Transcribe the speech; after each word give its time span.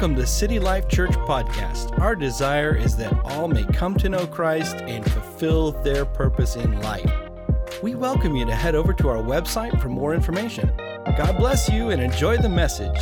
Welcome 0.00 0.16
to 0.16 0.26
City 0.26 0.58
Life 0.58 0.88
Church 0.88 1.10
Podcast. 1.10 2.00
Our 2.00 2.16
desire 2.16 2.74
is 2.74 2.96
that 2.96 3.12
all 3.22 3.48
may 3.48 3.64
come 3.64 3.98
to 3.98 4.08
know 4.08 4.26
Christ 4.26 4.76
and 4.76 5.04
fulfill 5.12 5.72
their 5.72 6.06
purpose 6.06 6.56
in 6.56 6.80
life. 6.80 7.12
We 7.82 7.94
welcome 7.96 8.34
you 8.34 8.46
to 8.46 8.54
head 8.54 8.74
over 8.74 8.94
to 8.94 9.08
our 9.10 9.22
website 9.22 9.78
for 9.78 9.90
more 9.90 10.14
information. 10.14 10.72
God 11.18 11.36
bless 11.36 11.68
you 11.68 11.90
and 11.90 12.00
enjoy 12.00 12.38
the 12.38 12.48
message. 12.48 12.96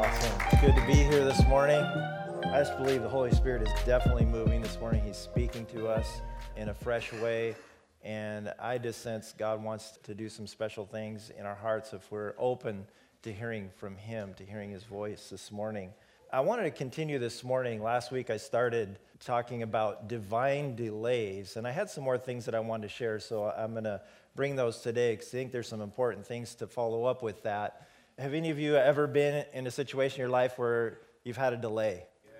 Awesome. 0.00 0.60
Good 0.60 0.74
to 0.74 0.84
be 0.88 0.94
here 0.94 1.24
this 1.24 1.46
morning. 1.46 1.78
I 1.78 2.58
just 2.58 2.76
believe 2.76 3.02
the 3.02 3.08
Holy 3.08 3.30
Spirit 3.30 3.62
is 3.62 3.84
definitely 3.86 4.24
moving 4.24 4.62
this 4.62 4.80
morning. 4.80 5.00
He's 5.04 5.16
speaking 5.16 5.64
to 5.66 5.86
us 5.86 6.22
in 6.56 6.70
a 6.70 6.74
fresh 6.74 7.12
way. 7.12 7.54
And 8.02 8.52
I 8.58 8.78
just 8.78 9.02
sense 9.02 9.32
God 9.38 9.62
wants 9.62 9.96
to 10.02 10.12
do 10.12 10.28
some 10.28 10.48
special 10.48 10.86
things 10.86 11.30
in 11.38 11.46
our 11.46 11.54
hearts 11.54 11.92
if 11.92 12.10
we're 12.10 12.34
open 12.36 12.84
to 13.22 13.32
hearing 13.32 13.70
from 13.76 13.96
Him, 13.96 14.34
to 14.34 14.44
hearing 14.44 14.70
His 14.70 14.84
voice 14.84 15.28
this 15.30 15.52
morning. 15.52 15.92
I 16.32 16.40
wanted 16.40 16.62
to 16.62 16.70
continue 16.70 17.18
this 17.18 17.44
morning. 17.44 17.82
Last 17.82 18.10
week 18.10 18.30
I 18.30 18.38
started 18.38 18.98
talking 19.18 19.62
about 19.62 20.08
divine 20.08 20.74
delays, 20.74 21.56
and 21.56 21.66
I 21.66 21.70
had 21.70 21.90
some 21.90 22.02
more 22.02 22.16
things 22.16 22.46
that 22.46 22.54
I 22.54 22.60
wanted 22.60 22.88
to 22.88 22.94
share, 22.94 23.18
so 23.20 23.44
I'm 23.44 23.72
going 23.72 23.84
to 23.84 24.00
bring 24.34 24.56
those 24.56 24.78
today 24.78 25.12
because 25.12 25.28
I 25.28 25.32
think 25.32 25.52
there's 25.52 25.68
some 25.68 25.82
important 25.82 26.26
things 26.26 26.54
to 26.56 26.66
follow 26.66 27.04
up 27.04 27.22
with 27.22 27.42
that. 27.42 27.88
Have 28.18 28.32
any 28.32 28.50
of 28.50 28.58
you 28.58 28.76
ever 28.76 29.06
been 29.06 29.44
in 29.52 29.66
a 29.66 29.70
situation 29.70 30.16
in 30.16 30.20
your 30.20 30.30
life 30.30 30.58
where 30.58 30.98
you've 31.24 31.36
had 31.36 31.52
a 31.52 31.56
delay? 31.58 32.04
Yeah. 32.24 32.30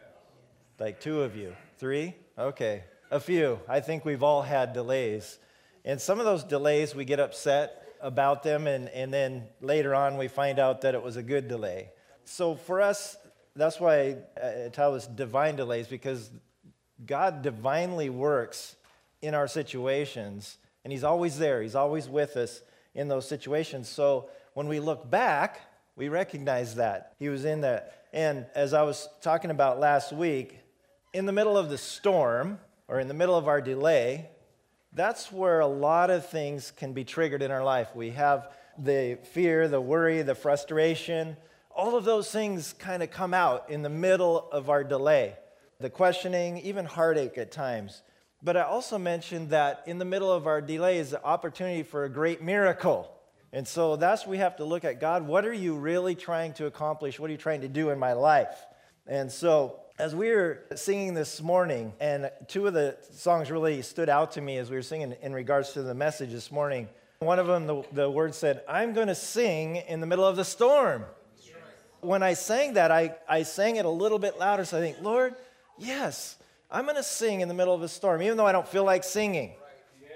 Like 0.79 1.01
two 1.01 1.21
of 1.23 1.37
you? 1.37 1.55
Three? 1.79 2.15
Okay. 2.39 2.85
A 3.11 3.21
few. 3.21 3.61
I 3.69 3.81
think 3.81 4.07
we've 4.07 4.23
all 4.23 4.41
had 4.41 4.73
delays. 4.73 5.39
And 5.85 6.01
some 6.01 6.21
of 6.21 6.25
those 6.25 6.45
delays, 6.45 6.95
we 6.95 7.05
get 7.05 7.21
upset 7.21 7.80
about 8.03 8.43
them, 8.43 8.67
and, 8.67 8.89
and 8.91 9.13
then 9.13 9.45
later 9.61 9.95
on, 9.95 10.17
we 10.17 10.29
find 10.29 10.59
out 10.59 10.81
that 10.83 10.95
it 10.95 11.03
was 11.03 11.17
a 11.17 11.23
good 11.23 11.49
delay. 11.49 11.91
So 12.25 12.55
for 12.55 12.81
us, 12.81 13.17
that's 13.57 13.81
why 13.81 14.17
uh, 14.43 14.67
I 14.67 14.69
tell 14.69 14.95
us 14.95 15.07
divine 15.07 15.57
delays, 15.57 15.87
because 15.89 16.31
God 17.05 17.43
divinely 17.43 18.11
works 18.11 18.77
in 19.23 19.35
our 19.35 19.49
situations, 19.49 20.59
and 20.85 20.93
He's 20.93 21.05
always 21.05 21.39
there. 21.39 21.63
He's 21.63 21.75
always 21.75 22.09
with 22.09 22.37
us 22.37 22.63
in 22.95 23.09
those 23.09 23.29
situations. 23.29 23.89
So 23.89 24.29
when 24.55 24.69
we 24.69 24.81
look 24.81 25.11
back, 25.11 25.61
we 25.97 26.09
recognize 26.09 26.77
that 26.77 27.15
He 27.19 27.29
was 27.29 27.45
in 27.45 27.61
that. 27.63 28.07
And 28.13 28.47
as 28.55 28.75
I 28.75 28.83
was 28.83 29.09
talking 29.21 29.51
about 29.51 29.79
last 29.79 30.13
week, 30.13 30.59
in 31.13 31.27
the 31.27 31.33
middle 31.33 31.57
of 31.57 31.71
the 31.71 31.79
storm, 31.79 32.59
or 32.89 32.99
in 32.99 33.09
the 33.09 33.15
middle 33.15 33.37
of 33.37 33.47
our 33.47 33.61
delay, 33.61 34.29
that's 34.93 35.31
where 35.31 35.61
a 35.61 35.67
lot 35.67 36.11
of 36.11 36.29
things 36.29 36.73
can 36.73 36.93
be 36.93 37.05
triggered 37.05 37.43
in 37.43 37.51
our 37.51 37.65
life. 37.65 37.95
We 37.95 38.11
have 38.11 38.49
the 38.79 39.19
fear, 39.33 39.69
the 39.69 39.81
worry, 39.81 40.23
the 40.23 40.35
frustration. 40.35 41.37
All 41.71 41.97
of 41.97 42.05
those 42.05 42.31
things 42.31 42.75
kind 42.79 43.03
of 43.03 43.11
come 43.11 43.33
out 43.33 43.71
in 43.71 43.83
the 43.83 43.89
middle 43.89 44.49
of 44.51 44.69
our 44.69 44.83
delay. 44.83 45.37
The 45.79 45.91
questioning, 45.91 46.59
even 46.59 46.85
heartache 46.85 47.39
at 47.39 47.53
times. 47.53 48.03
But 48.43 48.57
I 48.57 48.63
also 48.63 48.99
mentioned 48.99 49.51
that 49.51 49.83
in 49.87 49.99
the 49.99 50.05
middle 50.05 50.33
of 50.33 50.47
our 50.47 50.61
delay 50.61 50.99
is 50.99 51.11
the 51.11 51.23
opportunity 51.25 51.83
for 51.83 52.05
a 52.05 52.09
great 52.09 52.43
miracle. 52.43 53.11
And 53.53 53.67
so 53.67 53.97
that's 53.97 54.27
we 54.27 54.39
have 54.39 54.57
to 54.57 54.65
look 54.65 54.85
at 54.85 55.01
God. 55.01 55.27
What 55.27 55.45
are 55.45 55.53
you 55.53 55.77
really 55.77 56.15
trying 56.15 56.55
to 56.55 56.67
accomplish? 56.67 57.19
What 57.19 57.29
are 57.29 57.33
you 57.33 57.39
trying 57.39 57.61
to 57.63 57.69
do 57.69 57.91
in 57.91 57.99
my 57.99 58.15
life? 58.15 58.65
And 59.07 59.31
so 59.31 59.81
as 60.01 60.15
we 60.15 60.31
were 60.31 60.63
singing 60.77 61.13
this 61.13 61.43
morning, 61.43 61.93
and 62.01 62.31
two 62.49 62.67
of 62.67 62.73
the 62.73 62.97
songs 63.13 63.51
really 63.51 63.83
stood 63.83 64.09
out 64.09 64.33
to 64.33 64.41
me 64.41 64.57
as 64.57 64.71
we 64.71 64.77
were 64.77 64.83
singing 64.83 65.15
in 65.21 65.35
regards 65.35 65.75
to 65.75 65.83
the 65.83 65.95
message 65.95 66.31
this 66.31 66.51
morning. 66.51 66.89
One 67.19 67.39
of 67.39 67.47
them, 67.47 67.67
the, 67.67 67.83
the 67.93 68.11
word 68.11 68.35
said, 68.35 68.63
I'm 68.67 68.95
going 68.95 69.09
to 69.09 69.15
sing 69.15 69.77
in 69.77 70.01
the 70.01 70.07
middle 70.07 70.25
of 70.25 70.37
the 70.37 70.45
storm. 70.45 71.05
When 72.01 72.23
I 72.23 72.33
sang 72.33 72.75
that, 72.75 72.91
I, 72.91 73.15
I 73.29 73.43
sang 73.43 73.77
it 73.77 73.85
a 73.85 73.91
little 73.91 74.19
bit 74.19 74.39
louder. 74.39 74.65
So 74.65 74.79
I 74.79 74.81
think, 74.81 75.03
Lord, 75.03 75.35
yes, 75.77 76.39
I'm 76.71 76.85
going 76.85 76.97
to 76.97 77.03
sing 77.03 77.43
in 77.43 77.49
the 77.49 77.55
middle 77.55 77.75
of 77.75 77.83
a 77.83 77.89
storm, 77.89 78.23
even 78.23 78.39
though 78.39 78.47
I 78.47 78.53
don't 78.53 78.67
feel 78.67 78.85
like 78.85 79.05
singing. 79.05 79.53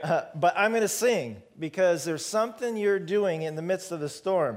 Uh, 0.03 0.23
but 0.35 0.55
I'm 0.57 0.71
going 0.71 0.81
to 0.81 0.89
sing 0.89 1.43
because 1.59 2.07
there's 2.07 2.25
something 2.25 2.75
you're 2.79 2.99
doing 2.99 3.43
in 3.43 3.55
the 3.55 3.63
midst 3.63 3.93
of 3.93 4.01
the 4.01 4.09
storm. 4.09 4.57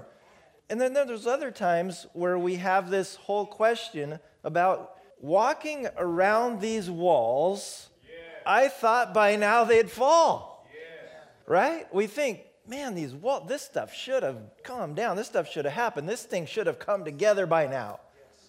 And 0.70 0.80
then 0.80 0.94
there's 0.94 1.28
other 1.28 1.52
times 1.52 2.08
where 2.14 2.40
we 2.40 2.56
have 2.56 2.90
this 2.90 3.16
whole 3.16 3.46
question 3.46 4.20
about 4.46 4.97
walking 5.20 5.88
around 5.98 6.62
these 6.62 6.90
walls, 6.90 7.90
yeah. 8.04 8.20
I 8.46 8.68
thought 8.68 9.14
by 9.14 9.36
now 9.36 9.64
they'd 9.64 9.90
fall. 9.90 10.68
Yeah. 10.74 11.20
Right? 11.46 11.94
We 11.94 12.08
think, 12.08 12.42
man, 12.68 12.96
these 12.96 13.14
wall, 13.14 13.42
this 13.42 13.62
stuff 13.62 13.94
should 13.94 14.24
have 14.24 14.38
calmed 14.64 14.96
down. 14.96 15.16
This 15.16 15.28
stuff 15.28 15.50
should 15.50 15.66
have 15.66 15.74
happened. 15.74 16.08
This 16.08 16.24
thing 16.24 16.46
should 16.46 16.68
have 16.68 16.80
come 16.80 17.06
together 17.06 17.46
by 17.46 17.68
now. 17.68 18.00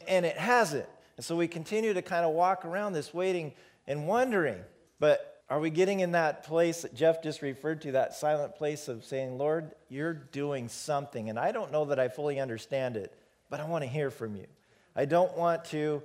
Yes. 0.00 0.08
And 0.08 0.26
it 0.26 0.36
hasn't. 0.36 0.86
And 1.16 1.24
so 1.24 1.36
we 1.36 1.48
continue 1.48 1.94
to 1.94 2.02
kind 2.02 2.24
of 2.24 2.32
walk 2.32 2.64
around 2.64 2.92
this 2.92 3.12
waiting 3.12 3.52
and 3.86 4.06
wondering. 4.06 4.60
But 5.00 5.42
are 5.50 5.60
we 5.60 5.70
getting 5.70 6.00
in 6.00 6.12
that 6.12 6.44
place 6.44 6.82
that 6.82 6.94
Jeff 6.94 7.22
just 7.22 7.40
referred 7.42 7.80
to, 7.82 7.92
that 7.92 8.14
silent 8.14 8.54
place 8.56 8.86
of 8.86 9.04
saying, 9.04 9.38
Lord, 9.38 9.72
you're 9.88 10.12
doing 10.12 10.68
something. 10.68 11.30
And 11.30 11.38
I 11.38 11.52
don't 11.52 11.72
know 11.72 11.86
that 11.86 11.98
I 11.98 12.08
fully 12.08 12.38
understand 12.38 12.96
it, 12.96 13.14
but 13.48 13.58
I 13.58 13.64
want 13.64 13.82
to 13.82 13.88
hear 13.88 14.10
from 14.10 14.36
you. 14.36 14.46
I 14.94 15.06
don't 15.06 15.36
want 15.36 15.64
to 15.66 16.02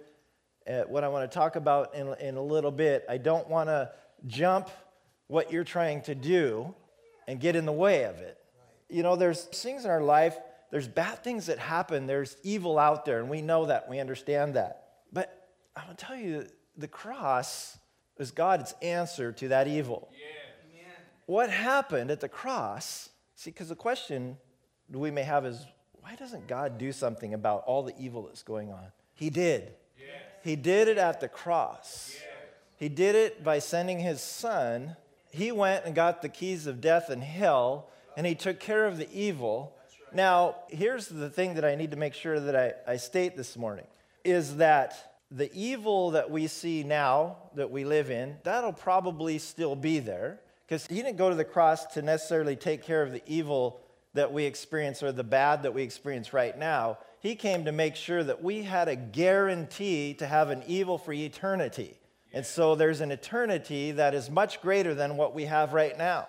uh, 0.68 0.81
what 0.84 1.03
I 1.03 1.07
want 1.07 1.29
to 1.29 1.34
talk 1.34 1.56
about 1.56 1.96
in, 1.96 2.13
in 2.19 2.35
a 2.35 2.41
little 2.41 2.72
bit. 2.72 3.06
I 3.09 3.18
don't 3.18 3.47
want 3.50 3.69
to 3.69 3.91
jump 4.28 4.69
what 5.28 5.51
you're 5.51 5.63
trying 5.63 6.01
to 6.03 6.16
do 6.16 6.74
and 7.28 7.40
get 7.40 7.56
in 7.56 7.66
the 7.66 7.72
way 7.72 8.03
of 8.06 8.18
it. 8.18 8.38
You 8.90 9.03
know, 9.03 9.16
there's 9.16 9.44
things 9.44 9.85
in 9.85 9.91
our 9.91 10.02
life, 10.02 10.38
there's 10.72 10.88
bad 10.88 11.23
things 11.23 11.47
that 11.47 11.59
happen, 11.59 12.06
there's 12.06 12.38
evil 12.44 12.78
out 12.78 13.06
there, 13.06 13.19
and 13.19 13.29
we 13.29 13.41
know 13.41 13.66
that, 13.66 13.90
we 13.90 14.00
understand 14.00 14.56
that. 14.56 14.88
But 15.12 15.50
I 15.75 15.85
to 15.85 15.96
tell 15.96 16.16
you, 16.16 16.46
the 16.78 16.88
cross 16.88 17.78
is 18.18 18.31
God's 18.31 18.73
answer 18.81 19.31
to 19.34 19.47
that 19.50 19.68
evil. 19.68 20.09
Yeah. 20.12 20.84
What 21.25 21.50
happened 21.50 22.12
at 22.12 22.19
the 22.19 22.29
cross? 22.29 23.09
See, 23.35 23.52
because 23.52 23.69
the 23.69 23.75
question 23.75 24.38
we 24.90 25.09
may 25.09 25.23
have 25.23 25.46
is 25.46 25.66
why 25.94 26.16
doesn't 26.16 26.47
God 26.47 26.78
do 26.78 26.91
something 26.91 27.34
about 27.34 27.63
all 27.66 27.84
the 27.84 27.94
evil 27.97 28.23
that's 28.23 28.44
going 28.44 28.72
on? 28.72 28.88
He 29.13 29.29
did. 29.29 29.73
He 30.44 30.56
did 30.56 30.88
it 30.88 30.98
at 30.98 31.22
the 31.22 31.28
cross. 31.28 32.16
He 32.78 32.90
did 32.90 33.16
it 33.16 33.44
by 33.44 33.59
sending 33.59 34.00
his 34.00 34.22
son. 34.22 34.98
He 35.31 35.52
went 35.52 35.86
and 35.86 35.96
got 35.96 36.22
the 36.22 36.30
keys 36.30 36.68
of 36.68 36.81
death 36.81 37.09
and 37.09 37.24
hell, 37.24 37.90
and 38.18 38.28
he 38.28 38.36
took 38.36 38.59
care 38.59 38.86
of 38.86 38.98
the 38.98 39.09
evil. 39.12 39.74
Now, 40.14 40.58
here's 40.70 41.08
the 41.08 41.30
thing 41.30 41.56
that 41.56 41.64
I 41.64 41.76
need 41.76 41.92
to 41.92 41.98
make 41.98 42.14
sure 42.14 42.40
that 42.40 42.56
I, 42.56 42.92
I 42.92 42.98
state 42.98 43.38
this 43.38 43.56
morning 43.56 43.88
is 44.24 44.58
that 44.58 45.16
the 45.32 45.52
evil 45.53 46.12
that 46.12 46.30
we 46.30 46.48
see 46.48 46.84
now 46.84 47.38
that 47.56 47.72
we 47.72 47.86
live 47.86 48.12
in, 48.12 48.38
that'll 48.44 48.74
probably 48.74 49.40
still 49.40 49.76
be 49.76 50.00
there 50.00 50.40
because 50.68 50.86
he 50.86 50.96
didn't 50.96 51.18
go 51.18 51.30
to 51.30 51.36
the 51.36 51.44
cross 51.44 51.86
to 51.88 52.02
necessarily 52.02 52.56
take 52.56 52.84
care 52.84 53.02
of 53.02 53.12
the 53.12 53.24
evil 53.26 53.80
that 54.14 54.32
we 54.32 54.46
experience 54.46 55.02
or 55.02 55.12
the 55.12 55.24
bad 55.24 55.64
that 55.64 55.74
we 55.74 55.82
experience 55.82 56.34
right 56.34 56.58
now. 56.58 56.98
He 57.23 57.35
came 57.35 57.63
to 57.63 57.72
make 57.72 57.95
sure 57.95 58.22
that 58.22 58.44
we 58.44 58.63
had 58.63 58.89
a 58.89 58.97
guarantee 58.97 60.13
to 60.16 60.28
have 60.28 60.50
an 60.50 60.61
evil 60.67 60.97
free 60.97 61.23
eternity. 61.23 61.97
And 62.34 62.45
so 62.45 62.75
there's 62.75 63.00
an 63.00 63.11
eternity 63.11 63.94
that 63.94 64.13
is 64.13 64.29
much 64.29 64.61
greater 64.61 64.94
than 64.94 65.16
what 65.16 65.34
we 65.34 65.45
have 65.45 65.72
right 65.72 65.97
now. 65.97 66.28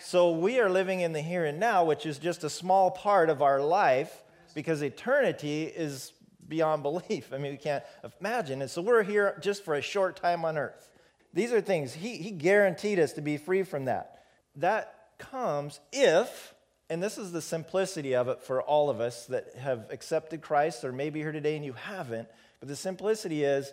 So 0.00 0.30
we 0.30 0.58
are 0.58 0.70
living 0.70 1.00
in 1.00 1.12
the 1.12 1.20
here 1.20 1.44
and 1.44 1.60
now, 1.60 1.84
which 1.84 2.06
is 2.06 2.16
just 2.16 2.44
a 2.44 2.50
small 2.50 2.90
part 2.90 3.28
of 3.28 3.42
our 3.42 3.60
life 3.60 4.22
because 4.54 4.82
eternity 4.82 5.64
is 5.64 6.14
beyond 6.48 6.82
belief. 6.82 7.30
I 7.34 7.36
mean, 7.36 7.52
we 7.52 7.58
can't 7.58 7.84
imagine. 8.18 8.62
And 8.62 8.70
so 8.70 8.80
we're 8.80 9.02
here 9.02 9.38
just 9.42 9.66
for 9.66 9.74
a 9.74 9.82
short 9.82 10.16
time 10.16 10.46
on 10.46 10.56
earth. 10.56 10.88
These 11.34 11.52
are 11.52 11.60
things, 11.60 11.92
he, 11.92 12.16
he 12.16 12.30
guaranteed 12.30 12.98
us 12.98 13.12
to 13.14 13.20
be 13.20 13.36
free 13.36 13.64
from 13.64 13.84
that. 13.84 14.24
That 14.56 14.94
comes 15.18 15.78
if 15.92 16.51
and 16.92 17.02
this 17.02 17.16
is 17.16 17.32
the 17.32 17.40
simplicity 17.40 18.14
of 18.14 18.28
it 18.28 18.42
for 18.42 18.60
all 18.60 18.90
of 18.90 19.00
us 19.00 19.24
that 19.24 19.54
have 19.56 19.86
accepted 19.88 20.42
Christ 20.42 20.84
or 20.84 20.92
maybe 20.92 21.20
here 21.20 21.32
today 21.32 21.56
and 21.56 21.64
you 21.64 21.72
haven't. 21.72 22.28
But 22.60 22.68
the 22.68 22.76
simplicity 22.76 23.44
is 23.44 23.72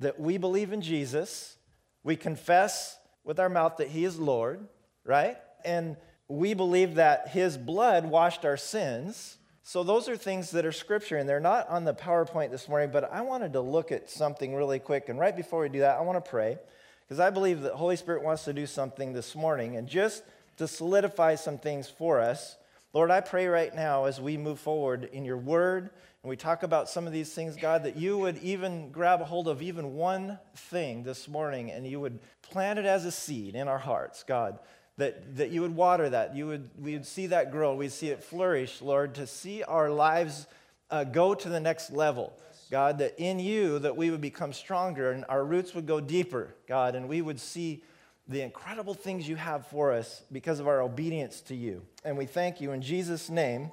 that 0.00 0.18
we 0.18 0.36
believe 0.36 0.72
in 0.72 0.80
Jesus, 0.80 1.58
we 2.02 2.16
confess 2.16 2.98
with 3.22 3.38
our 3.38 3.48
mouth 3.48 3.76
that 3.76 3.86
He 3.86 4.04
is 4.04 4.18
Lord, 4.18 4.66
right? 5.04 5.36
And 5.64 5.96
we 6.26 6.54
believe 6.54 6.96
that 6.96 7.28
His 7.28 7.56
blood 7.56 8.04
washed 8.04 8.44
our 8.44 8.56
sins. 8.56 9.38
So 9.62 9.84
those 9.84 10.08
are 10.08 10.16
things 10.16 10.50
that 10.50 10.66
are 10.66 10.72
scripture, 10.72 11.18
and 11.18 11.28
they're 11.28 11.38
not 11.38 11.68
on 11.68 11.84
the 11.84 11.94
PowerPoint 11.94 12.50
this 12.50 12.68
morning, 12.68 12.90
but 12.92 13.12
I 13.12 13.20
wanted 13.20 13.52
to 13.52 13.60
look 13.60 13.92
at 13.92 14.10
something 14.10 14.56
really 14.56 14.80
quick. 14.80 15.08
And 15.08 15.20
right 15.20 15.36
before 15.36 15.62
we 15.62 15.68
do 15.68 15.80
that, 15.80 15.98
I 15.98 16.00
want 16.00 16.22
to 16.24 16.28
pray 16.28 16.58
because 17.06 17.20
I 17.20 17.30
believe 17.30 17.62
that 17.62 17.74
Holy 17.74 17.94
Spirit 17.94 18.24
wants 18.24 18.42
to 18.46 18.52
do 18.52 18.66
something 18.66 19.12
this 19.12 19.36
morning. 19.36 19.76
And 19.76 19.86
just 19.86 20.24
to 20.56 20.68
solidify 20.68 21.34
some 21.34 21.58
things 21.58 21.88
for 21.88 22.20
us. 22.20 22.56
Lord, 22.92 23.10
I 23.10 23.20
pray 23.20 23.46
right 23.46 23.74
now 23.74 24.04
as 24.04 24.20
we 24.20 24.36
move 24.36 24.58
forward 24.58 25.08
in 25.12 25.24
your 25.24 25.36
word 25.36 25.90
and 26.22 26.30
we 26.30 26.36
talk 26.36 26.62
about 26.62 26.88
some 26.88 27.06
of 27.06 27.12
these 27.12 27.32
things, 27.32 27.54
God, 27.54 27.84
that 27.84 27.96
you 27.96 28.18
would 28.18 28.38
even 28.38 28.90
grab 28.90 29.20
a 29.20 29.24
hold 29.24 29.48
of 29.48 29.62
even 29.62 29.94
one 29.94 30.38
thing 30.56 31.02
this 31.02 31.28
morning 31.28 31.70
and 31.70 31.86
you 31.86 32.00
would 32.00 32.18
plant 32.42 32.78
it 32.78 32.84
as 32.84 33.04
a 33.04 33.12
seed 33.12 33.54
in 33.54 33.68
our 33.68 33.78
hearts, 33.78 34.24
God. 34.24 34.58
That, 34.98 35.36
that 35.36 35.50
you 35.50 35.60
would 35.60 35.76
water 35.76 36.08
that, 36.08 36.34
you 36.34 36.46
would, 36.46 36.70
we 36.78 36.94
would 36.94 37.04
see 37.04 37.26
that 37.26 37.52
grow, 37.52 37.74
we'd 37.74 37.92
see 37.92 38.08
it 38.08 38.24
flourish, 38.24 38.80
Lord, 38.80 39.14
to 39.16 39.26
see 39.26 39.62
our 39.62 39.90
lives 39.90 40.46
uh, 40.90 41.04
go 41.04 41.34
to 41.34 41.48
the 41.48 41.60
next 41.60 41.92
level. 41.92 42.32
God, 42.70 42.98
that 42.98 43.14
in 43.18 43.38
you 43.38 43.78
that 43.80 43.96
we 43.96 44.10
would 44.10 44.20
become 44.22 44.52
stronger 44.52 45.12
and 45.12 45.24
our 45.28 45.44
roots 45.44 45.74
would 45.74 45.86
go 45.86 46.00
deeper, 46.00 46.54
God, 46.66 46.94
and 46.94 47.08
we 47.08 47.20
would 47.20 47.38
see 47.38 47.82
the 48.28 48.42
incredible 48.42 48.94
things 48.94 49.28
you 49.28 49.36
have 49.36 49.66
for 49.68 49.92
us 49.92 50.22
because 50.32 50.58
of 50.58 50.66
our 50.66 50.82
obedience 50.82 51.40
to 51.42 51.54
you. 51.54 51.82
And 52.04 52.18
we 52.18 52.26
thank 52.26 52.60
you 52.60 52.72
in 52.72 52.82
Jesus' 52.82 53.30
name. 53.30 53.70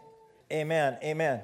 Amen. 0.52 0.98
Amen. 1.04 1.42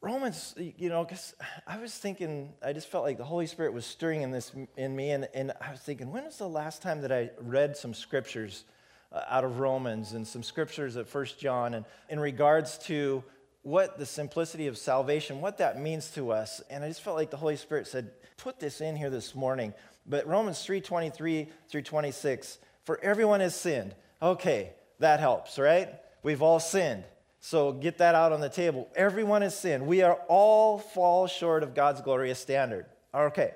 Romans, 0.00 0.54
you 0.56 0.90
know, 0.90 1.04
because 1.04 1.34
I 1.66 1.78
was 1.78 1.92
thinking, 1.92 2.52
I 2.64 2.72
just 2.72 2.88
felt 2.88 3.02
like 3.02 3.18
the 3.18 3.24
Holy 3.24 3.46
Spirit 3.46 3.72
was 3.72 3.84
stirring 3.84 4.22
in 4.22 4.30
this 4.30 4.52
in 4.76 4.94
me, 4.94 5.10
and, 5.10 5.28
and 5.34 5.52
I 5.60 5.72
was 5.72 5.80
thinking, 5.80 6.12
when 6.12 6.24
was 6.24 6.38
the 6.38 6.48
last 6.48 6.82
time 6.82 7.00
that 7.00 7.10
I 7.10 7.30
read 7.40 7.76
some 7.76 7.94
scriptures 7.94 8.64
uh, 9.10 9.22
out 9.28 9.42
of 9.42 9.58
Romans 9.58 10.12
and 10.12 10.24
some 10.24 10.44
scriptures 10.44 10.96
at 10.96 11.08
First 11.08 11.40
John, 11.40 11.74
and 11.74 11.84
in 12.08 12.20
regards 12.20 12.78
to 12.86 13.24
what 13.62 13.98
the 13.98 14.06
simplicity 14.06 14.68
of 14.68 14.78
salvation, 14.78 15.40
what 15.40 15.58
that 15.58 15.80
means 15.80 16.10
to 16.12 16.30
us, 16.30 16.62
and 16.70 16.84
I 16.84 16.88
just 16.88 17.02
felt 17.02 17.16
like 17.16 17.30
the 17.30 17.36
Holy 17.36 17.56
Spirit 17.56 17.88
said, 17.88 18.12
put 18.36 18.60
this 18.60 18.80
in 18.80 18.94
here 18.94 19.10
this 19.10 19.34
morning. 19.34 19.74
But 20.08 20.26
Romans 20.26 20.62
three 20.62 20.80
twenty 20.80 21.10
three 21.10 21.48
through 21.68 21.82
twenty 21.82 22.10
six, 22.10 22.58
for 22.84 22.98
everyone 23.02 23.40
has 23.40 23.54
sinned. 23.54 23.94
Okay, 24.22 24.72
that 24.98 25.20
helps, 25.20 25.58
right? 25.58 25.90
We've 26.22 26.42
all 26.42 26.60
sinned. 26.60 27.04
So 27.40 27.72
get 27.72 27.98
that 27.98 28.14
out 28.14 28.32
on 28.32 28.40
the 28.40 28.48
table. 28.48 28.88
Everyone 28.96 29.42
has 29.42 29.58
sinned. 29.58 29.86
We 29.86 30.02
are 30.02 30.18
all 30.28 30.78
fall 30.78 31.26
short 31.26 31.62
of 31.62 31.74
God's 31.74 32.00
glorious 32.00 32.38
standard. 32.38 32.86
Okay. 33.14 33.52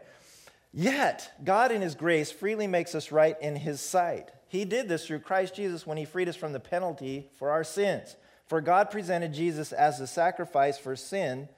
Yet, 0.72 1.30
God 1.44 1.72
in 1.72 1.82
His 1.82 1.94
grace 1.94 2.30
freely 2.30 2.66
makes 2.66 2.94
us 2.94 3.12
right 3.12 3.36
in 3.40 3.56
His 3.56 3.80
sight. 3.80 4.30
He 4.48 4.64
did 4.64 4.88
this 4.88 5.06
through 5.06 5.20
Christ 5.20 5.54
Jesus 5.54 5.86
when 5.86 5.98
He 5.98 6.04
freed 6.04 6.28
us 6.28 6.36
from 6.36 6.52
the 6.52 6.60
penalty 6.60 7.28
for 7.38 7.50
our 7.50 7.64
sins. 7.64 8.16
For 8.46 8.60
God 8.60 8.90
presented 8.90 9.34
Jesus 9.34 9.72
as 9.72 9.98
the 9.98 10.06
sacrifice 10.06 10.78
for 10.78 10.94
sin. 10.96 11.48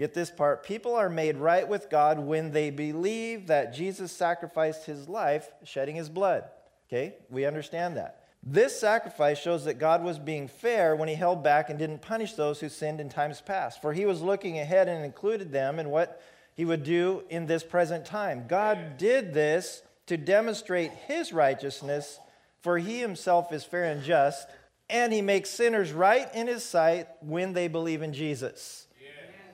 Get 0.00 0.14
this 0.14 0.30
part 0.30 0.64
people 0.64 0.94
are 0.94 1.10
made 1.10 1.36
right 1.36 1.68
with 1.68 1.90
God 1.90 2.18
when 2.18 2.52
they 2.52 2.70
believe 2.70 3.48
that 3.48 3.74
Jesus 3.74 4.10
sacrificed 4.10 4.86
His 4.86 5.10
life, 5.10 5.50
shedding 5.62 5.94
His 5.94 6.08
blood. 6.08 6.44
Okay? 6.88 7.16
We 7.28 7.44
understand 7.44 7.98
that. 7.98 8.24
This 8.42 8.80
sacrifice 8.80 9.38
shows 9.38 9.66
that 9.66 9.78
God 9.78 10.02
was 10.02 10.18
being 10.18 10.48
fair 10.48 10.96
when 10.96 11.10
he 11.10 11.14
held 11.14 11.44
back 11.44 11.68
and 11.68 11.78
didn't 11.78 12.00
punish 12.00 12.32
those 12.32 12.58
who 12.58 12.70
sinned 12.70 12.98
in 12.98 13.10
times 13.10 13.42
past, 13.42 13.82
for 13.82 13.92
he 13.92 14.06
was 14.06 14.22
looking 14.22 14.58
ahead 14.58 14.88
and 14.88 15.04
included 15.04 15.52
them 15.52 15.78
in 15.78 15.90
what 15.90 16.22
he 16.54 16.64
would 16.64 16.82
do 16.82 17.22
in 17.28 17.44
this 17.44 17.62
present 17.62 18.06
time. 18.06 18.46
God 18.48 18.96
did 18.96 19.34
this 19.34 19.82
to 20.06 20.16
demonstrate 20.16 20.92
his 20.92 21.30
righteousness, 21.30 22.18
for 22.62 22.78
he 22.78 23.00
himself 23.00 23.52
is 23.52 23.64
fair 23.64 23.84
and 23.84 24.02
just, 24.02 24.48
and 24.88 25.12
he 25.12 25.20
makes 25.20 25.50
sinners 25.50 25.92
right 25.92 26.34
in 26.34 26.46
his 26.46 26.64
sight 26.64 27.06
when 27.20 27.52
they 27.52 27.68
believe 27.68 28.00
in 28.00 28.14
Jesus. 28.14 28.86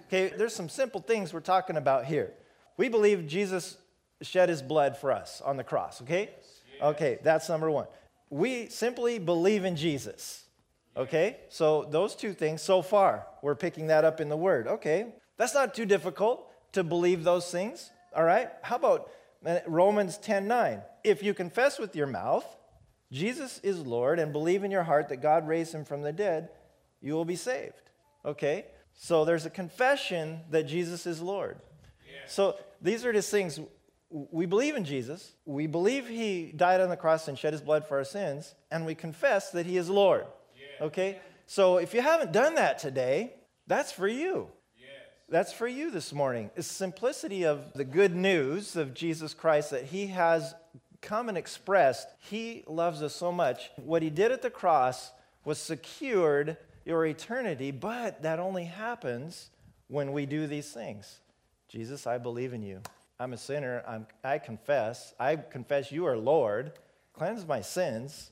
Okay, 0.07 0.33
there's 0.37 0.55
some 0.55 0.69
simple 0.69 1.01
things 1.01 1.33
we're 1.33 1.41
talking 1.41 1.77
about 1.77 2.05
here. 2.05 2.33
We 2.77 2.89
believe 2.89 3.27
Jesus 3.27 3.77
shed 4.23 4.49
his 4.49 4.63
blood 4.63 4.97
for 4.97 5.13
us 5.13 5.41
on 5.45 5.57
the 5.57 5.65
cross, 5.65 6.01
okay? 6.03 6.31
Okay, 6.81 7.19
that's 7.23 7.49
number 7.49 7.71
one 7.71 7.87
we 8.29 8.67
simply 8.69 9.21
believe 9.21 9.65
in 9.65 9.77
Jesus. 9.77 10.45
Okay? 10.97 11.37
So, 11.49 11.87
those 11.91 12.17
two 12.17 12.33
things 12.33 12.61
so 12.61 12.83
far, 12.83 13.27
we're 13.41 13.55
picking 13.55 13.87
that 13.89 14.05
up 14.05 14.21
in 14.21 14.29
the 14.29 14.37
Word. 14.37 14.67
Okay, 14.67 15.15
that's 15.37 15.55
not 15.55 15.75
too 15.75 15.87
difficult 15.87 16.51
to 16.73 16.83
believe 16.83 17.23
those 17.23 17.51
things. 17.51 17.91
All 18.15 18.25
right? 18.25 18.49
How 18.63 18.77
about 18.77 19.11
uh, 19.45 19.61
Romans 19.67 20.19
10 20.19 20.49
9? 20.49 20.83
If 21.05 21.23
you 21.23 21.35
confess 21.35 21.79
with 21.79 21.95
your 21.95 22.07
mouth 22.09 22.45
Jesus 23.13 23.61
is 23.63 23.79
Lord 23.87 24.19
and 24.19 24.33
believe 24.33 24.65
in 24.65 24.71
your 24.71 24.83
heart 24.83 25.09
that 25.11 25.23
God 25.23 25.47
raised 25.47 25.73
him 25.73 25.85
from 25.85 26.03
the 26.03 26.13
dead, 26.13 26.49
you 27.01 27.15
will 27.15 27.25
be 27.25 27.37
saved. 27.37 27.91
Okay? 28.25 28.67
So, 28.97 29.25
there's 29.25 29.47
a 29.47 29.51
confession 29.51 30.41
that 30.51 30.65
Jesus 30.65 31.07
is 31.07 31.21
Lord. 31.21 31.59
Yeah. 32.07 32.29
So, 32.29 32.57
these 32.83 33.05
are 33.05 33.13
just 33.13 33.31
things 33.31 33.61
we 34.11 34.47
believe 34.47 34.77
in 34.77 34.85
Jesus, 34.85 35.33
we 35.45 35.67
believe 35.67 36.07
he 36.07 36.53
died 36.55 36.81
on 36.81 36.89
the 36.89 36.97
cross 36.97 37.29
and 37.29 37.39
shed 37.39 37.53
his 37.53 37.63
blood 37.63 37.87
for 37.87 37.99
our 37.99 38.05
sins, 38.05 38.55
and 38.71 38.87
we 38.87 38.95
confess 38.95 39.51
that 39.51 39.67
he 39.67 39.77
is 39.77 39.91
Lord. 39.91 40.27
Yeah. 40.57 40.87
Okay? 40.87 41.19
So 41.47 41.79
if 41.79 41.95
you 41.95 42.01
haven't 42.01 42.33
done 42.33 42.55
that 42.55 42.79
today, 42.79 43.35
that's 43.67 43.93
for 43.93 44.09
you. 44.09 44.49
Yes. 44.79 44.89
That's 45.29 45.53
for 45.53 45.67
you 45.67 45.91
this 45.91 46.13
morning. 46.13 46.51
It's 46.57 46.67
simplicity 46.67 47.45
of 47.45 47.73
the 47.75 47.85
good 47.85 48.15
news 48.15 48.77
of 48.77 48.95
Jesus 48.95 49.35
Christ 49.35 49.71
that 49.71 49.85
he 49.85 50.09
has 50.09 50.55
come 51.01 51.29
and 51.29 51.37
expressed. 51.37 52.09
He 52.19 52.65
loves 52.67 53.03
us 53.03 53.15
so 53.15 53.33
much. 53.33 53.71
What 53.77 54.03
he 54.03 54.11
did 54.11 54.33
at 54.33 54.43
the 54.43 54.51
cross 54.51 55.11
was 55.45 55.59
secured 55.59 56.57
your 56.87 57.05
eternity, 57.05 57.73
but 57.73 58.23
that 58.23 58.39
only 58.39 58.65
happens 58.65 59.51
when 59.89 60.13
we 60.13 60.25
do 60.25 60.47
these 60.47 60.71
things. 60.71 61.21
Jesus, 61.69 62.07
I 62.07 62.17
believe 62.17 62.55
in 62.55 62.63
you. 62.63 62.81
I'm 63.19 63.33
a 63.33 63.37
sinner. 63.37 63.83
I'm, 63.87 64.07
I 64.23 64.39
confess. 64.39 65.13
I 65.19 65.37
confess 65.37 65.91
you 65.91 66.07
are 66.07 66.17
Lord. 66.17 66.73
Cleanse 67.13 67.47
my 67.47 67.61
sins. 67.61 68.31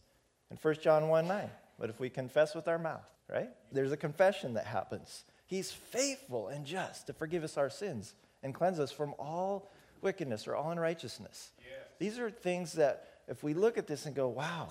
And 0.50 0.58
1 0.60 0.76
John 0.80 1.08
1 1.08 1.26
9. 1.26 1.50
But 1.78 1.90
if 1.90 1.98
we 1.98 2.08
confess 2.08 2.54
with 2.54 2.68
our 2.68 2.78
mouth, 2.78 3.04
right? 3.28 3.50
There's 3.72 3.90
a 3.90 3.96
confession 3.96 4.54
that 4.54 4.66
happens. 4.66 5.24
He's 5.46 5.72
faithful 5.72 6.48
and 6.48 6.64
just 6.64 7.08
to 7.08 7.12
forgive 7.12 7.42
us 7.42 7.56
our 7.56 7.70
sins 7.70 8.14
and 8.42 8.54
cleanse 8.54 8.78
us 8.78 8.92
from 8.92 9.14
all 9.18 9.70
wickedness 10.00 10.46
or 10.46 10.54
all 10.54 10.70
unrighteousness. 10.70 11.50
Yes. 11.58 11.88
These 11.98 12.18
are 12.20 12.30
things 12.30 12.74
that 12.74 13.08
if 13.26 13.42
we 13.42 13.54
look 13.54 13.78
at 13.78 13.88
this 13.88 14.06
and 14.06 14.14
go, 14.14 14.28
wow, 14.28 14.68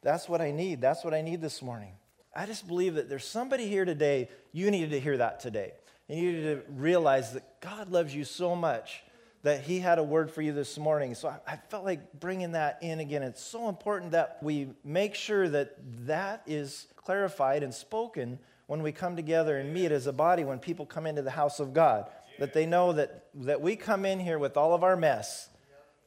that's 0.00 0.28
what 0.28 0.40
I 0.40 0.52
need. 0.52 0.80
That's 0.80 1.04
what 1.04 1.12
I 1.12 1.20
need 1.20 1.42
this 1.42 1.60
morning. 1.60 1.92
I 2.34 2.46
just 2.46 2.66
believe 2.66 2.94
that 2.94 3.08
there's 3.08 3.26
somebody 3.26 3.66
here 3.66 3.84
today, 3.84 4.28
you 4.52 4.70
needed 4.70 4.90
to 4.90 5.00
hear 5.00 5.16
that 5.16 5.40
today. 5.40 5.72
And 6.08 6.18
You 6.18 6.32
needed 6.32 6.66
to 6.66 6.72
realize 6.72 7.32
that 7.34 7.60
God 7.60 7.90
loves 7.90 8.14
you 8.14 8.24
so 8.24 8.56
much 8.56 9.02
that 9.42 9.62
he 9.62 9.78
had 9.78 9.98
a 9.98 10.02
word 10.02 10.30
for 10.30 10.42
you 10.42 10.52
this 10.52 10.76
morning. 10.76 11.14
So 11.14 11.28
I, 11.28 11.38
I, 11.52 11.56
felt 11.56 11.84
like 11.84 12.20
bringing 12.20 12.52
that 12.52 12.78
in 12.82 13.00
again. 13.00 13.22
It's 13.22 13.42
so 13.42 13.68
important 13.68 14.12
that 14.12 14.38
we 14.42 14.68
make 14.84 15.14
sure 15.14 15.48
that 15.48 15.76
that 16.06 16.42
is 16.46 16.88
clarified 16.96 17.62
and 17.62 17.72
spoken 17.72 18.38
when 18.66 18.82
we 18.82 18.92
come 18.92 19.16
together 19.16 19.56
and 19.58 19.72
meet 19.72 19.92
as 19.92 20.06
a 20.06 20.12
body, 20.12 20.44
when 20.44 20.58
people 20.58 20.84
come 20.84 21.06
into 21.06 21.22
the 21.22 21.30
house 21.30 21.58
of 21.58 21.72
God, 21.72 22.08
that 22.38 22.52
they 22.52 22.66
know 22.66 22.92
that, 22.92 23.26
that 23.34 23.60
we 23.60 23.76
come 23.76 24.04
in 24.04 24.20
here 24.20 24.38
with 24.38 24.56
all 24.56 24.74
of 24.74 24.84
our 24.84 24.96
mess. 24.96 25.48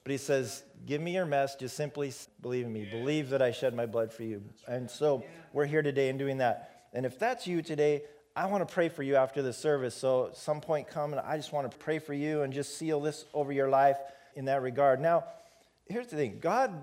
But 0.03 0.11
he 0.11 0.17
says, 0.17 0.63
Give 0.85 1.01
me 1.01 1.13
your 1.13 1.25
mess, 1.25 1.55
just 1.55 1.77
simply 1.77 2.11
believe 2.41 2.65
in 2.65 2.73
me. 2.73 2.87
Believe 2.91 3.29
that 3.29 3.41
I 3.41 3.51
shed 3.51 3.73
my 3.73 3.85
blood 3.85 4.11
for 4.11 4.23
you. 4.23 4.43
And 4.67 4.91
so 4.91 5.23
we're 5.53 5.65
here 5.65 5.81
today 5.81 6.09
and 6.09 6.19
doing 6.19 6.39
that. 6.39 6.87
And 6.91 7.05
if 7.05 7.17
that's 7.17 7.47
you 7.47 7.61
today, 7.61 8.03
I 8.35 8.47
want 8.47 8.67
to 8.67 8.73
pray 8.73 8.89
for 8.89 9.01
you 9.03 9.15
after 9.15 9.41
the 9.41 9.53
service. 9.53 9.95
So, 9.95 10.27
at 10.27 10.37
some 10.37 10.59
point 10.59 10.87
come 10.87 11.13
and 11.13 11.21
I 11.21 11.37
just 11.37 11.53
want 11.53 11.71
to 11.71 11.77
pray 11.77 11.99
for 11.99 12.13
you 12.13 12.41
and 12.41 12.51
just 12.51 12.77
seal 12.77 12.99
this 12.99 13.25
over 13.33 13.51
your 13.51 13.69
life 13.69 13.97
in 14.35 14.45
that 14.45 14.61
regard. 14.61 14.99
Now, 14.99 15.25
here's 15.87 16.07
the 16.07 16.15
thing 16.17 16.39
God 16.41 16.73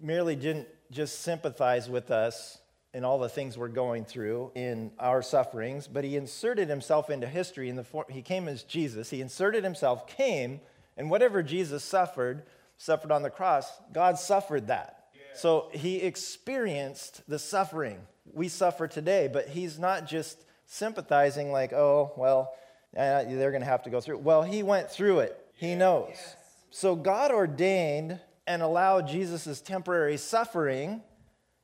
merely 0.00 0.34
didn't 0.34 0.68
just 0.90 1.20
sympathize 1.20 1.88
with 1.88 2.10
us 2.10 2.58
in 2.92 3.04
all 3.04 3.18
the 3.18 3.28
things 3.28 3.58
we're 3.58 3.68
going 3.68 4.04
through 4.04 4.52
in 4.54 4.92
our 4.98 5.20
sufferings, 5.20 5.88
but 5.88 6.04
He 6.04 6.16
inserted 6.16 6.68
Himself 6.68 7.10
into 7.10 7.26
history. 7.26 7.68
In 7.68 7.76
the 7.76 7.84
form, 7.84 8.06
he 8.08 8.22
came 8.22 8.48
as 8.48 8.62
Jesus. 8.62 9.10
He 9.10 9.20
inserted 9.20 9.64
Himself, 9.64 10.06
came, 10.06 10.60
and 10.96 11.10
whatever 11.10 11.42
Jesus 11.42 11.84
suffered, 11.84 12.44
suffered 12.76 13.12
on 13.12 13.22
the 13.22 13.30
cross, 13.30 13.70
God 13.92 14.18
suffered 14.18 14.68
that. 14.68 15.06
Yeah. 15.14 15.20
So 15.34 15.70
He 15.72 15.98
experienced 15.98 17.22
the 17.28 17.38
suffering 17.38 17.98
we 18.32 18.48
suffer 18.48 18.88
today, 18.88 19.28
but 19.32 19.48
He's 19.48 19.78
not 19.78 20.06
just 20.06 20.44
sympathizing, 20.66 21.52
like, 21.52 21.72
oh, 21.72 22.12
well, 22.16 22.52
uh, 22.96 23.24
they're 23.24 23.50
going 23.50 23.62
to 23.62 23.68
have 23.68 23.82
to 23.84 23.90
go 23.90 24.00
through. 24.00 24.18
Well, 24.18 24.42
he 24.42 24.62
went 24.62 24.90
through 24.90 25.20
it, 25.20 25.38
he 25.54 25.74
knows. 25.74 26.10
Yes. 26.10 26.36
So 26.70 26.96
God 26.96 27.30
ordained 27.30 28.20
and 28.46 28.62
allowed 28.62 29.08
Jesus' 29.08 29.60
temporary 29.60 30.16
suffering 30.16 31.02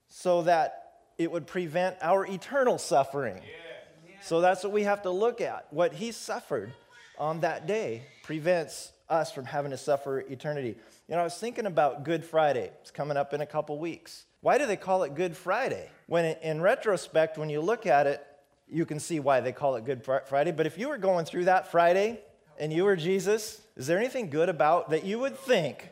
so 0.09 0.43
that 0.43 0.93
it 1.19 1.31
would 1.31 1.47
prevent 1.47 1.97
our 2.01 2.27
eternal 2.27 2.79
suffering. 2.79 3.37
Yeah. 3.37 4.17
So 4.23 4.41
that's 4.41 4.63
what 4.63 4.73
we 4.73 4.85
have 4.85 5.03
to 5.03 5.11
look 5.11 5.41
at. 5.41 5.67
What 5.71 5.93
he 5.95 6.13
suffered 6.13 6.73
on 7.19 7.41
that 7.41 7.67
day 7.67 8.03
prevents 8.23 8.93
us 9.11 9.33
from 9.33 9.45
having 9.45 9.73
to 9.73 9.77
suffer 9.77 10.21
eternity. 10.21 10.77
You 11.09 11.15
know, 11.15 11.21
I 11.21 11.25
was 11.25 11.35
thinking 11.35 11.67
about 11.67 12.05
Good 12.05 12.25
Friday. 12.25 12.71
It's 12.81 12.91
coming 12.91 13.17
up 13.17 13.35
in 13.35 13.41
a 13.41 13.47
couple 13.47 13.79
weeks. 13.79 14.25
Why 14.41 14.57
do 14.57 14.67
they 14.67 14.77
call 14.77 15.03
it 15.03 15.15
Good 15.15 15.37
Friday? 15.37 15.91
When 16.07 16.25
in 16.25 16.61
retrospect, 16.61 17.37
when 17.37 17.51
you 17.51 17.61
look 17.61 17.87
at 17.87 18.07
it, 18.07 18.25
you 18.69 18.87
can 18.87 19.01
see 19.01 19.21
why 19.21 19.41
they 19.41 19.53
call 19.53 19.75
it 19.77 19.85
Good 19.85 20.05
Friday. 20.05 20.53
But 20.53 20.67
if 20.67 20.79
you 20.79 20.89
were 20.89 20.99
going 20.99 21.27
through 21.27 21.47
that 21.47 21.71
Friday 21.71 22.21
and 22.59 22.73
you 22.73 22.85
were 22.85 22.97
Jesus, 22.97 23.61
is 23.77 23.87
there 23.87 23.99
anything 23.99 24.31
good 24.31 24.49
about 24.49 24.91
that 24.91 25.05
you 25.05 25.19
would 25.19 25.37
think? 25.37 25.91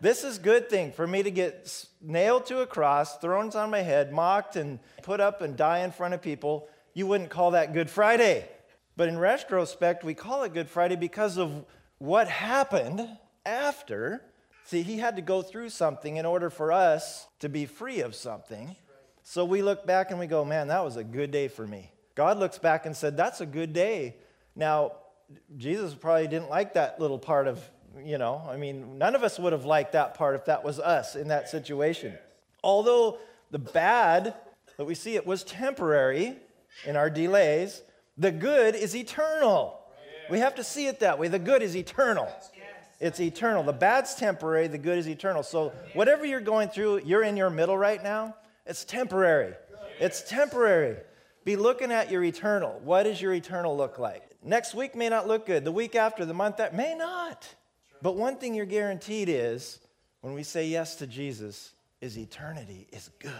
This 0.00 0.24
is 0.24 0.38
a 0.38 0.40
good 0.40 0.70
thing 0.70 0.92
for 0.92 1.06
me 1.06 1.22
to 1.22 1.30
get 1.30 1.86
nailed 2.00 2.46
to 2.46 2.62
a 2.62 2.66
cross, 2.66 3.18
thrown 3.18 3.50
on 3.50 3.70
my 3.70 3.82
head, 3.82 4.12
mocked 4.12 4.56
and 4.56 4.78
put 5.02 5.20
up 5.20 5.42
and 5.42 5.56
die 5.56 5.80
in 5.80 5.92
front 5.92 6.14
of 6.14 6.22
people. 6.22 6.68
You 6.94 7.06
wouldn't 7.06 7.28
call 7.28 7.50
that 7.50 7.74
Good 7.74 7.90
Friday. 7.90 8.48
But 8.96 9.08
in 9.08 9.18
retrospect, 9.18 10.02
we 10.02 10.14
call 10.14 10.42
it 10.44 10.54
Good 10.54 10.70
Friday 10.70 10.96
because 10.96 11.36
of 11.36 11.66
what 12.00 12.26
happened 12.26 13.06
after. 13.46 14.20
See, 14.64 14.82
he 14.82 14.98
had 14.98 15.14
to 15.16 15.22
go 15.22 15.42
through 15.42 15.68
something 15.68 16.16
in 16.16 16.26
order 16.26 16.50
for 16.50 16.72
us 16.72 17.28
to 17.38 17.48
be 17.48 17.66
free 17.66 18.00
of 18.00 18.16
something. 18.16 18.74
So 19.22 19.44
we 19.44 19.62
look 19.62 19.86
back 19.86 20.10
and 20.10 20.18
we 20.18 20.26
go, 20.26 20.44
man, 20.44 20.68
that 20.68 20.82
was 20.84 20.96
a 20.96 21.04
good 21.04 21.30
day 21.30 21.46
for 21.46 21.64
me. 21.66 21.92
God 22.14 22.38
looks 22.38 22.58
back 22.58 22.86
and 22.86 22.96
said, 22.96 23.16
that's 23.16 23.40
a 23.40 23.46
good 23.46 23.72
day 23.72 24.16
Now, 24.56 24.92
Jesus 25.56 25.94
probably 25.94 26.28
didn't 26.28 26.50
like 26.50 26.74
that 26.74 27.00
little 27.00 27.18
part 27.18 27.46
of, 27.46 27.62
you 28.04 28.18
know, 28.18 28.42
I 28.48 28.56
mean, 28.56 28.98
none 28.98 29.14
of 29.14 29.22
us 29.22 29.38
would 29.38 29.52
have 29.52 29.64
liked 29.64 29.92
that 29.92 30.14
part 30.14 30.34
if 30.34 30.44
that 30.46 30.64
was 30.64 30.78
us 30.78 31.16
in 31.16 31.28
that 31.28 31.48
situation. 31.48 32.14
Although 32.62 33.18
the 33.50 33.58
bad 33.58 34.34
that 34.76 34.84
we 34.84 34.94
see 34.94 35.16
it 35.16 35.26
was 35.26 35.44
temporary 35.44 36.36
in 36.84 36.96
our 36.96 37.10
delays, 37.10 37.82
the 38.18 38.32
good 38.32 38.74
is 38.74 38.94
eternal. 38.94 39.79
We 40.30 40.38
have 40.38 40.54
to 40.56 40.64
see 40.64 40.86
it 40.86 41.00
that 41.00 41.18
way. 41.18 41.28
The 41.28 41.38
good 41.38 41.62
is 41.62 41.76
eternal. 41.76 42.28
It's 43.00 43.18
eternal. 43.18 43.62
The 43.62 43.72
bad's 43.72 44.14
temporary, 44.14 44.68
the 44.68 44.78
good 44.78 44.98
is 44.98 45.08
eternal. 45.08 45.42
So, 45.42 45.72
whatever 45.94 46.26
you're 46.26 46.40
going 46.40 46.68
through, 46.68 47.00
you're 47.04 47.22
in 47.22 47.36
your 47.36 47.50
middle 47.50 47.76
right 47.76 48.02
now, 48.02 48.36
it's 48.66 48.84
temporary. 48.84 49.54
It's 49.98 50.22
temporary. 50.22 50.98
Be 51.44 51.56
looking 51.56 51.90
at 51.90 52.10
your 52.10 52.22
eternal. 52.22 52.80
What 52.84 53.04
does 53.04 53.20
your 53.20 53.32
eternal 53.32 53.76
look 53.76 53.98
like? 53.98 54.22
Next 54.42 54.74
week 54.74 54.94
may 54.94 55.08
not 55.08 55.26
look 55.26 55.46
good. 55.46 55.64
The 55.64 55.72
week 55.72 55.94
after, 55.94 56.24
the 56.24 56.34
month 56.34 56.58
that 56.58 56.74
may 56.74 56.94
not. 56.94 57.48
But 58.02 58.16
one 58.16 58.36
thing 58.36 58.54
you're 58.54 58.66
guaranteed 58.66 59.28
is 59.28 59.78
when 60.20 60.34
we 60.34 60.42
say 60.42 60.66
yes 60.66 60.96
to 60.96 61.06
Jesus, 61.06 61.72
is 62.00 62.16
eternity 62.18 62.86
is 62.92 63.10
good. 63.18 63.32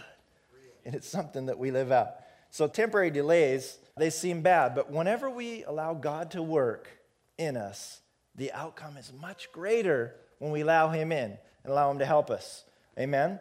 And 0.85 0.95
it's 0.95 1.07
something 1.07 1.47
that 1.47 1.57
we 1.57 1.71
live 1.71 1.91
out. 1.91 2.15
So 2.49 2.67
temporary 2.67 3.11
delays, 3.11 3.77
they 3.97 4.09
seem 4.09 4.41
bad, 4.41 4.75
but 4.75 4.91
whenever 4.91 5.29
we 5.29 5.63
allow 5.63 5.93
God 5.93 6.31
to 6.31 6.41
work 6.41 6.89
in 7.37 7.57
us, 7.57 8.01
the 8.35 8.51
outcome 8.53 8.97
is 8.97 9.11
much 9.19 9.51
greater 9.51 10.15
when 10.39 10.51
we 10.51 10.61
allow 10.61 10.89
Him 10.89 11.11
in 11.11 11.37
and 11.63 11.71
allow 11.71 11.91
Him 11.91 11.99
to 11.99 12.05
help 12.05 12.29
us. 12.29 12.63
Amen? 12.97 13.39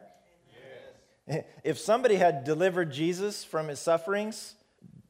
Yes. 1.29 1.45
If 1.65 1.79
somebody 1.79 2.17
had 2.17 2.45
delivered 2.45 2.93
Jesus 2.93 3.45
from 3.45 3.69
his 3.69 3.79
sufferings, 3.79 4.55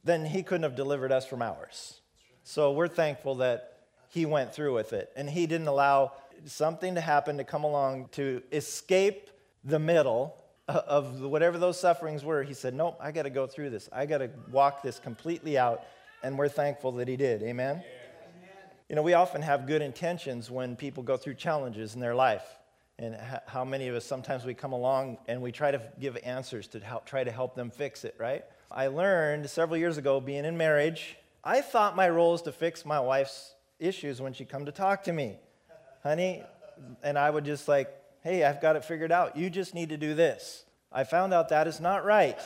then 0.03 0.25
He 0.25 0.43
couldn't 0.43 0.63
have 0.63 0.75
delivered 0.75 1.11
us 1.11 1.25
from 1.25 1.41
ours. 1.41 1.99
So 2.43 2.71
we're 2.71 2.87
thankful 2.87 3.35
that 3.35 3.77
He 4.09 4.25
went 4.25 4.53
through 4.53 4.75
with 4.75 4.93
it 4.93 5.11
and 5.15 5.29
He 5.29 5.47
didn't 5.47 5.67
allow 5.67 6.13
something 6.45 6.95
to 6.95 7.01
happen 7.01 7.37
to 7.37 7.43
come 7.43 7.63
along 7.63 8.09
to 8.13 8.41
escape 8.51 9.29
the 9.63 9.79
middle 9.79 10.35
Uh, 10.71 10.81
of 10.87 11.19
whatever 11.19 11.57
those 11.57 11.77
sufferings 11.77 12.23
were, 12.23 12.43
he 12.43 12.53
said, 12.53 12.73
Nope, 12.73 12.97
I 13.01 13.11
got 13.11 13.23
to 13.23 13.29
go 13.29 13.45
through 13.45 13.71
this. 13.71 13.89
I 13.91 14.05
got 14.05 14.19
to 14.19 14.29
walk 14.49 14.81
this 14.81 14.99
completely 14.99 15.57
out. 15.57 15.83
And 16.23 16.37
we're 16.37 16.47
thankful 16.47 16.93
that 16.93 17.09
he 17.09 17.17
did. 17.17 17.43
Amen? 17.43 17.83
Yeah. 17.83 18.49
You 18.87 18.95
know, 18.95 19.01
we 19.01 19.13
often 19.13 19.41
have 19.41 19.67
good 19.67 19.81
intentions 19.81 20.49
when 20.49 20.77
people 20.77 21.03
go 21.03 21.17
through 21.17 21.33
challenges 21.33 21.93
in 21.93 21.99
their 21.99 22.15
life. 22.15 22.45
And 22.97 23.17
how 23.47 23.65
many 23.65 23.89
of 23.89 23.95
us 23.95 24.05
sometimes 24.05 24.45
we 24.45 24.53
come 24.53 24.71
along 24.71 25.17
and 25.27 25.41
we 25.41 25.51
try 25.51 25.71
to 25.71 25.81
give 25.99 26.17
answers 26.23 26.67
to 26.67 26.79
help, 26.79 27.05
try 27.05 27.25
to 27.25 27.31
help 27.31 27.53
them 27.53 27.69
fix 27.69 28.05
it, 28.05 28.15
right? 28.17 28.45
I 28.71 28.87
learned 28.87 29.49
several 29.49 29.77
years 29.77 29.97
ago, 29.97 30.21
being 30.21 30.45
in 30.45 30.57
marriage, 30.57 31.17
I 31.43 31.59
thought 31.59 31.97
my 31.97 32.07
role 32.07 32.33
is 32.33 32.43
to 32.43 32.53
fix 32.53 32.85
my 32.85 32.99
wife's 33.01 33.55
issues 33.77 34.21
when 34.21 34.31
she 34.31 34.45
come 34.45 34.65
to 34.65 34.71
talk 34.71 35.03
to 35.03 35.11
me. 35.11 35.37
Honey, 36.03 36.43
and 37.03 37.17
I 37.17 37.29
would 37.29 37.43
just 37.43 37.67
like 37.67 37.93
hey, 38.21 38.43
I've 38.43 38.61
got 38.61 38.75
it 38.75 38.85
figured 38.85 39.11
out. 39.11 39.35
You 39.35 39.49
just 39.49 39.73
need 39.73 39.89
to 39.89 39.97
do 39.97 40.13
this. 40.13 40.65
I 40.91 41.03
found 41.03 41.33
out 41.33 41.49
that 41.49 41.67
is 41.67 41.79
not 41.79 42.05
right. 42.05 42.39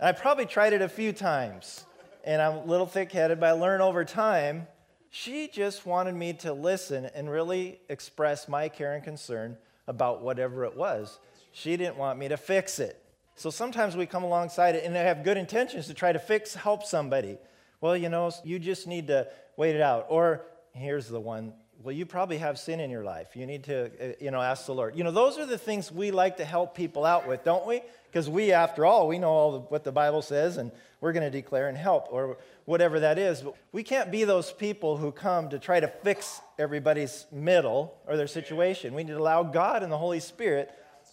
I 0.00 0.12
probably 0.12 0.46
tried 0.46 0.72
it 0.72 0.82
a 0.82 0.88
few 0.88 1.12
times, 1.12 1.84
and 2.24 2.42
I'm 2.42 2.54
a 2.54 2.64
little 2.64 2.86
thick 2.86 3.12
headed, 3.12 3.40
but 3.40 3.46
I 3.46 3.52
learned 3.52 3.82
over 3.82 4.04
time. 4.04 4.66
She 5.10 5.48
just 5.48 5.86
wanted 5.86 6.14
me 6.14 6.32
to 6.34 6.52
listen 6.52 7.06
and 7.14 7.30
really 7.30 7.80
express 7.88 8.48
my 8.48 8.68
care 8.68 8.94
and 8.94 9.04
concern 9.04 9.56
about 9.86 10.22
whatever 10.22 10.64
it 10.64 10.76
was. 10.76 11.18
She 11.52 11.76
didn't 11.76 11.96
want 11.96 12.18
me 12.18 12.28
to 12.28 12.36
fix 12.36 12.78
it. 12.78 12.98
So 13.34 13.50
sometimes 13.50 13.96
we 13.96 14.06
come 14.06 14.24
alongside 14.24 14.74
it 14.74 14.84
and 14.84 14.94
have 14.96 15.24
good 15.24 15.36
intentions 15.36 15.86
to 15.86 15.94
try 15.94 16.12
to 16.12 16.18
fix, 16.18 16.54
help 16.54 16.84
somebody. 16.84 17.38
Well, 17.80 17.96
you 17.96 18.08
know, 18.08 18.30
you 18.44 18.58
just 18.58 18.86
need 18.86 19.06
to 19.08 19.28
wait 19.56 19.74
it 19.74 19.82
out. 19.82 20.06
Or 20.08 20.46
here's 20.72 21.08
the 21.08 21.20
one 21.20 21.52
well, 21.82 21.94
you 21.94 22.06
probably 22.06 22.38
have 22.38 22.58
sin 22.58 22.78
in 22.78 22.90
your 22.90 23.02
life. 23.02 23.34
You 23.34 23.46
need 23.46 23.64
to, 23.64 23.86
uh, 23.86 24.12
you 24.20 24.30
know, 24.30 24.40
ask 24.40 24.66
the 24.66 24.74
Lord. 24.74 24.96
You 24.96 25.02
know, 25.02 25.10
those 25.10 25.38
are 25.38 25.46
the 25.46 25.58
things 25.58 25.90
we 25.90 26.10
like 26.10 26.36
to 26.36 26.44
help 26.44 26.76
people 26.76 27.04
out 27.04 27.26
with, 27.26 27.44
don't 27.44 27.66
we? 27.66 27.82
Because 28.10 28.28
we, 28.30 28.52
after 28.52 28.86
all, 28.86 29.08
we 29.08 29.18
know 29.18 29.30
all 29.30 29.52
the, 29.52 29.58
what 29.60 29.82
the 29.82 29.90
Bible 29.90 30.22
says, 30.22 30.58
and 30.58 30.70
we're 31.00 31.12
going 31.12 31.24
to 31.24 31.30
declare 31.30 31.68
and 31.68 31.76
help, 31.76 32.06
or 32.10 32.36
whatever 32.66 33.00
that 33.00 33.18
is. 33.18 33.40
But 33.40 33.56
we 33.72 33.82
can't 33.82 34.12
be 34.12 34.22
those 34.24 34.52
people 34.52 34.96
who 34.96 35.10
come 35.10 35.48
to 35.48 35.58
try 35.58 35.80
to 35.80 35.88
fix 35.88 36.40
everybody's 36.58 37.26
middle 37.32 37.96
or 38.06 38.16
their 38.16 38.28
situation. 38.28 38.94
We 38.94 39.02
need 39.02 39.12
to 39.12 39.18
allow 39.18 39.42
God 39.42 39.82
and 39.82 39.90
the 39.90 39.98
Holy 39.98 40.20
Spirit 40.20 40.70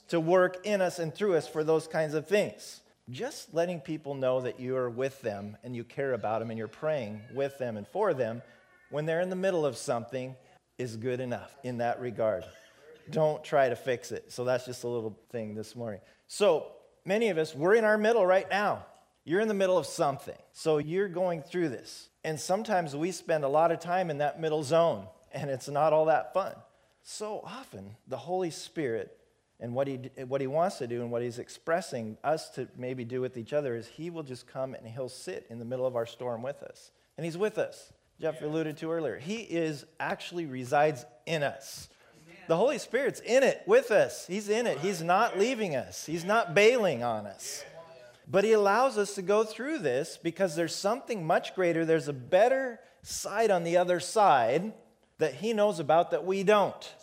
to 0.10 0.20
work 0.20 0.66
in 0.66 0.82
us 0.82 1.00
and 1.00 1.14
through 1.14 1.36
us 1.36 1.48
for 1.48 1.64
those 1.64 1.88
kinds 1.88 2.14
of 2.14 2.28
things. 2.28 2.82
Just 3.10 3.56
letting 3.56 3.80
people 3.80 4.14
know 4.14 4.42
that 4.42 4.60
you 4.60 4.76
are 4.76 4.90
with 4.90 5.22
them 5.22 5.58
and 5.64 5.76
you 5.76 5.84
care 5.84 6.14
about 6.14 6.40
them 6.40 6.52
and 6.52 6.60
you're 6.60 6.68
praying 6.68 7.22
with 7.34 7.58
them 7.58 7.76
and 7.76 7.88
for 7.88 8.14
them 8.14 8.44
when 8.92 9.06
they're 9.06 9.22
in 9.22 9.30
the 9.30 9.36
middle 9.36 9.66
of 9.66 9.78
something 9.78 10.36
is 10.80 10.96
good 10.96 11.20
enough 11.20 11.56
in 11.64 11.78
that 11.78 12.00
regard. 12.00 12.46
Don't 13.12 13.44
try 13.44 13.70
to 13.70 13.76
fix 13.76 14.12
it. 14.12 14.32
So 14.32 14.44
that's 14.44 14.66
just 14.66 14.84
a 14.84 14.88
little 14.88 15.18
thing 15.32 15.54
this 15.54 15.76
morning. 15.76 16.00
So 16.28 16.72
many 17.06 17.30
of 17.30 17.38
us, 17.38 17.54
we're 17.54 17.76
in 17.76 17.84
our 17.84 17.98
middle 17.98 18.26
right 18.26 18.50
now. 18.50 18.86
You're 19.26 19.42
in 19.42 19.48
the 19.48 19.54
middle 19.54 19.78
of 19.78 19.86
something. 19.86 20.38
So 20.54 20.78
you're 20.78 21.08
going 21.08 21.44
through 21.44 21.70
this. 21.70 22.10
And 22.24 22.40
sometimes 22.40 22.96
we 22.96 23.12
spend 23.12 23.44
a 23.44 23.48
lot 23.48 23.72
of 23.72 23.80
time 23.80 24.10
in 24.10 24.20
that 24.20 24.40
middle 24.40 24.64
zone, 24.64 25.08
and 25.32 25.50
it's 25.50 25.70
not 25.70 25.94
all 25.94 26.06
that 26.06 26.34
fun. 26.34 26.54
So 27.04 27.42
often, 27.44 27.96
the 28.08 28.18
Holy 28.18 28.50
Spirit 28.50 29.16
and 29.60 29.74
what 29.74 29.88
he, 29.88 30.10
what 30.28 30.42
he 30.42 30.48
wants 30.48 30.78
to 30.78 30.88
do 30.88 31.02
and 31.02 31.12
what 31.12 31.22
he's 31.22 31.40
expressing 31.40 32.18
us 32.24 32.50
to 32.52 32.68
maybe 32.78 33.04
do 33.04 33.22
with 33.22 33.38
each 33.38 33.54
other 33.54 33.76
is 33.76 33.88
he 33.88 34.10
will 34.10 34.24
just 34.24 34.48
come 34.48 34.74
and 34.74 34.88
he'll 34.88 35.10
sit 35.10 35.46
in 35.50 35.60
the 35.60 35.66
middle 35.66 35.86
of 35.86 35.96
our 35.96 36.06
storm 36.06 36.42
with 36.42 36.64
us. 36.64 36.92
And 37.18 37.26
he's 37.26 37.38
with 37.38 37.58
us. 37.58 37.92
Jeff 38.20 38.42
alluded 38.42 38.78
to 38.78 38.92
earlier. 38.92 39.18
He 39.18 39.38
is 39.38 39.86
actually 40.00 40.46
resides 40.46 41.06
in 41.26 41.42
us. 41.44 41.88
The 42.48 42.58
Holy 42.58 42.80
Spirit's 42.80 43.20
in 43.20 43.44
it 43.44 43.62
with 43.66 43.92
us. 43.92 44.26
He's 44.28 44.50
in 44.50 44.68
it. 44.68 44.80
He's 44.80 45.02
not 45.02 45.38
leaving 45.38 45.76
us. 45.76 46.06
He's 46.06 46.26
not 46.26 46.54
bailing 46.54 47.04
on 47.04 47.28
us. 47.28 47.64
But 48.28 48.44
he 48.44 48.54
allows 48.54 48.98
us 48.98 49.16
to 49.16 49.22
go 49.22 49.44
through 49.44 49.80
this 49.80 50.18
because 50.22 50.56
there's 50.56 50.76
something 50.76 51.26
much 51.26 51.56
greater. 51.56 51.86
There's 51.86 52.08
a 52.08 52.14
better 52.14 52.80
side 53.04 53.52
on 53.52 53.64
the 53.64 53.78
other 53.78 54.00
side 54.00 54.74
that 55.20 55.36
he 55.36 55.54
knows 55.54 55.80
about 55.80 56.12
that 56.12 56.26
we 56.26 56.44
don't. 56.44 56.96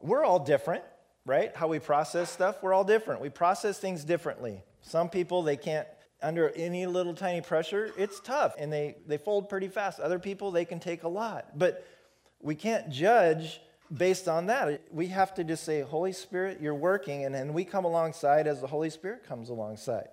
We're 0.00 0.24
all 0.24 0.38
different, 0.38 0.84
right? 1.26 1.54
How 1.56 1.68
we 1.68 1.80
process 1.80 2.30
stuff, 2.30 2.62
we're 2.62 2.72
all 2.72 2.84
different. 2.84 3.20
We 3.20 3.30
process 3.30 3.78
things 3.78 4.04
differently. 4.04 4.62
Some 4.80 5.08
people, 5.08 5.42
they 5.42 5.56
can't 5.56 5.88
under 6.22 6.50
any 6.50 6.86
little 6.86 7.14
tiny 7.14 7.40
pressure, 7.40 7.92
it's 7.96 8.20
tough 8.20 8.54
and 8.58 8.72
they, 8.72 8.96
they 9.06 9.18
fold 9.18 9.48
pretty 9.48 9.68
fast. 9.68 10.00
Other 10.00 10.18
people, 10.18 10.50
they 10.50 10.64
can 10.64 10.80
take 10.80 11.02
a 11.04 11.08
lot. 11.08 11.58
But 11.58 11.86
we 12.40 12.54
can't 12.54 12.90
judge 12.90 13.60
based 13.94 14.28
on 14.28 14.46
that. 14.46 14.82
We 14.90 15.08
have 15.08 15.34
to 15.34 15.44
just 15.44 15.64
say, 15.64 15.80
Holy 15.80 16.12
Spirit, 16.12 16.60
you're 16.60 16.74
working, 16.74 17.24
and 17.24 17.34
then 17.34 17.52
we 17.52 17.64
come 17.64 17.84
alongside 17.84 18.46
as 18.46 18.60
the 18.60 18.66
Holy 18.66 18.90
Spirit 18.90 19.24
comes 19.26 19.48
alongside. 19.48 20.08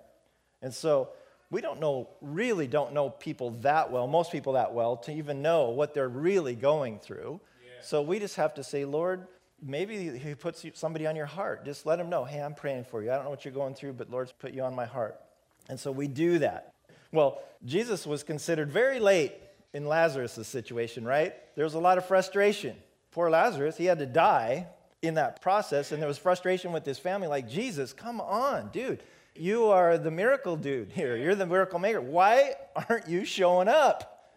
And 0.62 0.72
so 0.72 1.10
we 1.50 1.60
don't 1.60 1.80
know, 1.80 2.08
really 2.20 2.66
don't 2.66 2.92
know 2.92 3.10
people 3.10 3.50
that 3.62 3.92
well, 3.92 4.06
most 4.06 4.32
people 4.32 4.54
that 4.54 4.72
well, 4.72 4.96
to 4.98 5.12
even 5.12 5.42
know 5.42 5.70
what 5.70 5.94
they're 5.94 6.08
really 6.08 6.54
going 6.54 6.98
through. 6.98 7.40
Yeah. 7.62 7.82
So 7.82 8.02
we 8.02 8.18
just 8.18 8.36
have 8.36 8.54
to 8.54 8.64
say, 8.64 8.84
Lord, 8.84 9.26
maybe 9.62 10.18
He 10.18 10.34
puts 10.34 10.64
somebody 10.74 11.06
on 11.06 11.14
your 11.14 11.26
heart. 11.26 11.64
Just 11.64 11.86
let 11.86 11.96
them 11.96 12.08
know, 12.08 12.24
hey, 12.24 12.40
I'm 12.40 12.54
praying 12.54 12.84
for 12.84 13.02
you. 13.02 13.10
I 13.10 13.14
don't 13.14 13.24
know 13.24 13.30
what 13.30 13.44
you're 13.44 13.54
going 13.54 13.74
through, 13.74 13.94
but 13.94 14.10
Lord's 14.10 14.32
put 14.32 14.52
you 14.52 14.62
on 14.62 14.74
my 14.74 14.86
heart. 14.86 15.20
And 15.68 15.78
so 15.78 15.90
we 15.92 16.08
do 16.08 16.38
that. 16.38 16.74
Well, 17.12 17.40
Jesus 17.64 18.06
was 18.06 18.22
considered 18.22 18.70
very 18.70 19.00
late 19.00 19.32
in 19.72 19.86
Lazarus' 19.86 20.46
situation, 20.46 21.04
right? 21.04 21.34
There 21.54 21.64
was 21.64 21.74
a 21.74 21.78
lot 21.78 21.98
of 21.98 22.06
frustration. 22.06 22.76
Poor 23.10 23.30
Lazarus, 23.30 23.76
he 23.76 23.86
had 23.86 23.98
to 23.98 24.06
die 24.06 24.68
in 25.02 25.14
that 25.14 25.42
process, 25.42 25.92
and 25.92 26.00
there 26.00 26.08
was 26.08 26.18
frustration 26.18 26.72
with 26.72 26.84
his 26.84 26.98
family. 26.98 27.28
Like, 27.28 27.48
Jesus, 27.48 27.92
come 27.92 28.20
on, 28.20 28.70
dude. 28.72 29.02
You 29.34 29.66
are 29.66 29.98
the 29.98 30.10
miracle 30.10 30.56
dude 30.56 30.92
here. 30.92 31.16
You're 31.16 31.34
the 31.34 31.46
miracle 31.46 31.78
maker. 31.78 32.00
Why 32.00 32.54
aren't 32.88 33.08
you 33.08 33.24
showing 33.24 33.68
up? 33.68 34.32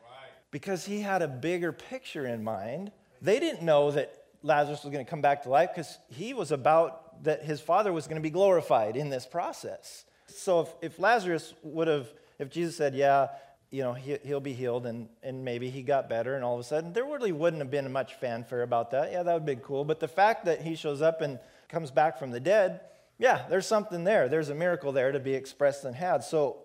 Because 0.51 0.85
he 0.85 1.01
had 1.01 1.21
a 1.21 1.27
bigger 1.27 1.71
picture 1.71 2.25
in 2.25 2.43
mind. 2.43 2.91
They 3.21 3.39
didn't 3.39 3.61
know 3.61 3.91
that 3.91 4.13
Lazarus 4.43 4.83
was 4.83 4.91
going 4.91 5.05
to 5.05 5.09
come 5.09 5.21
back 5.21 5.43
to 5.43 5.49
life 5.49 5.69
because 5.73 5.97
he 6.09 6.33
was 6.33 6.51
about 6.51 7.23
that 7.23 7.43
his 7.43 7.61
father 7.61 7.93
was 7.93 8.07
going 8.07 8.15
to 8.15 8.21
be 8.21 8.29
glorified 8.29 8.95
in 8.95 9.09
this 9.09 9.25
process. 9.25 10.05
So 10.35 10.61
if, 10.61 10.75
if 10.81 10.99
Lazarus 10.99 11.53
would 11.63 11.87
have, 11.87 12.07
if 12.37 12.49
Jesus 12.49 12.75
said, 12.75 12.95
yeah, 12.95 13.27
you 13.71 13.83
know, 13.83 13.93
he, 13.93 14.17
will 14.25 14.39
be 14.39 14.53
healed 14.53 14.85
and, 14.85 15.09
and 15.21 15.45
maybe 15.45 15.69
he 15.69 15.83
got 15.83 16.09
better 16.09 16.35
and 16.35 16.43
all 16.43 16.55
of 16.55 16.59
a 16.59 16.63
sudden, 16.63 16.93
there 16.93 17.05
really 17.05 17.31
wouldn't 17.31 17.61
have 17.61 17.69
been 17.69 17.91
much 17.91 18.15
fanfare 18.15 18.63
about 18.63 18.91
that. 18.91 19.11
Yeah, 19.11 19.23
that 19.23 19.33
would 19.33 19.45
be 19.45 19.57
cool. 19.61 19.85
But 19.85 19.99
the 19.99 20.07
fact 20.07 20.45
that 20.45 20.61
he 20.61 20.75
shows 20.75 21.01
up 21.01 21.21
and 21.21 21.39
comes 21.67 21.91
back 21.91 22.17
from 22.17 22.31
the 22.31 22.39
dead, 22.39 22.81
yeah, 23.19 23.45
there's 23.49 23.67
something 23.67 24.03
there. 24.03 24.27
There's 24.27 24.49
a 24.49 24.55
miracle 24.55 24.91
there 24.91 25.11
to 25.11 25.19
be 25.19 25.33
expressed 25.33 25.83
and 25.85 25.95
had. 25.95 26.23
So 26.23 26.57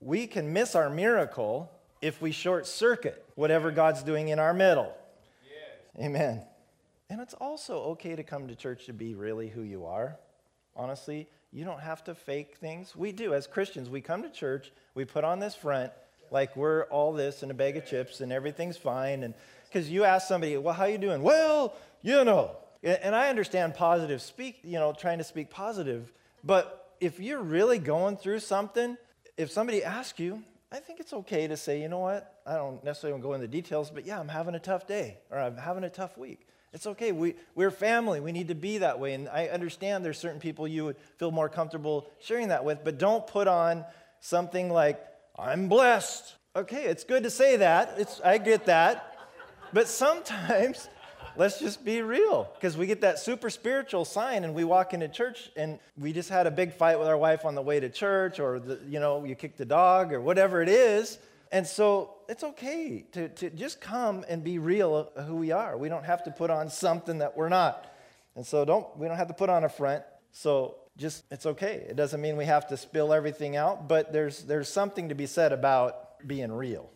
we 0.00 0.26
can 0.26 0.52
miss 0.52 0.74
our 0.74 0.90
miracle 0.90 1.72
if 2.00 2.20
we 2.20 2.30
short 2.30 2.66
circuit 2.66 3.24
whatever 3.34 3.70
God's 3.70 4.02
doing 4.02 4.28
in 4.28 4.38
our 4.38 4.52
middle. 4.54 4.94
Yes. 5.42 6.04
Amen. 6.06 6.44
And 7.10 7.20
it's 7.20 7.34
also 7.34 7.78
okay 7.92 8.14
to 8.14 8.22
come 8.22 8.48
to 8.48 8.54
church 8.54 8.86
to 8.86 8.92
be 8.92 9.14
really 9.14 9.48
who 9.48 9.62
you 9.62 9.86
are. 9.86 10.16
Honestly, 10.76 11.28
you 11.54 11.64
don't 11.64 11.80
have 11.80 12.02
to 12.04 12.14
fake 12.14 12.56
things. 12.56 12.96
We 12.96 13.12
do. 13.12 13.32
As 13.32 13.46
Christians, 13.46 13.88
we 13.88 14.00
come 14.00 14.22
to 14.22 14.28
church, 14.28 14.72
we 14.94 15.04
put 15.04 15.22
on 15.22 15.38
this 15.38 15.54
front 15.54 15.92
like 16.30 16.56
we're 16.56 16.84
all 16.86 17.12
this 17.12 17.42
and 17.42 17.50
a 17.50 17.54
bag 17.54 17.76
of 17.76 17.86
chips 17.86 18.20
and 18.20 18.32
everything's 18.32 18.76
fine. 18.76 19.22
And 19.22 19.34
because 19.64 19.88
you 19.88 20.02
ask 20.02 20.26
somebody, 20.26 20.56
well, 20.56 20.74
how 20.74 20.86
you 20.86 20.98
doing? 20.98 21.22
Well, 21.22 21.74
you 22.02 22.24
know. 22.24 22.56
And 22.82 23.14
I 23.14 23.30
understand 23.30 23.74
positive 23.74 24.20
speak, 24.20 24.58
you 24.62 24.78
know, 24.78 24.92
trying 24.92 25.18
to 25.18 25.24
speak 25.24 25.48
positive. 25.48 26.12
But 26.42 26.92
if 27.00 27.20
you're 27.20 27.40
really 27.40 27.78
going 27.78 28.16
through 28.16 28.40
something, 28.40 28.98
if 29.38 29.50
somebody 29.50 29.82
asks 29.82 30.18
you, 30.18 30.42
I 30.72 30.80
think 30.80 30.98
it's 31.00 31.12
okay 31.12 31.46
to 31.46 31.56
say, 31.56 31.80
you 31.80 31.88
know 31.88 32.00
what? 32.00 32.40
I 32.44 32.56
don't 32.56 32.82
necessarily 32.84 33.12
want 33.12 33.22
to 33.22 33.28
go 33.28 33.34
into 33.34 33.48
details, 33.48 33.90
but 33.90 34.04
yeah, 34.04 34.18
I'm 34.18 34.28
having 34.28 34.54
a 34.54 34.58
tough 34.58 34.86
day 34.86 35.18
or 35.30 35.38
I'm 35.38 35.56
having 35.56 35.84
a 35.84 35.88
tough 35.88 36.18
week. 36.18 36.48
It's 36.74 36.88
okay. 36.88 37.12
We, 37.12 37.36
we're 37.54 37.70
family. 37.70 38.18
We 38.18 38.32
need 38.32 38.48
to 38.48 38.56
be 38.56 38.78
that 38.78 38.98
way. 38.98 39.14
And 39.14 39.28
I 39.28 39.46
understand 39.46 40.04
there's 40.04 40.18
certain 40.18 40.40
people 40.40 40.66
you 40.66 40.86
would 40.86 40.96
feel 41.18 41.30
more 41.30 41.48
comfortable 41.48 42.10
sharing 42.20 42.48
that 42.48 42.64
with, 42.64 42.82
but 42.82 42.98
don't 42.98 43.24
put 43.26 43.46
on 43.46 43.84
something 44.18 44.68
like, 44.70 45.00
I'm 45.38 45.68
blessed. 45.68 46.34
Okay, 46.56 46.84
it's 46.84 47.04
good 47.04 47.22
to 47.22 47.30
say 47.30 47.58
that. 47.58 47.94
It's, 47.96 48.20
I 48.20 48.38
get 48.38 48.66
that. 48.66 49.16
But 49.72 49.86
sometimes, 49.86 50.88
let's 51.36 51.60
just 51.60 51.84
be 51.84 52.02
real 52.02 52.50
because 52.54 52.76
we 52.76 52.86
get 52.86 53.02
that 53.02 53.20
super 53.20 53.50
spiritual 53.50 54.04
sign 54.04 54.42
and 54.42 54.52
we 54.52 54.64
walk 54.64 54.94
into 54.94 55.06
church 55.06 55.50
and 55.56 55.78
we 55.96 56.12
just 56.12 56.28
had 56.28 56.48
a 56.48 56.50
big 56.50 56.72
fight 56.72 56.98
with 56.98 57.06
our 57.06 57.16
wife 57.16 57.44
on 57.44 57.54
the 57.54 57.62
way 57.62 57.78
to 57.78 57.88
church 57.88 58.40
or, 58.40 58.58
the, 58.58 58.80
you 58.88 58.98
know, 58.98 59.24
you 59.24 59.36
kicked 59.36 59.58
the 59.58 59.64
dog 59.64 60.12
or 60.12 60.20
whatever 60.20 60.60
it 60.60 60.68
is. 60.68 61.18
And 61.52 61.66
so 61.66 62.14
it's 62.28 62.42
okay 62.42 63.04
to, 63.12 63.28
to 63.28 63.50
just 63.50 63.80
come 63.80 64.24
and 64.28 64.42
be 64.42 64.58
real 64.58 65.10
who 65.26 65.36
we 65.36 65.52
are. 65.52 65.76
We 65.76 65.88
don't 65.88 66.04
have 66.04 66.24
to 66.24 66.30
put 66.30 66.50
on 66.50 66.68
something 66.68 67.18
that 67.18 67.36
we're 67.36 67.48
not. 67.48 67.92
And 68.36 68.46
so 68.46 68.64
don't 68.64 68.96
we 68.96 69.06
don't 69.06 69.16
have 69.16 69.28
to 69.28 69.34
put 69.34 69.48
on 69.48 69.64
a 69.64 69.68
front. 69.68 70.02
So 70.32 70.76
just 70.96 71.24
it's 71.30 71.46
okay. 71.46 71.86
It 71.88 71.96
doesn't 71.96 72.20
mean 72.20 72.36
we 72.36 72.46
have 72.46 72.68
to 72.68 72.76
spill 72.76 73.12
everything 73.12 73.56
out, 73.56 73.88
but 73.88 74.12
there's 74.12 74.42
there's 74.42 74.68
something 74.68 75.08
to 75.10 75.14
be 75.14 75.26
said 75.26 75.52
about 75.52 76.26
being 76.26 76.50
real. 76.52 76.90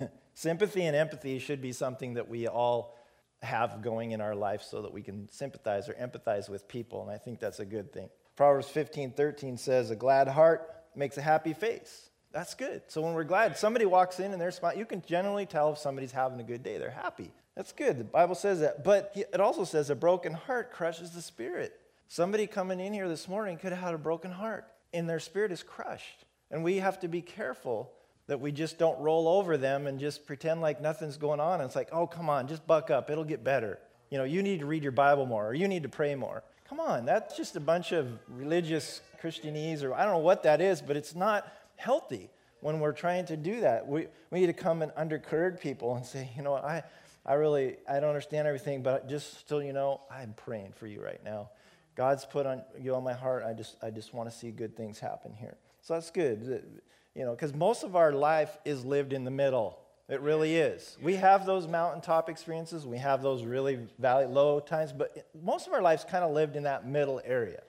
Sympathy 0.34 0.84
and 0.84 0.94
empathy 0.94 1.38
should 1.38 1.60
be 1.60 1.72
something 1.72 2.14
that 2.14 2.28
we 2.28 2.46
all 2.46 2.96
have 3.42 3.82
going 3.82 4.12
in 4.12 4.20
our 4.20 4.34
life 4.34 4.62
so 4.62 4.82
that 4.82 4.92
we 4.92 5.02
can 5.02 5.28
sympathize 5.30 5.88
or 5.88 5.94
empathize 5.94 6.48
with 6.48 6.66
people, 6.68 7.02
and 7.02 7.10
I 7.10 7.18
think 7.18 7.38
that's 7.38 7.60
a 7.60 7.64
good 7.64 7.92
thing. 7.92 8.08
Proverbs 8.36 8.68
15, 8.68 9.12
13 9.12 9.56
says, 9.56 9.90
A 9.90 9.96
glad 9.96 10.28
heart 10.28 10.68
makes 10.94 11.18
a 11.18 11.22
happy 11.22 11.54
face. 11.54 12.07
That's 12.32 12.54
good. 12.54 12.82
So 12.88 13.00
when 13.00 13.14
we're 13.14 13.24
glad, 13.24 13.56
somebody 13.56 13.86
walks 13.86 14.20
in 14.20 14.32
and 14.32 14.40
they're 14.40 14.50
smiling, 14.50 14.78
you 14.78 14.84
can 14.84 15.02
generally 15.06 15.46
tell 15.46 15.72
if 15.72 15.78
somebody's 15.78 16.12
having 16.12 16.40
a 16.40 16.44
good 16.44 16.62
day. 16.62 16.78
They're 16.78 16.90
happy. 16.90 17.32
That's 17.56 17.72
good. 17.72 17.98
The 17.98 18.04
Bible 18.04 18.34
says 18.34 18.60
that. 18.60 18.84
But 18.84 19.12
it 19.14 19.40
also 19.40 19.64
says 19.64 19.90
a 19.90 19.94
broken 19.94 20.32
heart 20.32 20.72
crushes 20.72 21.10
the 21.10 21.22
spirit. 21.22 21.78
Somebody 22.06 22.46
coming 22.46 22.80
in 22.80 22.92
here 22.92 23.08
this 23.08 23.28
morning 23.28 23.56
could 23.56 23.72
have 23.72 23.82
had 23.82 23.94
a 23.94 23.98
broken 23.98 24.30
heart 24.30 24.66
and 24.92 25.08
their 25.08 25.20
spirit 25.20 25.52
is 25.52 25.62
crushed. 25.62 26.24
And 26.50 26.64
we 26.64 26.76
have 26.76 27.00
to 27.00 27.08
be 27.08 27.20
careful 27.20 27.90
that 28.26 28.40
we 28.40 28.52
just 28.52 28.78
don't 28.78 28.98
roll 29.00 29.26
over 29.26 29.56
them 29.56 29.86
and 29.86 29.98
just 29.98 30.26
pretend 30.26 30.60
like 30.60 30.80
nothing's 30.80 31.16
going 31.16 31.40
on. 31.40 31.60
And 31.60 31.64
it's 31.64 31.76
like, 31.76 31.88
oh, 31.92 32.06
come 32.06 32.30
on, 32.30 32.46
just 32.46 32.66
buck 32.66 32.90
up. 32.90 33.10
It'll 33.10 33.24
get 33.24 33.42
better. 33.42 33.78
You 34.10 34.18
know, 34.18 34.24
you 34.24 34.42
need 34.42 34.60
to 34.60 34.66
read 34.66 34.82
your 34.82 34.92
Bible 34.92 35.26
more 35.26 35.48
or 35.48 35.54
you 35.54 35.68
need 35.68 35.82
to 35.82 35.88
pray 35.88 36.14
more. 36.14 36.42
Come 36.68 36.80
on, 36.80 37.06
that's 37.06 37.36
just 37.36 37.56
a 37.56 37.60
bunch 37.60 37.92
of 37.92 38.06
religious 38.28 39.00
Christianese 39.22 39.82
or 39.82 39.94
I 39.94 40.04
don't 40.04 40.12
know 40.12 40.18
what 40.18 40.42
that 40.42 40.60
is, 40.60 40.82
but 40.82 40.96
it's 40.96 41.14
not 41.14 41.50
healthy 41.78 42.28
when 42.60 42.80
we're 42.80 42.92
trying 42.92 43.24
to 43.26 43.36
do 43.36 43.60
that. 43.60 43.86
We, 43.86 44.08
we 44.30 44.40
need 44.40 44.46
to 44.46 44.52
come 44.52 44.82
and 44.82 44.92
undergird 44.92 45.60
people 45.60 45.94
and 45.94 46.04
say, 46.04 46.30
you 46.36 46.42
know, 46.42 46.54
I, 46.54 46.82
I 47.24 47.34
really, 47.34 47.76
I 47.88 48.00
don't 48.00 48.08
understand 48.08 48.46
everything, 48.46 48.82
but 48.82 49.08
just 49.08 49.48
so 49.48 49.60
you 49.60 49.72
know, 49.72 50.00
I'm 50.10 50.34
praying 50.34 50.72
for 50.76 50.86
you 50.86 51.02
right 51.02 51.22
now. 51.24 51.50
God's 51.94 52.24
put 52.24 52.46
on 52.46 52.62
you 52.80 52.94
on 52.94 53.02
my 53.02 53.12
heart. 53.12 53.44
I 53.44 53.52
just, 53.52 53.76
I 53.82 53.90
just 53.90 54.14
want 54.14 54.30
to 54.30 54.36
see 54.36 54.50
good 54.50 54.76
things 54.76 54.98
happen 54.98 55.32
here. 55.34 55.56
So 55.82 55.94
that's 55.94 56.10
good, 56.10 56.80
you 57.14 57.24
know, 57.24 57.32
because 57.32 57.54
most 57.54 57.82
of 57.82 57.96
our 57.96 58.12
life 58.12 58.56
is 58.64 58.84
lived 58.84 59.12
in 59.12 59.24
the 59.24 59.30
middle. 59.30 59.78
It 60.08 60.20
really 60.20 60.56
is. 60.56 60.96
We 61.02 61.16
have 61.16 61.44
those 61.44 61.66
mountaintop 61.66 62.30
experiences. 62.30 62.86
We 62.86 62.98
have 62.98 63.22
those 63.22 63.44
really 63.44 63.78
valley 63.98 64.26
low 64.26 64.58
times, 64.58 64.92
but 64.92 65.28
most 65.42 65.66
of 65.66 65.72
our 65.72 65.82
lives 65.82 66.04
kind 66.04 66.24
of 66.24 66.32
lived 66.32 66.56
in 66.56 66.62
that 66.62 66.86
middle 66.86 67.20
area. 67.24 67.62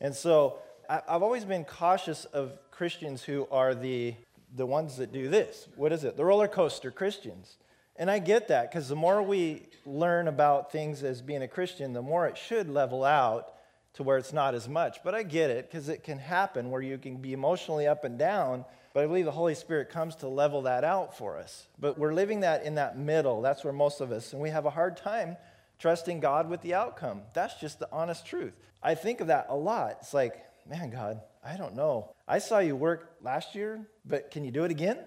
And 0.00 0.14
so 0.14 0.58
I've 0.88 1.22
always 1.22 1.44
been 1.44 1.64
cautious 1.64 2.26
of 2.26 2.58
Christians 2.76 3.22
who 3.22 3.46
are 3.50 3.74
the, 3.74 4.14
the 4.54 4.66
ones 4.66 4.96
that 4.96 5.12
do 5.12 5.28
this. 5.28 5.68
What 5.76 5.92
is 5.92 6.04
it? 6.04 6.16
The 6.16 6.24
roller 6.24 6.48
coaster 6.48 6.90
Christians. 6.90 7.56
And 7.96 8.10
I 8.10 8.18
get 8.18 8.48
that 8.48 8.70
because 8.70 8.88
the 8.88 8.96
more 8.96 9.22
we 9.22 9.62
learn 9.86 10.26
about 10.26 10.72
things 10.72 11.02
as 11.02 11.22
being 11.22 11.42
a 11.42 11.48
Christian, 11.48 11.92
the 11.92 12.02
more 12.02 12.26
it 12.26 12.36
should 12.36 12.68
level 12.68 13.04
out 13.04 13.54
to 13.94 14.02
where 14.02 14.18
it's 14.18 14.32
not 14.32 14.54
as 14.54 14.68
much. 14.68 14.98
But 15.04 15.14
I 15.14 15.22
get 15.22 15.50
it 15.50 15.70
because 15.70 15.88
it 15.88 16.02
can 16.02 16.18
happen 16.18 16.70
where 16.70 16.82
you 16.82 16.98
can 16.98 17.18
be 17.18 17.32
emotionally 17.32 17.86
up 17.86 18.04
and 18.04 18.18
down. 18.18 18.64
But 18.92 19.04
I 19.04 19.06
believe 19.06 19.24
the 19.24 19.30
Holy 19.30 19.54
Spirit 19.54 19.90
comes 19.90 20.16
to 20.16 20.28
level 20.28 20.62
that 20.62 20.82
out 20.82 21.16
for 21.16 21.38
us. 21.38 21.68
But 21.78 21.98
we're 21.98 22.12
living 22.12 22.40
that 22.40 22.64
in 22.64 22.74
that 22.74 22.98
middle. 22.98 23.42
That's 23.42 23.62
where 23.62 23.72
most 23.72 24.00
of 24.00 24.10
us, 24.10 24.32
and 24.32 24.42
we 24.42 24.50
have 24.50 24.66
a 24.66 24.70
hard 24.70 24.96
time 24.96 25.36
trusting 25.78 26.20
God 26.20 26.48
with 26.48 26.62
the 26.62 26.74
outcome. 26.74 27.22
That's 27.32 27.54
just 27.60 27.78
the 27.78 27.88
honest 27.92 28.26
truth. 28.26 28.54
I 28.82 28.94
think 28.94 29.20
of 29.20 29.28
that 29.28 29.46
a 29.48 29.56
lot. 29.56 29.98
It's 30.00 30.14
like, 30.14 30.44
man, 30.68 30.90
God, 30.90 31.20
I 31.44 31.56
don't 31.56 31.74
know. 31.74 32.14
I 32.26 32.38
saw 32.38 32.58
you 32.58 32.74
work 32.74 33.16
last 33.22 33.54
year, 33.54 33.86
but 34.04 34.30
can 34.30 34.44
you 34.44 34.50
do 34.50 34.64
it 34.64 34.70
again? 34.70 34.98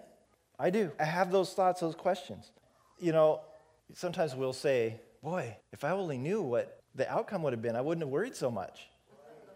I 0.59 0.69
do. 0.69 0.91
I 0.99 1.03
have 1.03 1.31
those 1.31 1.53
thoughts, 1.53 1.81
those 1.81 1.95
questions. 1.95 2.51
You 2.99 3.11
know, 3.11 3.41
sometimes 3.93 4.35
we'll 4.35 4.53
say, 4.53 4.99
boy, 5.23 5.57
if 5.71 5.83
I 5.83 5.91
only 5.91 6.17
knew 6.17 6.41
what 6.41 6.81
the 6.95 7.11
outcome 7.11 7.43
would 7.43 7.53
have 7.53 7.61
been, 7.61 7.75
I 7.75 7.81
wouldn't 7.81 8.03
have 8.03 8.11
worried 8.11 8.35
so 8.35 8.51
much. 8.51 8.87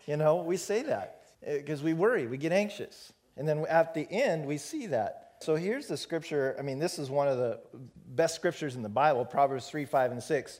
You 0.07 0.17
know, 0.17 0.37
we 0.37 0.57
say 0.57 0.81
that 0.83 1.21
because 1.45 1.81
eh, 1.81 1.85
we 1.85 1.93
worry, 1.93 2.27
we 2.27 2.37
get 2.37 2.51
anxious. 2.51 3.13
And 3.37 3.47
then 3.47 3.65
at 3.69 3.93
the 3.93 4.07
end, 4.11 4.45
we 4.45 4.57
see 4.57 4.87
that. 4.87 5.35
So 5.41 5.55
here's 5.55 5.87
the 5.87 5.97
scripture. 5.97 6.55
I 6.59 6.61
mean, 6.61 6.79
this 6.79 6.99
is 6.99 7.09
one 7.09 7.27
of 7.27 7.37
the 7.37 7.59
best 8.07 8.35
scriptures 8.35 8.75
in 8.75 8.83
the 8.83 8.89
Bible 8.89 9.25
Proverbs 9.25 9.67
3, 9.67 9.85
5, 9.85 10.11
and 10.11 10.21
6. 10.21 10.59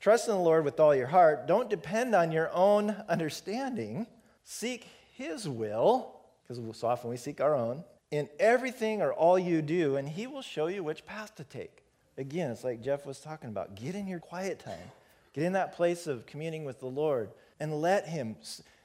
Trust 0.00 0.28
in 0.28 0.34
the 0.34 0.40
Lord 0.40 0.64
with 0.64 0.78
all 0.80 0.94
your 0.94 1.08
heart. 1.08 1.46
Don't 1.46 1.68
depend 1.68 2.14
on 2.14 2.32
your 2.32 2.50
own 2.52 2.90
understanding. 3.08 4.06
Seek 4.44 4.86
His 5.20 5.46
will, 5.46 6.16
because 6.48 6.78
so 6.78 6.88
often 6.88 7.10
we 7.10 7.18
seek 7.18 7.42
our 7.42 7.54
own, 7.54 7.84
in 8.10 8.26
everything 8.38 9.02
or 9.02 9.12
all 9.12 9.38
you 9.38 9.60
do, 9.60 9.96
and 9.96 10.08
He 10.08 10.26
will 10.26 10.40
show 10.40 10.66
you 10.66 10.82
which 10.82 11.04
path 11.04 11.34
to 11.34 11.44
take. 11.44 11.84
Again, 12.16 12.50
it's 12.50 12.64
like 12.64 12.82
Jeff 12.82 13.04
was 13.04 13.20
talking 13.20 13.50
about. 13.50 13.74
Get 13.74 13.94
in 13.94 14.06
your 14.08 14.18
quiet 14.18 14.60
time, 14.60 14.90
get 15.34 15.44
in 15.44 15.52
that 15.52 15.76
place 15.76 16.06
of 16.06 16.24
communing 16.24 16.64
with 16.64 16.80
the 16.80 16.86
Lord, 16.86 17.28
and 17.60 17.82
let 17.82 18.08
Him. 18.08 18.34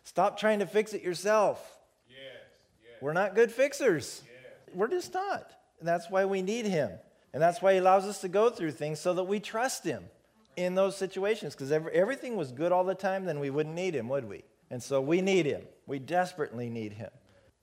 Stop 0.03 0.37
trying 0.37 0.59
to 0.59 0.65
fix 0.65 0.93
it 0.93 1.03
yourself. 1.03 1.79
Yes, 2.09 2.17
yes. 2.83 3.01
We're 3.01 3.13
not 3.13 3.33
good 3.33 3.49
fixers. 3.49 4.21
Yes. 4.25 4.75
We're 4.75 4.89
just 4.89 5.13
not. 5.13 5.49
And 5.79 5.87
that's 5.87 6.09
why 6.09 6.25
we 6.25 6.41
need 6.41 6.65
Him. 6.65 6.91
And 7.33 7.41
that's 7.41 7.61
why 7.61 7.71
He 7.71 7.79
allows 7.79 8.03
us 8.03 8.19
to 8.21 8.27
go 8.27 8.49
through 8.49 8.71
things 8.71 8.99
so 8.99 9.13
that 9.13 9.23
we 9.23 9.39
trust 9.39 9.85
Him 9.85 10.03
in 10.57 10.75
those 10.75 10.97
situations. 10.97 11.55
Because 11.55 11.71
if 11.71 11.87
everything 11.87 12.35
was 12.35 12.51
good 12.51 12.73
all 12.73 12.83
the 12.83 12.93
time, 12.93 13.23
then 13.23 13.39
we 13.39 13.49
wouldn't 13.49 13.75
need 13.75 13.95
Him, 13.95 14.09
would 14.09 14.27
we? 14.27 14.43
And 14.69 14.81
so 14.81 15.01
we 15.01 15.21
need 15.21 15.45
him. 15.45 15.61
We 15.85 15.99
desperately 15.99 16.69
need 16.69 16.93
him. 16.93 17.11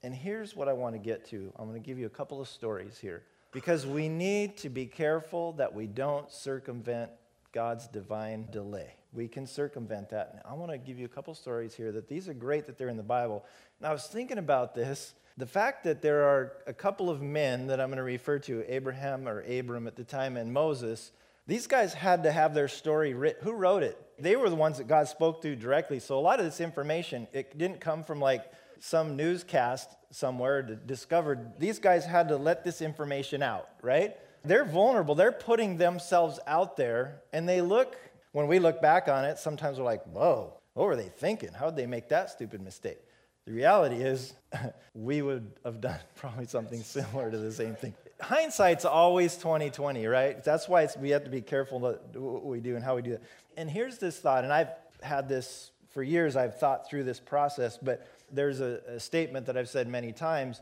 And 0.02 0.14
here's 0.14 0.56
what 0.56 0.68
I 0.68 0.72
want 0.72 0.94
to 0.94 0.98
get 0.98 1.24
to 1.30 1.52
I'm 1.56 1.68
going 1.68 1.80
to 1.80 1.86
give 1.86 1.98
you 1.98 2.06
a 2.06 2.10
couple 2.10 2.40
of 2.40 2.48
stories 2.48 2.98
here 2.98 3.22
because 3.52 3.86
we 3.86 4.08
need 4.08 4.56
to 4.58 4.68
be 4.68 4.86
careful 4.86 5.52
that 5.54 5.72
we 5.72 5.86
don't 5.86 6.30
circumvent 6.30 7.10
God's 7.52 7.86
divine 7.86 8.48
delay. 8.50 8.94
We 9.12 9.28
can 9.28 9.46
circumvent 9.46 10.08
that. 10.10 10.30
And 10.32 10.42
I 10.44 10.54
want 10.54 10.72
to 10.72 10.78
give 10.78 10.98
you 10.98 11.04
a 11.04 11.08
couple 11.08 11.34
stories 11.34 11.74
here 11.74 11.92
that 11.92 12.08
these 12.08 12.28
are 12.28 12.34
great 12.34 12.66
that 12.66 12.78
they're 12.78 12.88
in 12.88 12.96
the 12.96 13.02
Bible. 13.02 13.44
And 13.78 13.86
I 13.86 13.92
was 13.92 14.06
thinking 14.06 14.38
about 14.38 14.74
this. 14.74 15.14
The 15.36 15.46
fact 15.46 15.84
that 15.84 16.02
there 16.02 16.24
are 16.24 16.52
a 16.66 16.72
couple 16.72 17.10
of 17.10 17.20
men 17.20 17.66
that 17.66 17.80
I'm 17.80 17.88
going 17.88 17.98
to 17.98 18.02
refer 18.02 18.38
to, 18.40 18.64
Abraham 18.72 19.28
or 19.28 19.40
Abram 19.42 19.86
at 19.86 19.96
the 19.96 20.04
time, 20.04 20.36
and 20.36 20.52
Moses, 20.52 21.12
these 21.46 21.66
guys 21.66 21.92
had 21.92 22.22
to 22.22 22.32
have 22.32 22.54
their 22.54 22.68
story 22.68 23.14
written. 23.14 23.42
Who 23.44 23.52
wrote 23.52 23.82
it? 23.82 23.98
They 24.18 24.36
were 24.36 24.48
the 24.48 24.56
ones 24.56 24.78
that 24.78 24.86
God 24.86 25.08
spoke 25.08 25.42
to 25.42 25.56
directly. 25.56 25.98
So 25.98 26.18
a 26.18 26.20
lot 26.20 26.38
of 26.38 26.44
this 26.44 26.60
information, 26.60 27.26
it 27.32 27.58
didn't 27.58 27.80
come 27.80 28.04
from 28.04 28.20
like 28.20 28.44
some 28.78 29.16
newscast 29.16 29.88
somewhere 30.10 30.62
to 30.62 30.76
discover. 30.76 31.52
These 31.58 31.78
guys 31.78 32.04
had 32.04 32.28
to 32.28 32.36
let 32.36 32.62
this 32.64 32.80
information 32.80 33.42
out, 33.42 33.68
right? 33.82 34.16
They're 34.44 34.64
vulnerable. 34.64 35.14
They're 35.14 35.32
putting 35.32 35.76
themselves 35.76 36.38
out 36.46 36.76
there, 36.76 37.22
and 37.32 37.48
they 37.48 37.60
look, 37.60 37.96
when 38.32 38.48
we 38.48 38.58
look 38.58 38.82
back 38.82 39.08
on 39.08 39.24
it, 39.24 39.38
sometimes 39.38 39.78
we're 39.78 39.84
like, 39.84 40.04
whoa, 40.04 40.54
what 40.74 40.86
were 40.86 40.96
they 40.96 41.08
thinking? 41.08 41.52
How 41.52 41.66
did 41.66 41.76
they 41.76 41.86
make 41.86 42.08
that 42.08 42.30
stupid 42.30 42.60
mistake? 42.60 42.98
The 43.46 43.52
reality 43.52 43.96
is, 43.96 44.34
we 44.94 45.22
would 45.22 45.52
have 45.64 45.80
done 45.80 45.98
probably 46.16 46.46
something 46.46 46.82
similar 46.82 47.30
to 47.30 47.38
the 47.38 47.52
same 47.52 47.74
thing 47.74 47.94
hindsight's 48.20 48.84
always 48.84 49.36
2020, 49.36 50.06
right? 50.06 50.42
That's 50.42 50.68
why 50.68 50.88
we 50.98 51.10
have 51.10 51.24
to 51.24 51.30
be 51.30 51.40
careful 51.40 51.80
what 51.80 52.44
we 52.44 52.60
do 52.60 52.76
and 52.76 52.84
how 52.84 52.96
we 52.96 53.02
do 53.02 53.12
it. 53.12 53.22
And 53.56 53.70
here's 53.70 53.98
this 53.98 54.18
thought, 54.18 54.44
and 54.44 54.52
I've 54.52 54.70
had 55.02 55.28
this 55.28 55.70
for 55.90 56.02
years, 56.02 56.36
I've 56.36 56.58
thought 56.58 56.88
through 56.88 57.04
this 57.04 57.20
process, 57.20 57.78
but 57.80 58.06
there's 58.30 58.60
a, 58.60 58.80
a 58.88 59.00
statement 59.00 59.46
that 59.46 59.56
I've 59.56 59.68
said 59.68 59.88
many 59.88 60.12
times, 60.12 60.60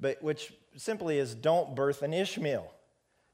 but 0.00 0.22
which 0.22 0.52
simply 0.76 1.18
is 1.18 1.34
don't 1.34 1.74
birth 1.74 2.02
an 2.02 2.12
Ishmael. 2.12 2.72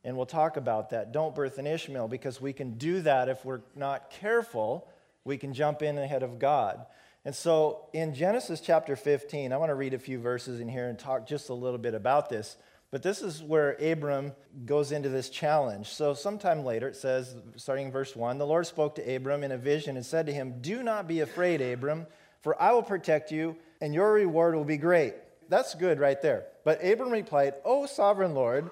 And 0.04 0.16
we'll 0.16 0.26
talk 0.26 0.57
about 0.57 0.90
that. 0.90 1.12
Don't 1.12 1.35
birth 1.35 1.59
an 1.59 1.66
Ishmael 1.66 2.09
because 2.09 2.40
we 2.40 2.52
can 2.52 2.78
do 2.78 3.00
that 3.02 3.28
if 3.28 3.44
we're 3.44 3.62
not 3.74 4.11
careful. 4.11 4.88
We 5.24 5.37
can 5.38 5.52
jump 5.52 5.83
in 5.83 5.98
ahead 5.98 6.22
of 6.22 6.38
God. 6.38 6.87
And 7.24 7.35
so 7.35 7.88
in 7.92 8.14
Genesis 8.14 8.61
chapter 8.61 8.96
15, 8.96 9.52
I 9.52 9.57
want 9.57 9.70
to 9.70 9.74
read 9.74 9.94
a 9.94 9.98
few 9.98 10.18
verses 10.18 10.61
in 10.61 10.68
here 10.68 10.88
and 10.88 10.98
talk 10.98 11.26
just 11.26 11.48
a 11.48 11.54
little 11.54 11.78
bit 11.78 11.94
about 11.94 12.28
this. 12.28 12.57
But 12.90 13.03
this 13.03 13.20
is 13.20 13.42
where 13.42 13.72
Abram 13.74 14.33
goes 14.64 14.92
into 14.92 15.11
this 15.11 15.29
challenge. 15.29 15.88
So, 15.88 16.14
sometime 16.14 16.64
later, 16.64 16.88
it 16.88 16.96
says, 16.96 17.37
starting 17.57 17.87
in 17.87 17.92
verse 17.92 18.16
1, 18.16 18.38
the 18.38 18.46
Lord 18.46 18.66
spoke 18.66 18.94
to 18.94 19.14
Abram 19.14 19.44
in 19.44 19.53
a 19.53 19.59
vision 19.59 19.96
and 19.96 20.07
said 20.07 20.24
to 20.27 20.33
him, 20.33 20.61
Do 20.62 20.83
not 20.83 21.07
be 21.07 21.20
afraid, 21.20 21.61
Abram, 21.61 22.07
for 22.40 22.61
I 22.61 22.72
will 22.72 22.83
protect 22.83 23.31
you, 23.31 23.57
and 23.83 23.92
your 23.92 24.12
reward 24.12 24.55
will 24.55 24.64
be 24.64 24.79
great. 24.79 25.14
That's 25.51 25.74
good 25.74 26.01
right 26.01 26.20
there. 26.22 26.46
But 26.64 26.83
Abram 26.85 27.11
replied, 27.11 27.55
O 27.64 27.85
sovereign 27.87 28.35
Lord, 28.35 28.70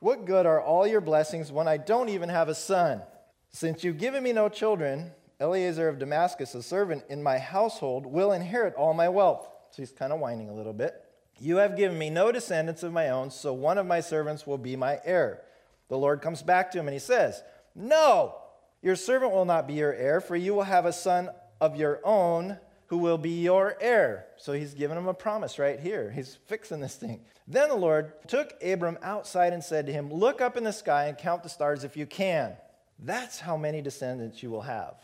what 0.00 0.24
good 0.24 0.46
are 0.46 0.60
all 0.60 0.86
your 0.86 1.00
blessings 1.00 1.52
when 1.52 1.68
I 1.68 1.76
don't 1.76 2.08
even 2.08 2.28
have 2.28 2.48
a 2.48 2.56
son? 2.56 3.02
Since 3.50 3.84
you've 3.84 3.98
given 3.98 4.24
me 4.24 4.32
no 4.32 4.48
children, 4.48 5.12
Eliezer 5.40 5.88
of 5.88 6.00
Damascus, 6.00 6.54
a 6.56 6.62
servant 6.62 7.04
in 7.08 7.22
my 7.22 7.38
household, 7.38 8.06
will 8.06 8.32
inherit 8.32 8.74
all 8.74 8.94
my 8.94 9.08
wealth. 9.08 9.48
So 9.70 9.82
he's 9.82 9.92
kind 9.92 10.12
of 10.12 10.18
whining 10.18 10.48
a 10.48 10.54
little 10.54 10.72
bit. 10.72 10.94
You 11.40 11.56
have 11.56 11.76
given 11.76 11.98
me 11.98 12.10
no 12.10 12.30
descendants 12.30 12.82
of 12.82 12.92
my 12.92 13.10
own, 13.10 13.30
so 13.30 13.52
one 13.52 13.78
of 13.78 13.86
my 13.86 14.00
servants 14.00 14.46
will 14.46 14.58
be 14.58 14.76
my 14.76 15.00
heir. 15.04 15.42
The 15.88 15.98
Lord 15.98 16.22
comes 16.22 16.42
back 16.42 16.70
to 16.70 16.78
him 16.78 16.86
and 16.86 16.94
he 16.94 17.00
says, 17.00 17.42
No, 17.74 18.36
your 18.80 18.96
servant 18.96 19.32
will 19.32 19.44
not 19.44 19.66
be 19.66 19.74
your 19.74 19.92
heir, 19.92 20.20
for 20.20 20.36
you 20.36 20.54
will 20.54 20.62
have 20.62 20.86
a 20.86 20.92
son 20.92 21.30
of 21.60 21.76
your 21.76 22.00
own 22.04 22.58
who 22.86 22.98
will 22.98 23.18
be 23.18 23.42
your 23.42 23.76
heir. 23.80 24.26
So 24.36 24.52
he's 24.52 24.74
giving 24.74 24.98
him 24.98 25.08
a 25.08 25.14
promise 25.14 25.58
right 25.58 25.80
here. 25.80 26.10
He's 26.10 26.38
fixing 26.46 26.80
this 26.80 26.96
thing. 26.96 27.20
Then 27.48 27.68
the 27.70 27.74
Lord 27.74 28.12
took 28.28 28.52
Abram 28.62 28.98
outside 29.02 29.52
and 29.52 29.64
said 29.64 29.86
to 29.86 29.92
him, 29.92 30.12
Look 30.12 30.40
up 30.40 30.56
in 30.56 30.64
the 30.64 30.72
sky 30.72 31.06
and 31.06 31.16
count 31.16 31.42
the 31.42 31.48
stars 31.48 31.84
if 31.84 31.96
you 31.96 32.06
can. 32.06 32.54
That's 32.98 33.40
how 33.40 33.56
many 33.56 33.82
descendants 33.82 34.42
you 34.42 34.50
will 34.50 34.62
have. 34.62 34.94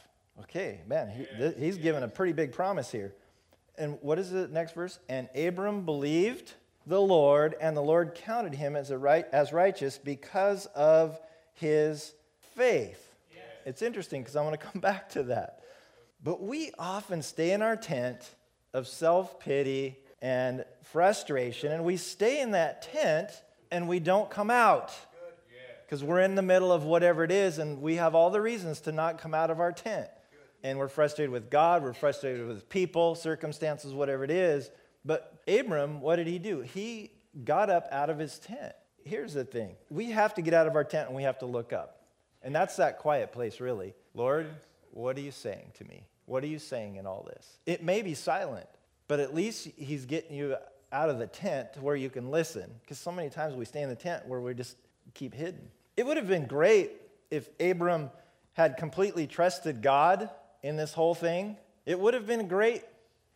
Okay, 0.42 0.82
man, 0.86 1.10
he, 1.10 1.52
he's 1.58 1.78
given 1.78 2.02
a 2.02 2.08
pretty 2.08 2.32
big 2.32 2.52
promise 2.52 2.92
here 2.92 3.14
and 3.78 3.98
what 4.00 4.18
is 4.18 4.30
the 4.30 4.48
next 4.48 4.72
verse? 4.74 4.98
And 5.08 5.28
Abram 5.34 5.84
believed 5.84 6.52
the 6.86 7.00
Lord, 7.00 7.54
and 7.60 7.76
the 7.76 7.82
Lord 7.82 8.14
counted 8.14 8.54
him 8.54 8.74
as, 8.74 8.90
a 8.90 8.98
right, 8.98 9.26
as 9.32 9.52
righteous 9.52 9.98
because 9.98 10.66
of 10.66 11.20
his 11.54 12.14
faith. 12.56 13.14
Yes. 13.30 13.42
It's 13.66 13.82
interesting 13.82 14.22
because 14.22 14.36
I 14.36 14.42
want 14.42 14.58
to 14.58 14.66
come 14.66 14.80
back 14.80 15.10
to 15.10 15.24
that. 15.24 15.60
But 16.22 16.42
we 16.42 16.72
often 16.78 17.22
stay 17.22 17.52
in 17.52 17.62
our 17.62 17.76
tent 17.76 18.34
of 18.74 18.88
self 18.88 19.38
pity 19.38 19.98
and 20.20 20.64
frustration, 20.82 21.72
and 21.72 21.84
we 21.84 21.96
stay 21.96 22.40
in 22.40 22.52
that 22.52 22.82
tent 22.82 23.30
and 23.70 23.86
we 23.88 24.00
don't 24.00 24.30
come 24.30 24.50
out 24.50 24.92
because 25.84 26.02
we're 26.02 26.20
in 26.20 26.34
the 26.34 26.42
middle 26.42 26.72
of 26.72 26.84
whatever 26.84 27.24
it 27.24 27.30
is, 27.30 27.58
and 27.58 27.80
we 27.80 27.96
have 27.96 28.14
all 28.14 28.30
the 28.30 28.40
reasons 28.40 28.80
to 28.80 28.92
not 28.92 29.18
come 29.18 29.32
out 29.32 29.50
of 29.50 29.60
our 29.60 29.72
tent 29.72 30.08
and 30.62 30.78
we're 30.78 30.88
frustrated 30.88 31.30
with 31.30 31.50
God, 31.50 31.82
we're 31.82 31.92
frustrated 31.92 32.46
with 32.46 32.68
people, 32.68 33.14
circumstances, 33.14 33.92
whatever 33.92 34.24
it 34.24 34.30
is. 34.30 34.70
But 35.04 35.38
Abram, 35.46 36.00
what 36.00 36.16
did 36.16 36.26
he 36.26 36.38
do? 36.38 36.60
He 36.60 37.12
got 37.44 37.70
up 37.70 37.88
out 37.90 38.10
of 38.10 38.18
his 38.18 38.38
tent. 38.38 38.74
Here's 39.04 39.32
the 39.32 39.44
thing 39.44 39.76
we 39.90 40.10
have 40.10 40.34
to 40.34 40.42
get 40.42 40.54
out 40.54 40.66
of 40.66 40.74
our 40.74 40.84
tent 40.84 41.08
and 41.08 41.16
we 41.16 41.22
have 41.22 41.38
to 41.38 41.46
look 41.46 41.72
up. 41.72 42.02
And 42.42 42.54
that's 42.54 42.76
that 42.76 42.98
quiet 42.98 43.32
place, 43.32 43.60
really. 43.60 43.94
Lord, 44.14 44.48
what 44.92 45.16
are 45.16 45.20
you 45.20 45.30
saying 45.30 45.72
to 45.78 45.84
me? 45.84 46.04
What 46.26 46.44
are 46.44 46.48
you 46.48 46.58
saying 46.58 46.96
in 46.96 47.06
all 47.06 47.26
this? 47.28 47.58
It 47.66 47.82
may 47.82 48.02
be 48.02 48.14
silent, 48.14 48.66
but 49.06 49.18
at 49.18 49.34
least 49.34 49.68
he's 49.76 50.04
getting 50.04 50.36
you 50.36 50.56
out 50.92 51.10
of 51.10 51.18
the 51.18 51.26
tent 51.26 51.74
to 51.74 51.80
where 51.80 51.96
you 51.96 52.10
can 52.10 52.30
listen. 52.30 52.70
Because 52.82 52.98
so 52.98 53.10
many 53.10 53.30
times 53.30 53.54
we 53.54 53.64
stay 53.64 53.82
in 53.82 53.88
the 53.88 53.96
tent 53.96 54.26
where 54.26 54.40
we 54.40 54.54
just 54.54 54.76
keep 55.14 55.34
hidden. 55.34 55.70
It 55.96 56.06
would 56.06 56.16
have 56.16 56.28
been 56.28 56.46
great 56.46 56.92
if 57.30 57.48
Abram 57.60 58.10
had 58.52 58.76
completely 58.76 59.26
trusted 59.26 59.82
God 59.82 60.30
in 60.62 60.76
this 60.76 60.92
whole 60.92 61.14
thing, 61.14 61.56
it 61.86 61.98
would 61.98 62.14
have 62.14 62.26
been 62.26 62.48
great, 62.48 62.82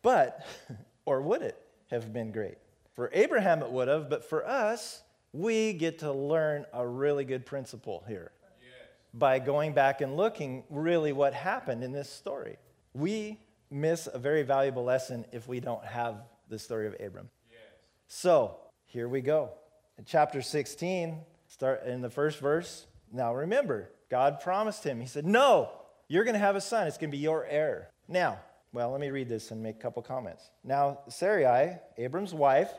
but, 0.01 0.45
or 1.05 1.21
would 1.21 1.41
it 1.41 1.57
have 1.89 2.13
been 2.13 2.31
great? 2.31 2.57
For 2.93 3.09
Abraham, 3.13 3.63
it 3.63 3.71
would 3.71 3.87
have, 3.87 4.09
but 4.09 4.23
for 4.23 4.47
us, 4.47 5.01
we 5.31 5.73
get 5.73 5.99
to 5.99 6.11
learn 6.11 6.65
a 6.73 6.87
really 6.87 7.25
good 7.25 7.45
principle 7.45 8.03
here 8.07 8.31
yes. 8.61 8.89
by 9.13 9.39
going 9.39 9.73
back 9.73 10.01
and 10.01 10.15
looking 10.15 10.63
really 10.69 11.11
what 11.11 11.33
happened 11.33 11.83
in 11.83 11.91
this 11.91 12.09
story. 12.09 12.57
We 12.93 13.39
miss 13.71 14.07
a 14.13 14.19
very 14.19 14.43
valuable 14.43 14.83
lesson 14.83 15.25
if 15.31 15.47
we 15.47 15.59
don't 15.59 15.83
have 15.83 16.17
the 16.49 16.59
story 16.59 16.85
of 16.85 16.95
Abram. 16.99 17.29
Yes. 17.49 17.59
So 18.07 18.57
here 18.85 19.07
we 19.07 19.21
go. 19.21 19.49
In 19.97 20.05
chapter 20.05 20.43
16, 20.43 21.17
start 21.47 21.83
in 21.85 22.01
the 22.01 22.09
first 22.09 22.39
verse. 22.39 22.85
Now 23.11 23.33
remember, 23.33 23.89
God 24.11 24.39
promised 24.39 24.83
him, 24.83 25.01
He 25.01 25.07
said, 25.07 25.25
No, 25.25 25.71
you're 26.07 26.23
going 26.23 26.33
to 26.33 26.39
have 26.39 26.55
a 26.55 26.61
son. 26.61 26.87
It's 26.87 26.97
going 26.97 27.11
to 27.11 27.17
be 27.17 27.21
your 27.21 27.45
heir. 27.45 27.89
Now, 28.07 28.39
well, 28.73 28.91
let 28.91 28.99
me 28.99 29.11
read 29.11 29.29
this 29.29 29.51
and 29.51 29.61
make 29.61 29.75
a 29.75 29.79
couple 29.79 30.01
comments. 30.01 30.49
Now, 30.63 30.99
Sarai, 31.07 31.77
Abram's 31.97 32.33
wife, 32.33 32.71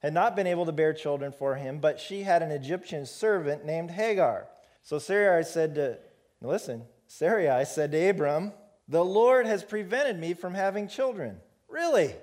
had 0.00 0.12
not 0.12 0.36
been 0.36 0.46
able 0.46 0.66
to 0.66 0.72
bear 0.72 0.92
children 0.92 1.32
for 1.32 1.54
him, 1.54 1.78
but 1.78 2.00
she 2.00 2.22
had 2.22 2.42
an 2.42 2.50
Egyptian 2.50 3.06
servant 3.06 3.64
named 3.64 3.92
Hagar. 3.92 4.48
So 4.82 4.98
Sarai 4.98 5.44
said 5.44 5.74
to, 5.76 5.98
listen, 6.42 6.84
Sarai 7.06 7.64
said 7.64 7.92
to 7.92 8.08
Abram, 8.10 8.52
The 8.88 9.04
Lord 9.04 9.46
has 9.46 9.64
prevented 9.64 10.18
me 10.18 10.34
from 10.34 10.54
having 10.54 10.88
children. 10.88 11.38
Really? 11.68 12.14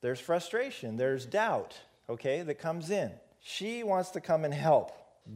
There's 0.00 0.20
frustration, 0.20 0.96
there's 0.96 1.26
doubt, 1.26 1.76
okay, 2.08 2.42
that 2.42 2.60
comes 2.60 2.90
in. 2.90 3.10
She 3.40 3.82
wants 3.82 4.10
to 4.10 4.20
come 4.20 4.44
and 4.44 4.54
help. 4.54 4.92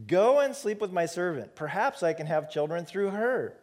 Go 0.06 0.40
and 0.40 0.54
sleep 0.54 0.80
with 0.80 0.92
my 0.92 1.06
servant. 1.06 1.56
Perhaps 1.56 2.02
I 2.02 2.12
can 2.12 2.26
have 2.26 2.50
children 2.50 2.84
through 2.84 3.10
her 3.10 3.54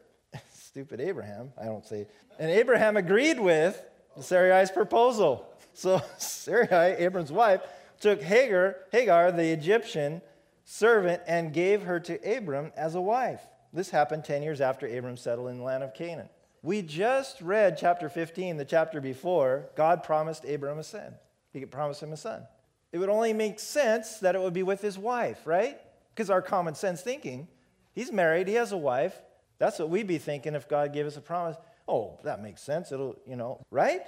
stupid 0.69 1.01
Abraham, 1.01 1.51
I 1.59 1.65
don't 1.65 1.83
say. 1.83 2.05
And 2.37 2.51
Abraham 2.51 2.95
agreed 2.95 3.39
with 3.39 3.83
Sarai's 4.21 4.71
proposal. 4.71 5.45
So 5.75 6.01
Sarai, 6.17 6.95
Abram's 6.97 7.31
wife, 7.31 7.61
took 8.01 8.21
Hagar, 8.21 8.75
Hagar, 8.91 9.31
the 9.31 9.53
Egyptian 9.53 10.21
servant, 10.65 11.21
and 11.25 11.53
gave 11.53 11.83
her 11.83 12.01
to 12.01 12.37
Abram 12.37 12.73
as 12.75 12.95
a 12.95 13.01
wife. 13.01 13.39
This 13.71 13.89
happened 13.89 14.25
10 14.25 14.43
years 14.43 14.59
after 14.59 14.87
Abram 14.87 15.15
settled 15.15 15.49
in 15.49 15.59
the 15.59 15.63
land 15.63 15.83
of 15.83 15.93
Canaan. 15.93 16.27
We 16.63 16.81
just 16.81 17.39
read 17.39 17.77
chapter 17.77 18.09
15, 18.09 18.57
the 18.57 18.65
chapter 18.65 18.99
before, 18.99 19.69
God 19.77 20.03
promised 20.03 20.43
Abram 20.43 20.79
a 20.79 20.83
son. 20.83 21.13
He 21.53 21.63
promised 21.65 22.03
him 22.03 22.11
a 22.11 22.17
son. 22.17 22.45
It 22.91 22.97
would 22.97 23.09
only 23.09 23.31
make 23.31 23.59
sense 23.59 24.17
that 24.17 24.35
it 24.35 24.41
would 24.41 24.53
be 24.53 24.63
with 24.63 24.81
his 24.81 24.97
wife, 24.97 25.45
right? 25.45 25.79
Because 26.13 26.29
our 26.29 26.41
common 26.41 26.75
sense 26.75 27.01
thinking, 27.01 27.47
he's 27.93 28.11
married, 28.11 28.49
he 28.49 28.55
has 28.55 28.73
a 28.73 28.77
wife, 28.77 29.21
that's 29.59 29.77
what 29.77 29.89
we'd 29.89 30.07
be 30.07 30.17
thinking 30.17 30.55
if 30.55 30.67
God 30.67 30.93
gave 30.93 31.05
us 31.05 31.17
a 31.17 31.21
promise. 31.21 31.57
Oh, 31.87 32.17
that 32.23 32.41
makes 32.41 32.61
sense. 32.61 32.91
It'll, 32.91 33.15
you 33.27 33.35
know, 33.35 33.65
right? 33.69 34.01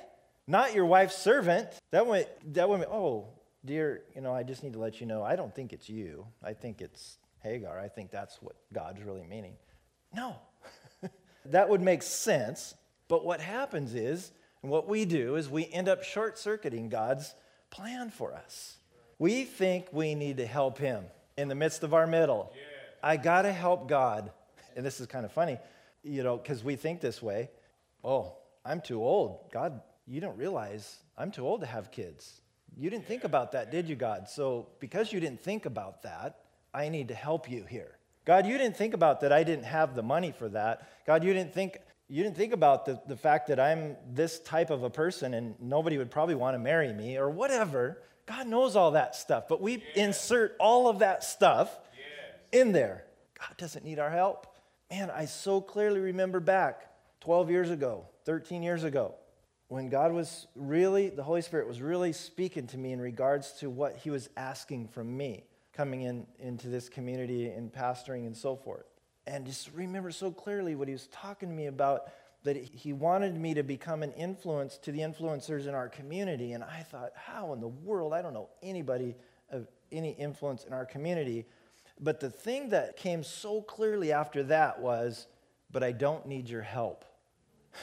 Not 0.47 0.73
your 0.73 0.85
wife's 0.85 1.15
servant. 1.15 1.67
That 1.91 2.07
would, 2.07 2.27
that 2.53 2.69
would, 2.69 2.81
oh, 2.85 3.27
dear, 3.63 4.03
you 4.15 4.21
know, 4.21 4.33
I 4.33 4.43
just 4.43 4.63
need 4.63 4.73
to 4.73 4.79
let 4.79 5.01
you 5.01 5.07
know, 5.07 5.23
I 5.23 5.35
don't 5.35 5.53
think 5.53 5.73
it's 5.73 5.89
you. 5.89 6.25
I 6.43 6.53
think 6.53 6.81
it's 6.81 7.17
Hagar. 7.39 7.79
I 7.79 7.89
think 7.89 8.11
that's 8.11 8.41
what 8.41 8.55
God's 8.73 9.01
really 9.03 9.25
meaning. 9.25 9.53
No. 10.15 10.35
that 11.45 11.69
would 11.69 11.81
make 11.81 12.03
sense. 12.03 12.75
But 13.07 13.25
what 13.25 13.41
happens 13.41 13.93
is, 13.93 14.31
and 14.61 14.71
what 14.71 14.87
we 14.87 15.05
do 15.05 15.35
is 15.35 15.49
we 15.49 15.67
end 15.71 15.89
up 15.89 16.03
short 16.03 16.37
circuiting 16.37 16.89
God's 16.89 17.33
plan 17.71 18.09
for 18.09 18.33
us. 18.33 18.77
We 19.19 19.43
think 19.43 19.87
we 19.91 20.15
need 20.15 20.37
to 20.37 20.45
help 20.45 20.77
Him 20.77 21.05
in 21.37 21.47
the 21.47 21.55
midst 21.55 21.83
of 21.83 21.93
our 21.93 22.07
middle. 22.07 22.51
Yeah. 22.53 22.61
I 23.03 23.17
got 23.17 23.43
to 23.43 23.51
help 23.51 23.87
God 23.87 24.31
and 24.75 24.85
this 24.85 24.99
is 24.99 25.07
kind 25.07 25.25
of 25.25 25.31
funny, 25.31 25.57
you 26.03 26.23
know, 26.23 26.37
because 26.37 26.63
we 26.63 26.75
think 26.75 27.01
this 27.01 27.21
way. 27.21 27.49
Oh, 28.03 28.35
I'm 28.65 28.81
too 28.81 29.01
old. 29.03 29.51
God, 29.51 29.81
you 30.07 30.21
don't 30.21 30.37
realize 30.37 30.97
I'm 31.17 31.31
too 31.31 31.45
old 31.45 31.61
to 31.61 31.67
have 31.67 31.91
kids. 31.91 32.41
You 32.77 32.89
didn't 32.89 33.05
think 33.05 33.23
about 33.23 33.51
that, 33.51 33.71
did 33.71 33.87
you, 33.87 33.95
God? 33.95 34.29
So, 34.29 34.69
because 34.79 35.11
you 35.11 35.19
didn't 35.19 35.41
think 35.41 35.65
about 35.65 36.03
that, 36.03 36.39
I 36.73 36.89
need 36.89 37.09
to 37.09 37.15
help 37.15 37.49
you 37.49 37.65
here. 37.65 37.97
God, 38.23 38.45
you 38.45 38.57
didn't 38.57 38.77
think 38.77 38.93
about 38.93 39.21
that 39.21 39.31
I 39.31 39.43
didn't 39.43 39.65
have 39.65 39.95
the 39.95 40.03
money 40.03 40.31
for 40.31 40.47
that. 40.49 40.87
God, 41.05 41.23
you 41.23 41.33
didn't 41.33 41.53
think 41.53 41.79
you 42.07 42.23
didn't 42.23 42.35
think 42.35 42.51
about 42.51 42.85
the, 42.85 42.99
the 43.07 43.15
fact 43.15 43.47
that 43.47 43.59
I'm 43.59 43.95
this 44.11 44.39
type 44.39 44.69
of 44.69 44.83
a 44.83 44.89
person 44.89 45.33
and 45.33 45.55
nobody 45.61 45.97
would 45.97 46.11
probably 46.11 46.35
want 46.35 46.55
to 46.55 46.59
marry 46.59 46.91
me 46.91 47.17
or 47.17 47.29
whatever. 47.29 48.01
God 48.25 48.47
knows 48.47 48.75
all 48.75 48.91
that 48.91 49.15
stuff, 49.15 49.45
but 49.47 49.61
we 49.61 49.81
insert 49.95 50.55
all 50.59 50.89
of 50.89 50.99
that 50.99 51.23
stuff 51.23 51.79
yes. 51.93 52.61
in 52.61 52.73
there. 52.73 53.05
God 53.39 53.55
doesn't 53.57 53.85
need 53.85 53.97
our 53.97 54.09
help 54.09 54.50
man, 54.91 55.09
I 55.09 55.25
so 55.25 55.61
clearly 55.61 56.01
remember 56.01 56.41
back 56.41 56.91
12 57.21 57.49
years 57.49 57.69
ago, 57.69 58.05
13 58.25 58.61
years 58.61 58.83
ago, 58.83 59.15
when 59.69 59.87
God 59.87 60.11
was 60.11 60.47
really, 60.53 61.07
the 61.07 61.23
Holy 61.23 61.41
Spirit 61.41 61.65
was 61.65 61.81
really 61.81 62.11
speaking 62.11 62.67
to 62.67 62.77
me 62.77 62.91
in 62.91 62.99
regards 62.99 63.53
to 63.59 63.69
what 63.69 63.95
He 63.95 64.09
was 64.09 64.29
asking 64.35 64.89
from 64.89 65.15
me 65.15 65.45
coming 65.71 66.01
in 66.01 66.27
into 66.39 66.67
this 66.67 66.89
community 66.89 67.47
and 67.47 67.71
pastoring 67.71 68.25
and 68.27 68.35
so 68.35 68.57
forth. 68.57 68.83
And 69.25 69.45
just 69.45 69.71
remember 69.73 70.11
so 70.11 70.29
clearly 70.29 70.75
what 70.75 70.89
He 70.89 70.93
was 70.93 71.07
talking 71.07 71.47
to 71.47 71.55
me 71.55 71.67
about 71.67 72.11
that 72.43 72.57
He 72.57 72.91
wanted 72.91 73.39
me 73.39 73.53
to 73.53 73.63
become 73.63 74.03
an 74.03 74.11
influence 74.11 74.77
to 74.79 74.91
the 74.91 74.99
influencers 74.99 75.67
in 75.67 75.73
our 75.73 75.87
community. 75.87 76.51
And 76.51 76.65
I 76.65 76.81
thought, 76.81 77.11
how 77.15 77.53
in 77.53 77.61
the 77.61 77.69
world? 77.69 78.11
I 78.11 78.21
don't 78.21 78.33
know 78.33 78.49
anybody 78.61 79.15
of 79.49 79.67
any 79.89 80.11
influence 80.11 80.65
in 80.65 80.73
our 80.73 80.85
community 80.85 81.45
but 82.01 82.19
the 82.19 82.29
thing 82.29 82.69
that 82.69 82.97
came 82.97 83.23
so 83.23 83.61
clearly 83.61 84.11
after 84.11 84.43
that 84.43 84.81
was, 84.81 85.27
but 85.71 85.83
I 85.83 85.91
don't 85.91 86.25
need 86.25 86.49
your 86.49 86.63
help. 86.63 87.05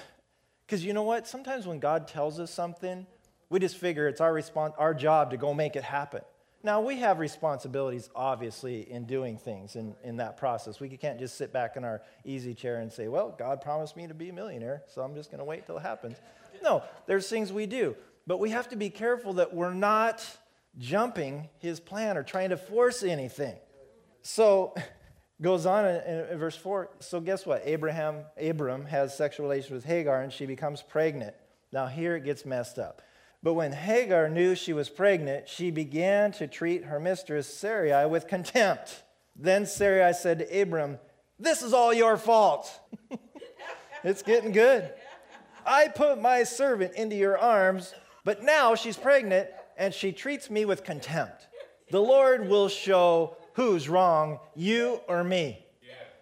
Because 0.67 0.85
you 0.85 0.93
know 0.93 1.05
what? 1.05 1.27
Sometimes 1.27 1.67
when 1.67 1.79
God 1.79 2.07
tells 2.09 2.39
us 2.39 2.53
something, 2.53 3.07
we 3.49 3.59
just 3.59 3.79
figure 3.79 4.07
it's 4.07 4.21
our 4.21 4.35
response, 4.35 4.75
our 4.77 4.93
job 4.93 5.31
to 5.31 5.39
go 5.39 5.55
make 5.55 5.77
it 5.77 5.85
happen. 5.85 6.21
Now, 6.63 6.81
we 6.81 6.97
have 6.99 7.21
responsibilities, 7.21 8.11
obviously, 8.15 8.91
in 8.91 9.07
doing 9.07 9.39
things 9.39 9.77
in, 9.77 9.95
in 10.03 10.17
that 10.17 10.37
process. 10.37 10.81
We 10.81 10.89
can't 10.89 11.19
just 11.19 11.39
sit 11.39 11.53
back 11.53 11.77
in 11.77 11.85
our 11.85 12.03
easy 12.25 12.53
chair 12.53 12.81
and 12.81 12.93
say, 12.93 13.09
Well, 13.09 13.35
God 13.39 13.63
promised 13.63 13.97
me 13.97 14.09
to 14.09 14.15
be 14.15 14.29
a 14.29 14.33
millionaire, 14.33 14.83
so 14.89 15.01
I'm 15.03 15.15
just 15.15 15.31
going 15.31 15.39
to 15.39 15.45
wait 15.45 15.65
till 15.65 15.79
it 15.79 15.83
happens. 15.83 16.19
No, 16.63 16.83
there's 17.07 17.29
things 17.29 17.53
we 17.53 17.67
do. 17.67 17.97
But 18.27 18.41
we 18.41 18.51
have 18.51 18.69
to 18.71 18.77
be 18.77 18.91
careful 18.91 19.35
that 19.35 19.55
we're 19.55 19.73
not 19.73 20.23
jumping 20.79 21.49
his 21.59 21.81
plan 21.81 22.19
or 22.19 22.23
trying 22.23 22.51
to 22.51 22.57
force 22.57 23.03
anything. 23.03 23.57
So, 24.23 24.75
goes 25.41 25.67
on 25.67 25.87
in, 25.87 26.27
in, 26.31 26.39
verse 26.39 26.57
4 26.57 26.91
so 26.99 27.21
guess 27.21 27.47
what 27.47 27.63
abraham 27.65 28.25
abram 28.41 28.85
has 28.87 29.17
sexual 29.17 29.47
relations 29.47 29.71
with 29.71 29.85
hagar 29.85 30.21
and 30.21 30.33
she 30.33 30.47
becomes 30.47 30.83
pregnant 30.83 31.33
now 31.71 31.87
here 31.87 32.17
it 32.17 32.25
gets 32.25 32.45
messed 32.45 32.77
up 32.77 33.03
but 33.43 33.55
when 33.55 33.73
Hagar 33.73 34.29
knew 34.29 34.55
she 34.55 34.73
was 34.73 34.89
pregnant, 34.89 35.49
she 35.49 35.71
began 35.71 36.33
to 36.33 36.47
treat 36.47 36.85
her 36.85 36.99
mistress 36.99 37.47
Sarai 37.47 38.07
with 38.07 38.27
contempt. 38.27 39.05
Then 39.37 39.65
Sarai 39.65 40.13
said 40.13 40.41
to 40.41 40.61
Abram, 40.63 40.99
This 41.39 41.63
is 41.63 41.73
all 41.73 41.95
your 41.95 42.17
fault. 42.17 42.81
it's 44.05 44.23
getting 44.23 44.51
good. 44.51 44.93
I 45.65 45.89
put 45.89 46.21
my 46.21 46.43
servant 46.43 46.95
into 46.95 47.15
your 47.15 47.39
arms, 47.39 47.95
but 48.25 48.43
now 48.43 48.75
she's 48.75 48.97
pregnant 48.97 49.49
and 49.77 49.95
she 49.95 50.11
treats 50.11 50.51
me 50.51 50.65
with 50.65 50.83
contempt. 50.83 51.47
The 51.91 52.01
Lord 52.01 52.49
will 52.49 52.69
show 52.69 53.37
who's 53.59 53.89
wrong, 53.89 54.39
you 54.55 55.01
or 55.09 55.25
me. 55.25 55.59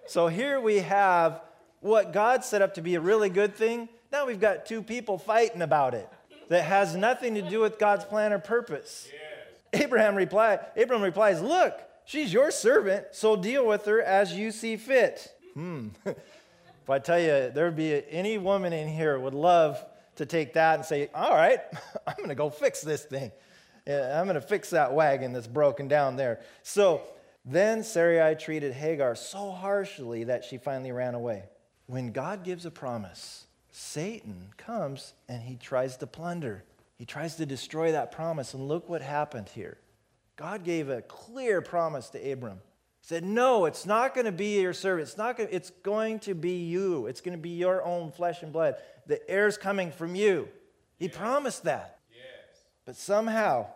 So 0.06 0.26
here 0.26 0.58
we 0.58 0.78
have 0.78 1.42
what 1.80 2.14
God 2.14 2.42
set 2.44 2.62
up 2.62 2.74
to 2.74 2.80
be 2.80 2.94
a 2.94 3.00
really 3.00 3.28
good 3.28 3.54
thing. 3.54 3.90
Now 4.10 4.24
we've 4.24 4.40
got 4.40 4.64
two 4.64 4.82
people 4.82 5.18
fighting 5.18 5.60
about 5.60 5.92
it 5.92 6.08
that 6.48 6.62
has 6.62 6.96
nothing 6.96 7.34
to 7.34 7.42
do 7.42 7.60
with 7.60 7.78
God's 7.78 8.06
plan 8.06 8.32
or 8.32 8.38
purpose. 8.38 9.06
Yes. 9.12 9.82
Abraham 9.82 10.14
reply, 10.14 10.60
Abraham 10.76 11.04
replies, 11.04 11.42
Look, 11.42 11.78
she's 12.06 12.32
your 12.32 12.50
servant, 12.50 13.08
so 13.12 13.36
deal 13.36 13.66
with 13.66 13.84
her 13.84 14.00
as 14.00 14.32
you 14.32 14.50
see 14.50 14.78
fit. 14.78 15.30
Hmm. 15.52 15.88
if 16.06 16.88
I 16.88 16.98
tell 17.00 17.20
you, 17.20 17.50
there 17.54 17.66
would 17.66 17.76
be 17.76 18.02
any 18.08 18.38
woman 18.38 18.72
in 18.72 18.88
here 18.88 19.18
would 19.18 19.34
love 19.34 19.84
to 20.14 20.24
take 20.24 20.54
that 20.54 20.76
and 20.76 20.86
say, 20.86 21.10
All 21.14 21.34
right, 21.34 21.60
I'm 22.06 22.16
going 22.16 22.30
to 22.30 22.34
go 22.34 22.48
fix 22.48 22.80
this 22.80 23.04
thing. 23.04 23.30
I'm 23.86 24.24
going 24.24 24.34
to 24.34 24.40
fix 24.40 24.70
that 24.70 24.94
wagon 24.94 25.32
that's 25.32 25.46
broken 25.46 25.86
down 25.86 26.16
there. 26.16 26.40
So 26.62 27.02
then 27.46 27.84
Sarai 27.84 28.34
treated 28.34 28.72
Hagar 28.72 29.14
so 29.14 29.52
harshly 29.52 30.24
that 30.24 30.44
she 30.44 30.58
finally 30.58 30.90
ran 30.90 31.14
away. 31.14 31.44
When 31.86 32.10
God 32.10 32.42
gives 32.42 32.66
a 32.66 32.72
promise, 32.72 33.46
Satan 33.70 34.48
comes 34.56 35.12
and 35.28 35.40
he 35.42 35.54
tries 35.54 35.96
to 35.98 36.08
plunder. 36.08 36.64
He 36.96 37.04
tries 37.04 37.36
to 37.36 37.46
destroy 37.46 37.92
that 37.92 38.10
promise. 38.10 38.52
And 38.52 38.66
look 38.66 38.88
what 38.88 39.00
happened 39.00 39.48
here. 39.48 39.78
God 40.34 40.64
gave 40.64 40.88
a 40.88 41.02
clear 41.02 41.62
promise 41.62 42.10
to 42.10 42.32
Abram. 42.32 42.60
He 43.00 43.06
said, 43.06 43.24
No, 43.24 43.66
it's 43.66 43.86
not 43.86 44.14
going 44.14 44.24
to 44.24 44.32
be 44.32 44.60
your 44.60 44.72
servant. 44.72 45.08
It's, 45.08 45.16
not 45.16 45.36
gonna, 45.36 45.50
it's 45.52 45.70
going 45.84 46.18
to 46.20 46.34
be 46.34 46.64
you. 46.64 47.06
It's 47.06 47.20
going 47.20 47.36
to 47.36 47.42
be 47.42 47.50
your 47.50 47.84
own 47.84 48.10
flesh 48.10 48.42
and 48.42 48.52
blood. 48.52 48.74
The 49.06 49.20
heir's 49.30 49.56
coming 49.56 49.92
from 49.92 50.16
you. 50.16 50.48
He 50.98 51.06
yes. 51.06 51.16
promised 51.16 51.64
that. 51.64 52.00
Yes. 52.10 52.64
But 52.84 52.96
somehow, 52.96 53.68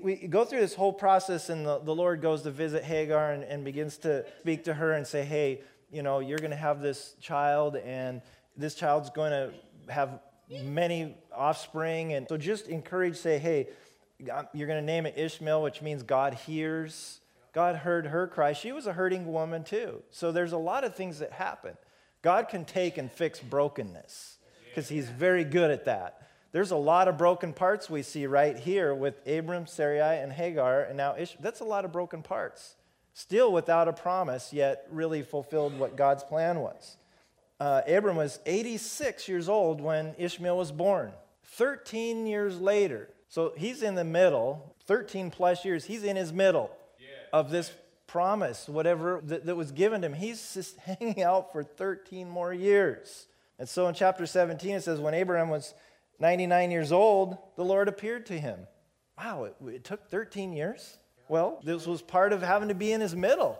we 0.00 0.16
go 0.26 0.44
through 0.44 0.60
this 0.60 0.74
whole 0.74 0.92
process, 0.92 1.48
and 1.48 1.64
the, 1.64 1.78
the 1.78 1.94
Lord 1.94 2.20
goes 2.20 2.42
to 2.42 2.50
visit 2.50 2.84
Hagar 2.84 3.32
and, 3.32 3.44
and 3.44 3.64
begins 3.64 3.96
to 3.98 4.24
speak 4.40 4.64
to 4.64 4.74
her 4.74 4.92
and 4.92 5.06
say, 5.06 5.24
Hey, 5.24 5.62
you 5.90 6.02
know, 6.02 6.18
you're 6.18 6.38
going 6.38 6.50
to 6.50 6.56
have 6.56 6.80
this 6.80 7.14
child, 7.20 7.76
and 7.76 8.20
this 8.56 8.74
child's 8.74 9.10
going 9.10 9.30
to 9.30 9.92
have 9.92 10.20
many 10.62 11.16
offspring. 11.34 12.12
And 12.12 12.26
so 12.28 12.36
just 12.36 12.68
encourage, 12.68 13.16
say, 13.16 13.38
hey, 13.38 13.68
you're 14.18 14.66
going 14.66 14.80
to 14.80 14.82
name 14.82 15.06
it 15.06 15.16
Ishmael, 15.16 15.62
which 15.62 15.82
means 15.82 16.02
God 16.02 16.34
hears. 16.34 17.20
God 17.52 17.76
heard 17.76 18.06
her 18.06 18.26
cry. 18.26 18.52
She 18.52 18.72
was 18.72 18.86
a 18.86 18.92
hurting 18.92 19.32
woman 19.32 19.64
too. 19.64 20.02
So 20.10 20.32
there's 20.32 20.52
a 20.52 20.58
lot 20.58 20.84
of 20.84 20.94
things 20.94 21.20
that 21.20 21.32
happen. 21.32 21.76
God 22.22 22.48
can 22.48 22.64
take 22.64 22.98
and 22.98 23.10
fix 23.10 23.38
brokenness 23.38 24.38
because 24.68 24.88
he's 24.88 25.08
very 25.08 25.44
good 25.44 25.70
at 25.70 25.84
that. 25.84 26.23
There's 26.54 26.70
a 26.70 26.76
lot 26.76 27.08
of 27.08 27.18
broken 27.18 27.52
parts 27.52 27.90
we 27.90 28.00
see 28.00 28.26
right 28.26 28.58
here 28.58 28.94
with 28.94 29.14
Abram, 29.28 29.66
Sarai, 29.66 30.22
and 30.22 30.32
Hagar, 30.32 30.84
and 30.84 30.96
now 30.96 31.14
Ish. 31.18 31.36
That's 31.38 31.60
a 31.60 31.64
lot 31.64 31.84
of 31.84 31.92
broken 31.92 32.22
parts. 32.22 32.76
Still 33.12 33.52
without 33.52 33.88
a 33.88 33.92
promise, 33.92 34.54
yet 34.54 34.86
really 34.90 35.22
fulfilled 35.22 35.78
what 35.78 35.96
God's 35.96 36.24
plan 36.24 36.60
was 36.60 36.96
uh, 37.60 37.82
Abram 37.86 38.16
was 38.16 38.40
86 38.46 39.28
years 39.28 39.48
old 39.48 39.80
when 39.80 40.14
Ishmael 40.18 40.56
was 40.56 40.72
born. 40.72 41.12
13 41.44 42.26
years 42.26 42.60
later, 42.60 43.08
so 43.28 43.52
he's 43.56 43.82
in 43.82 43.94
the 43.94 44.04
middle, 44.04 44.74
13 44.86 45.30
plus 45.30 45.64
years, 45.64 45.84
he's 45.84 46.02
in 46.02 46.16
his 46.16 46.32
middle 46.32 46.70
yeah. 46.98 47.06
of 47.32 47.50
this 47.50 47.72
promise, 48.06 48.68
whatever 48.68 49.20
that, 49.24 49.46
that 49.46 49.56
was 49.56 49.72
given 49.72 50.00
to 50.02 50.08
him. 50.08 50.14
He's 50.14 50.54
just 50.54 50.76
hanging 50.80 51.22
out 51.22 51.52
for 51.52 51.62
13 51.62 52.28
more 52.28 52.52
years. 52.52 53.26
And 53.58 53.68
so 53.68 53.86
in 53.86 53.94
chapter 53.94 54.26
17, 54.26 54.74
it 54.74 54.82
says, 54.82 54.98
When 54.98 55.14
Abraham 55.14 55.48
was 55.48 55.74
99 56.18 56.70
years 56.70 56.92
old, 56.92 57.38
the 57.56 57.64
Lord 57.64 57.88
appeared 57.88 58.26
to 58.26 58.38
him. 58.38 58.66
Wow, 59.18 59.44
it, 59.44 59.56
it 59.66 59.84
took 59.84 60.08
13 60.08 60.52
years? 60.52 60.98
Well, 61.28 61.60
this 61.64 61.86
was 61.86 62.02
part 62.02 62.32
of 62.32 62.42
having 62.42 62.68
to 62.68 62.74
be 62.74 62.92
in 62.92 63.00
his 63.00 63.14
middle. 63.14 63.58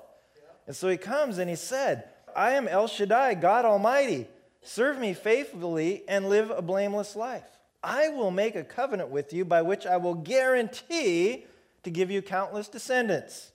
And 0.66 0.74
so 0.74 0.88
he 0.88 0.96
comes 0.96 1.38
and 1.38 1.48
he 1.48 1.56
said, 1.56 2.04
I 2.34 2.52
am 2.52 2.68
El 2.68 2.88
Shaddai, 2.88 3.34
God 3.34 3.64
Almighty. 3.64 4.26
Serve 4.62 4.98
me 4.98 5.12
faithfully 5.12 6.02
and 6.08 6.28
live 6.28 6.50
a 6.50 6.62
blameless 6.62 7.14
life. 7.16 7.44
I 7.82 8.08
will 8.08 8.30
make 8.30 8.56
a 8.56 8.64
covenant 8.64 9.10
with 9.10 9.32
you 9.32 9.44
by 9.44 9.62
which 9.62 9.86
I 9.86 9.98
will 9.98 10.14
guarantee 10.14 11.44
to 11.82 11.90
give 11.90 12.10
you 12.10 12.22
countless 12.22 12.68
descendants. 12.68 13.52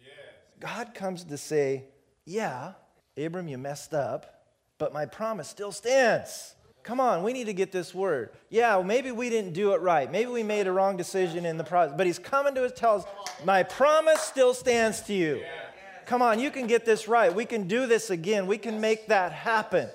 Yes. 0.00 0.14
God 0.60 0.94
comes 0.94 1.24
to 1.24 1.36
say, 1.36 1.86
Yeah, 2.24 2.74
Abram, 3.16 3.48
you 3.48 3.58
messed 3.58 3.92
up, 3.92 4.44
but 4.78 4.92
my 4.92 5.04
promise 5.04 5.48
still 5.48 5.72
stands. 5.72 6.54
Come 6.82 6.98
on, 6.98 7.22
we 7.22 7.32
need 7.32 7.44
to 7.44 7.52
get 7.52 7.70
this 7.70 7.94
word. 7.94 8.30
Yeah, 8.50 8.82
maybe 8.84 9.12
we 9.12 9.30
didn't 9.30 9.52
do 9.52 9.72
it 9.72 9.80
right. 9.80 10.10
Maybe 10.10 10.30
we 10.30 10.42
made 10.42 10.66
a 10.66 10.72
wrong 10.72 10.96
decision 10.96 11.46
in 11.46 11.56
the 11.56 11.64
process. 11.64 11.94
But 11.96 12.06
he's 12.06 12.18
coming 12.18 12.54
to 12.56 12.64
us, 12.64 12.72
tell 12.74 12.96
us, 12.96 13.04
my 13.44 13.62
promise 13.62 14.20
still 14.20 14.52
stands 14.52 15.00
to 15.02 15.14
you. 15.14 15.42
Come 16.06 16.22
on, 16.22 16.40
you 16.40 16.50
can 16.50 16.66
get 16.66 16.84
this 16.84 17.06
right. 17.06 17.32
We 17.32 17.44
can 17.44 17.68
do 17.68 17.86
this 17.86 18.10
again. 18.10 18.48
We 18.48 18.58
can 18.58 18.80
make 18.80 19.06
that 19.06 19.32
happen. 19.32 19.88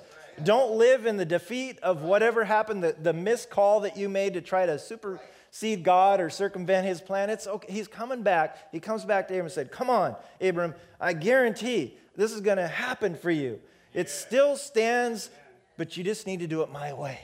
Don't 0.44 0.78
live 0.78 1.06
in 1.06 1.18
the 1.18 1.26
defeat 1.26 1.80
of 1.80 2.04
whatever 2.04 2.46
happened, 2.46 2.84
the, 2.84 2.96
the 3.02 3.14
missed 3.14 3.50
call 3.50 3.82
that 3.82 3.98
you 3.98 4.08
made 4.08 4.34
to 4.36 4.42
try 4.42 4.66
to 4.66 4.78
supersede 4.80 5.84
God 5.84 6.22
or 6.22 6.30
circumvent 6.30 6.88
his 6.88 7.02
plan. 7.02 7.30
It's 7.30 7.48
okay. 7.48 7.72
He's 7.72 7.88
coming 7.88 8.22
back. 8.22 8.72
He 8.72 8.80
comes 8.80 9.04
back 9.04 9.28
to 9.28 9.34
Abram 9.34 9.48
and 9.48 9.54
said, 9.54 9.72
Come 9.72 9.90
on, 9.90 10.16
Abram, 10.40 10.76
I 11.02 11.14
guarantee 11.14 11.98
this 12.16 12.32
is 12.32 12.42
going 12.42 12.58
to 12.58 12.68
happen 12.68 13.16
for 13.16 13.32
you. 13.32 13.60
It 13.94 14.10
still 14.10 14.56
stands, 14.56 15.32
but 15.78 15.96
you 15.96 16.04
just 16.04 16.28
need 16.28 16.40
to 16.42 16.48
do 16.48 16.62
it 16.62 16.72
my 16.72 16.94
way. 16.94 17.20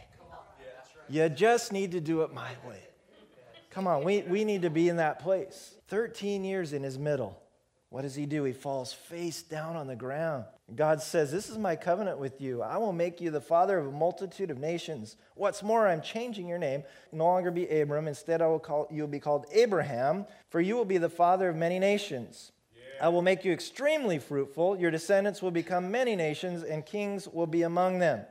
You 1.09 1.27
just 1.29 1.71
need 1.71 1.91
to 1.91 1.99
do 1.99 2.21
it 2.21 2.33
my 2.33 2.51
way. 2.67 2.79
Come 3.69 3.87
on, 3.87 4.03
we, 4.03 4.21
we 4.21 4.43
need 4.45 4.61
to 4.61 4.69
be 4.69 4.87
in 4.87 4.97
that 4.97 5.19
place. 5.19 5.75
13 5.87 6.43
years 6.43 6.73
in 6.73 6.83
his 6.83 6.97
middle. 6.97 7.39
What 7.89 8.03
does 8.03 8.15
he 8.15 8.25
do? 8.25 8.43
He 8.43 8.53
falls 8.53 8.93
face 8.93 9.43
down 9.43 9.75
on 9.75 9.87
the 9.87 9.95
ground. 9.95 10.45
God 10.75 11.01
says, 11.01 11.31
This 11.31 11.49
is 11.49 11.57
my 11.57 11.75
covenant 11.75 12.17
with 12.17 12.41
you. 12.41 12.61
I 12.61 12.77
will 12.77 12.93
make 12.93 13.21
you 13.21 13.29
the 13.29 13.41
father 13.41 13.77
of 13.77 13.87
a 13.87 13.91
multitude 13.91 14.49
of 14.49 14.57
nations. 14.57 15.15
What's 15.35 15.61
more, 15.61 15.87
I'm 15.87 16.01
changing 16.01 16.47
your 16.47 16.57
name. 16.57 16.83
No 17.11 17.25
longer 17.25 17.51
be 17.51 17.67
Abram. 17.67 18.07
Instead, 18.07 18.41
I 18.41 18.47
will 18.47 18.59
call 18.59 18.87
you 18.89 19.03
will 19.03 19.09
be 19.09 19.19
called 19.19 19.45
Abraham, 19.51 20.25
for 20.49 20.61
you 20.61 20.75
will 20.75 20.85
be 20.85 20.97
the 20.97 21.09
father 21.09 21.49
of 21.49 21.55
many 21.55 21.77
nations. 21.77 22.51
Yeah. 22.75 23.05
I 23.05 23.09
will 23.09 23.21
make 23.21 23.45
you 23.45 23.51
extremely 23.51 24.17
fruitful. 24.17 24.79
Your 24.79 24.89
descendants 24.89 25.41
will 25.41 25.51
become 25.51 25.91
many 25.91 26.15
nations, 26.15 26.63
and 26.63 26.83
kings 26.83 27.27
will 27.27 27.45
be 27.45 27.61
among 27.61 27.99
them. 27.99 28.25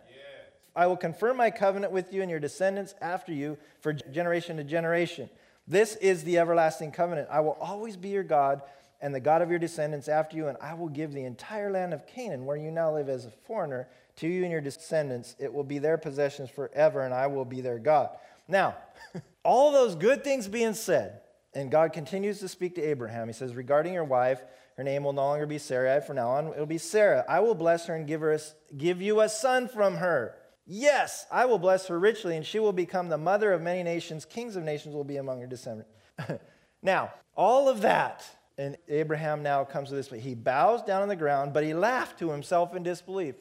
I 0.74 0.86
will 0.86 0.96
confirm 0.96 1.36
my 1.36 1.50
covenant 1.50 1.92
with 1.92 2.12
you 2.12 2.22
and 2.22 2.30
your 2.30 2.40
descendants 2.40 2.94
after 3.00 3.32
you 3.32 3.58
for 3.80 3.92
generation 3.92 4.56
to 4.56 4.64
generation. 4.64 5.28
This 5.66 5.96
is 5.96 6.24
the 6.24 6.38
everlasting 6.38 6.92
covenant. 6.92 7.28
I 7.30 7.40
will 7.40 7.56
always 7.60 7.96
be 7.96 8.08
your 8.08 8.22
God 8.22 8.62
and 9.00 9.14
the 9.14 9.20
God 9.20 9.42
of 9.42 9.50
your 9.50 9.58
descendants 9.58 10.08
after 10.08 10.36
you, 10.36 10.46
and 10.46 10.56
I 10.60 10.74
will 10.74 10.88
give 10.88 11.12
the 11.12 11.24
entire 11.24 11.70
land 11.70 11.92
of 11.92 12.06
Canaan, 12.06 12.46
where 12.46 12.56
you 12.56 12.70
now 12.70 12.94
live 12.94 13.08
as 13.08 13.26
a 13.26 13.30
foreigner, 13.30 13.88
to 14.16 14.28
you 14.28 14.42
and 14.42 14.52
your 14.52 14.60
descendants. 14.60 15.34
It 15.40 15.52
will 15.52 15.64
be 15.64 15.78
their 15.78 15.98
possessions 15.98 16.50
forever, 16.50 17.02
and 17.02 17.12
I 17.12 17.26
will 17.26 17.44
be 17.44 17.60
their 17.60 17.80
God. 17.80 18.10
Now, 18.46 18.76
all 19.44 19.72
those 19.72 19.96
good 19.96 20.22
things 20.22 20.46
being 20.46 20.74
said, 20.74 21.20
and 21.52 21.70
God 21.70 21.92
continues 21.92 22.38
to 22.40 22.48
speak 22.48 22.76
to 22.76 22.82
Abraham. 22.82 23.26
He 23.26 23.34
says, 23.34 23.54
Regarding 23.54 23.92
your 23.92 24.04
wife, 24.04 24.40
her 24.76 24.84
name 24.84 25.04
will 25.04 25.12
no 25.12 25.22
longer 25.22 25.46
be 25.46 25.58
Sarai. 25.58 26.00
From 26.00 26.16
now 26.16 26.30
on, 26.30 26.48
it'll 26.48 26.66
be 26.66 26.78
Sarah. 26.78 27.24
I 27.28 27.40
will 27.40 27.54
bless 27.54 27.86
her 27.86 27.94
and 27.94 28.06
give, 28.06 28.20
her 28.20 28.32
a, 28.32 28.40
give 28.76 29.02
you 29.02 29.20
a 29.20 29.28
son 29.28 29.68
from 29.68 29.96
her. 29.96 30.34
Yes, 30.66 31.26
I 31.30 31.44
will 31.46 31.58
bless 31.58 31.86
her 31.88 31.98
richly, 31.98 32.36
and 32.36 32.46
she 32.46 32.58
will 32.58 32.72
become 32.72 33.08
the 33.08 33.18
mother 33.18 33.52
of 33.52 33.62
many 33.62 33.82
nations. 33.82 34.24
Kings 34.24 34.56
of 34.56 34.62
nations 34.62 34.94
will 34.94 35.04
be 35.04 35.16
among 35.16 35.40
her 35.40 35.46
descendants. 35.46 35.90
now, 36.82 37.12
all 37.36 37.68
of 37.68 37.80
that 37.80 38.24
and 38.58 38.76
Abraham 38.88 39.42
now 39.42 39.64
comes 39.64 39.88
to 39.88 39.94
this, 39.94 40.08
but 40.08 40.20
he 40.20 40.34
bows 40.34 40.82
down 40.82 41.02
on 41.02 41.08
the 41.08 41.16
ground, 41.16 41.52
but 41.52 41.64
he 41.64 41.74
laughed 41.74 42.18
to 42.20 42.30
himself 42.30 42.76
in 42.76 42.82
disbelief. 42.82 43.34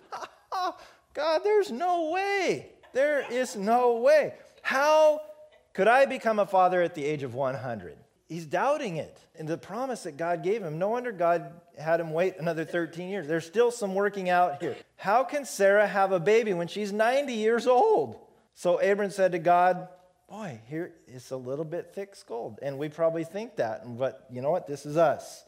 God, 1.13 1.41
there's 1.43 1.71
no 1.71 2.09
way. 2.11 2.71
There 2.93 3.25
is 3.31 3.55
no 3.55 3.97
way. 3.97 4.33
How 4.61 5.21
could 5.73 5.87
I 5.87 6.05
become 6.05 6.39
a 6.39 6.45
father 6.45 6.81
at 6.81 6.95
the 6.95 7.05
age 7.05 7.23
of 7.23 7.35
100? 7.35 7.97
he's 8.31 8.45
doubting 8.45 8.95
it 8.95 9.19
and 9.37 9.45
the 9.45 9.57
promise 9.57 10.03
that 10.03 10.15
God 10.15 10.41
gave 10.41 10.63
him. 10.63 10.79
No 10.79 10.87
wonder 10.89 11.11
God 11.11 11.51
had 11.81 11.99
him 11.99 12.11
wait 12.11 12.35
another 12.39 12.63
13 12.65 13.09
years. 13.09 13.27
There's 13.27 13.45
still 13.45 13.71
some 13.71 13.95
working 13.95 14.29
out 14.29 14.61
here. 14.61 14.75
How 14.95 15.23
can 15.23 15.45
Sarah 15.45 15.87
have 15.87 16.11
a 16.11 16.19
baby 16.19 16.53
when 16.53 16.67
she's 16.67 16.93
90 16.93 17.33
years 17.33 17.67
old? 17.67 18.19
So 18.53 18.79
Abram 18.79 19.11
said 19.11 19.31
to 19.33 19.39
God, 19.39 19.87
Boy, 20.29 20.61
here 20.69 20.93
it's 21.07 21.31
a 21.31 21.35
little 21.35 21.65
bit 21.65 21.91
thick 21.93 22.15
skulled. 22.15 22.59
And 22.61 22.77
we 22.77 22.87
probably 22.87 23.25
think 23.25 23.57
that. 23.57 23.81
But 23.97 24.25
you 24.31 24.41
know 24.41 24.49
what? 24.49 24.65
This 24.65 24.85
is 24.85 24.95
us. 24.95 25.43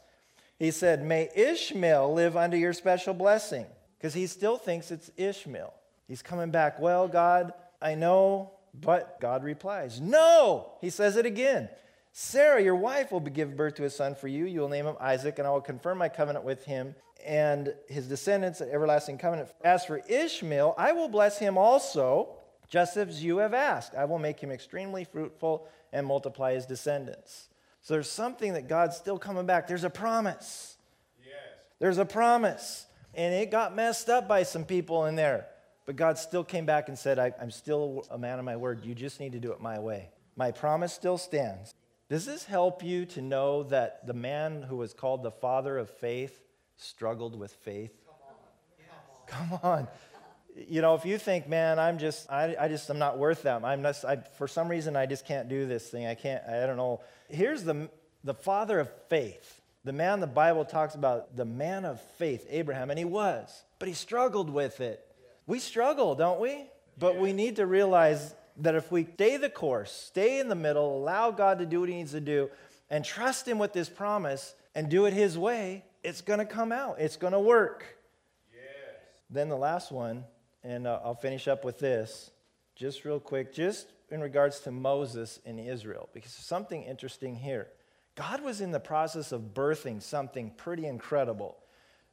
He 0.59 0.71
said, 0.71 1.05
May 1.05 1.29
Ishmael 1.33 2.13
live 2.13 2.35
under 2.35 2.57
your 2.57 2.73
special 2.73 3.13
blessing. 3.13 3.65
Because 3.97 4.13
he 4.13 4.27
still 4.27 4.57
thinks 4.57 4.91
it's 4.91 5.09
Ishmael. 5.15 5.73
He's 6.05 6.21
coming 6.21 6.51
back. 6.51 6.81
Well, 6.81 7.07
God, 7.07 7.53
I 7.81 7.95
know. 7.95 8.51
But 8.73 9.21
God 9.21 9.43
replies, 9.43 10.01
No. 10.01 10.73
He 10.81 10.89
says 10.89 11.15
it 11.15 11.25
again. 11.25 11.69
Sarah, 12.15 12.61
your 12.61 12.75
wife, 12.75 13.11
will 13.11 13.19
give 13.19 13.57
birth 13.57 13.73
to 13.75 13.85
a 13.85 13.89
son 13.89 14.13
for 14.13 14.27
you. 14.27 14.45
You 14.45 14.61
will 14.61 14.69
name 14.69 14.85
him 14.85 14.95
Isaac, 14.99 15.39
and 15.39 15.47
I 15.47 15.51
will 15.51 15.61
confirm 15.61 15.97
my 15.97 16.09
covenant 16.09 16.45
with 16.45 16.63
him 16.63 16.93
and 17.25 17.73
his 17.87 18.07
descendants, 18.07 18.61
an 18.61 18.69
everlasting 18.71 19.17
covenant. 19.17 19.49
As 19.63 19.83
for 19.83 19.97
Ishmael, 20.07 20.75
I 20.77 20.91
will 20.91 21.07
bless 21.07 21.39
him 21.39 21.57
also, 21.57 22.29
just 22.69 22.97
as 22.97 23.23
you 23.23 23.37
have 23.37 23.55
asked. 23.55 23.95
I 23.95 24.05
will 24.05 24.19
make 24.19 24.39
him 24.39 24.51
extremely 24.51 25.05
fruitful 25.05 25.67
and 25.91 26.05
multiply 26.05 26.53
his 26.53 26.67
descendants. 26.67 27.49
So 27.81 27.95
there's 27.95 28.11
something 28.11 28.53
that 28.53 28.67
God's 28.67 28.95
still 28.95 29.17
coming 29.17 29.47
back. 29.47 29.67
There's 29.67 29.83
a 29.83 29.89
promise. 29.89 30.77
Yes. 31.19 31.33
There's 31.79 31.97
a 31.97 32.05
promise. 32.05 32.85
And 33.15 33.33
it 33.33 33.49
got 33.49 33.75
messed 33.75 34.09
up 34.09 34.27
by 34.27 34.43
some 34.43 34.65
people 34.65 35.07
in 35.07 35.15
there. 35.15 35.47
But 35.87 35.95
God 35.95 36.19
still 36.19 36.43
came 36.43 36.67
back 36.67 36.89
and 36.89 36.97
said, 36.97 37.17
I, 37.17 37.33
am 37.41 37.49
still 37.49 38.05
a 38.11 38.19
man 38.19 38.37
of 38.37 38.45
my 38.45 38.55
word. 38.55 38.85
You 38.85 38.93
just 38.93 39.19
need 39.19 39.31
to 39.31 39.39
do 39.39 39.51
it 39.51 39.59
my 39.59 39.79
way. 39.79 40.09
My 40.35 40.51
promise 40.51 40.93
still 40.93 41.17
stands. 41.17 41.73
Does 42.13 42.27
this 42.27 42.45
help 42.45 42.83
you 42.83 43.07
to 43.07 43.23
know 43.23 43.63
that 43.63 44.05
the 44.05 44.13
man 44.13 44.61
who 44.61 44.75
was 44.75 44.93
called 44.93 45.23
the 45.23 45.31
father 45.31 45.79
of 45.79 45.89
faith 45.89 46.43
struggled 46.77 47.35
with 47.35 47.51
faith? 47.51 47.91
Come 49.25 49.51
on. 49.51 49.57
Come 49.57 49.59
on. 49.63 49.87
You 50.55 50.83
know, 50.83 50.93
if 50.93 51.05
you 51.05 51.17
think, 51.17 51.49
man, 51.49 51.79
I'm 51.79 51.97
just, 51.97 52.31
I, 52.31 52.55
I 52.59 52.67
just, 52.67 52.87
I'm 52.91 52.99
not 52.99 53.17
worth 53.17 53.41
that. 53.41 53.63
I'm 53.63 53.81
not, 53.81 54.05
I, 54.05 54.17
for 54.37 54.47
some 54.47 54.67
reason, 54.67 54.95
I 54.95 55.07
just 55.07 55.25
can't 55.25 55.49
do 55.49 55.65
this 55.65 55.89
thing. 55.89 56.05
I 56.05 56.13
can't, 56.13 56.43
I 56.47 56.67
don't 56.67 56.77
know. 56.77 57.01
Here's 57.29 57.63
the, 57.63 57.89
the 58.23 58.35
father 58.35 58.79
of 58.79 58.91
faith, 59.09 59.59
the 59.83 59.91
man 59.91 60.19
the 60.19 60.27
Bible 60.27 60.65
talks 60.65 60.93
about, 60.93 61.35
the 61.35 61.45
man 61.45 61.83
of 61.83 61.99
faith, 62.19 62.45
Abraham, 62.51 62.91
and 62.91 62.99
he 62.99 63.05
was, 63.05 63.63
but 63.79 63.87
he 63.87 63.95
struggled 63.95 64.51
with 64.51 64.81
it. 64.81 65.03
We 65.47 65.57
struggle, 65.57 66.13
don't 66.13 66.39
we? 66.39 66.67
But 66.95 67.17
we 67.17 67.33
need 67.33 67.55
to 67.55 67.65
realize 67.65 68.35
that 68.57 68.75
if 68.75 68.91
we 68.91 69.07
stay 69.15 69.37
the 69.37 69.49
course, 69.49 69.91
stay 69.91 70.39
in 70.39 70.47
the 70.47 70.55
middle, 70.55 70.97
allow 70.97 71.31
God 71.31 71.59
to 71.59 71.65
do 71.65 71.79
what 71.79 71.89
He 71.89 71.95
needs 71.95 72.11
to 72.11 72.21
do, 72.21 72.49
and 72.89 73.03
trust 73.03 73.47
Him 73.47 73.57
with 73.57 73.73
this 73.73 73.89
promise 73.89 74.53
and 74.75 74.89
do 74.89 75.05
it 75.05 75.13
His 75.13 75.37
way, 75.37 75.83
it's 76.03 76.21
going 76.21 76.39
to 76.39 76.45
come 76.45 76.71
out. 76.71 76.99
It's 76.99 77.15
going 77.15 77.33
to 77.33 77.39
work. 77.39 77.85
Yes. 78.53 78.63
Then 79.29 79.49
the 79.49 79.57
last 79.57 79.91
one, 79.91 80.25
and 80.63 80.85
uh, 80.85 80.99
I'll 81.03 81.15
finish 81.15 81.47
up 81.47 81.65
with 81.65 81.79
this, 81.79 82.31
just 82.75 83.05
real 83.05 83.19
quick, 83.19 83.53
just 83.53 83.87
in 84.09 84.21
regards 84.21 84.59
to 84.61 84.71
Moses 84.71 85.39
in 85.45 85.59
Israel, 85.59 86.09
because 86.13 86.31
something 86.31 86.83
interesting 86.83 87.35
here. 87.35 87.67
God 88.15 88.41
was 88.43 88.61
in 88.61 88.71
the 88.71 88.79
process 88.79 89.31
of 89.31 89.53
birthing 89.53 90.01
something 90.01 90.51
pretty 90.51 90.85
incredible. 90.85 91.57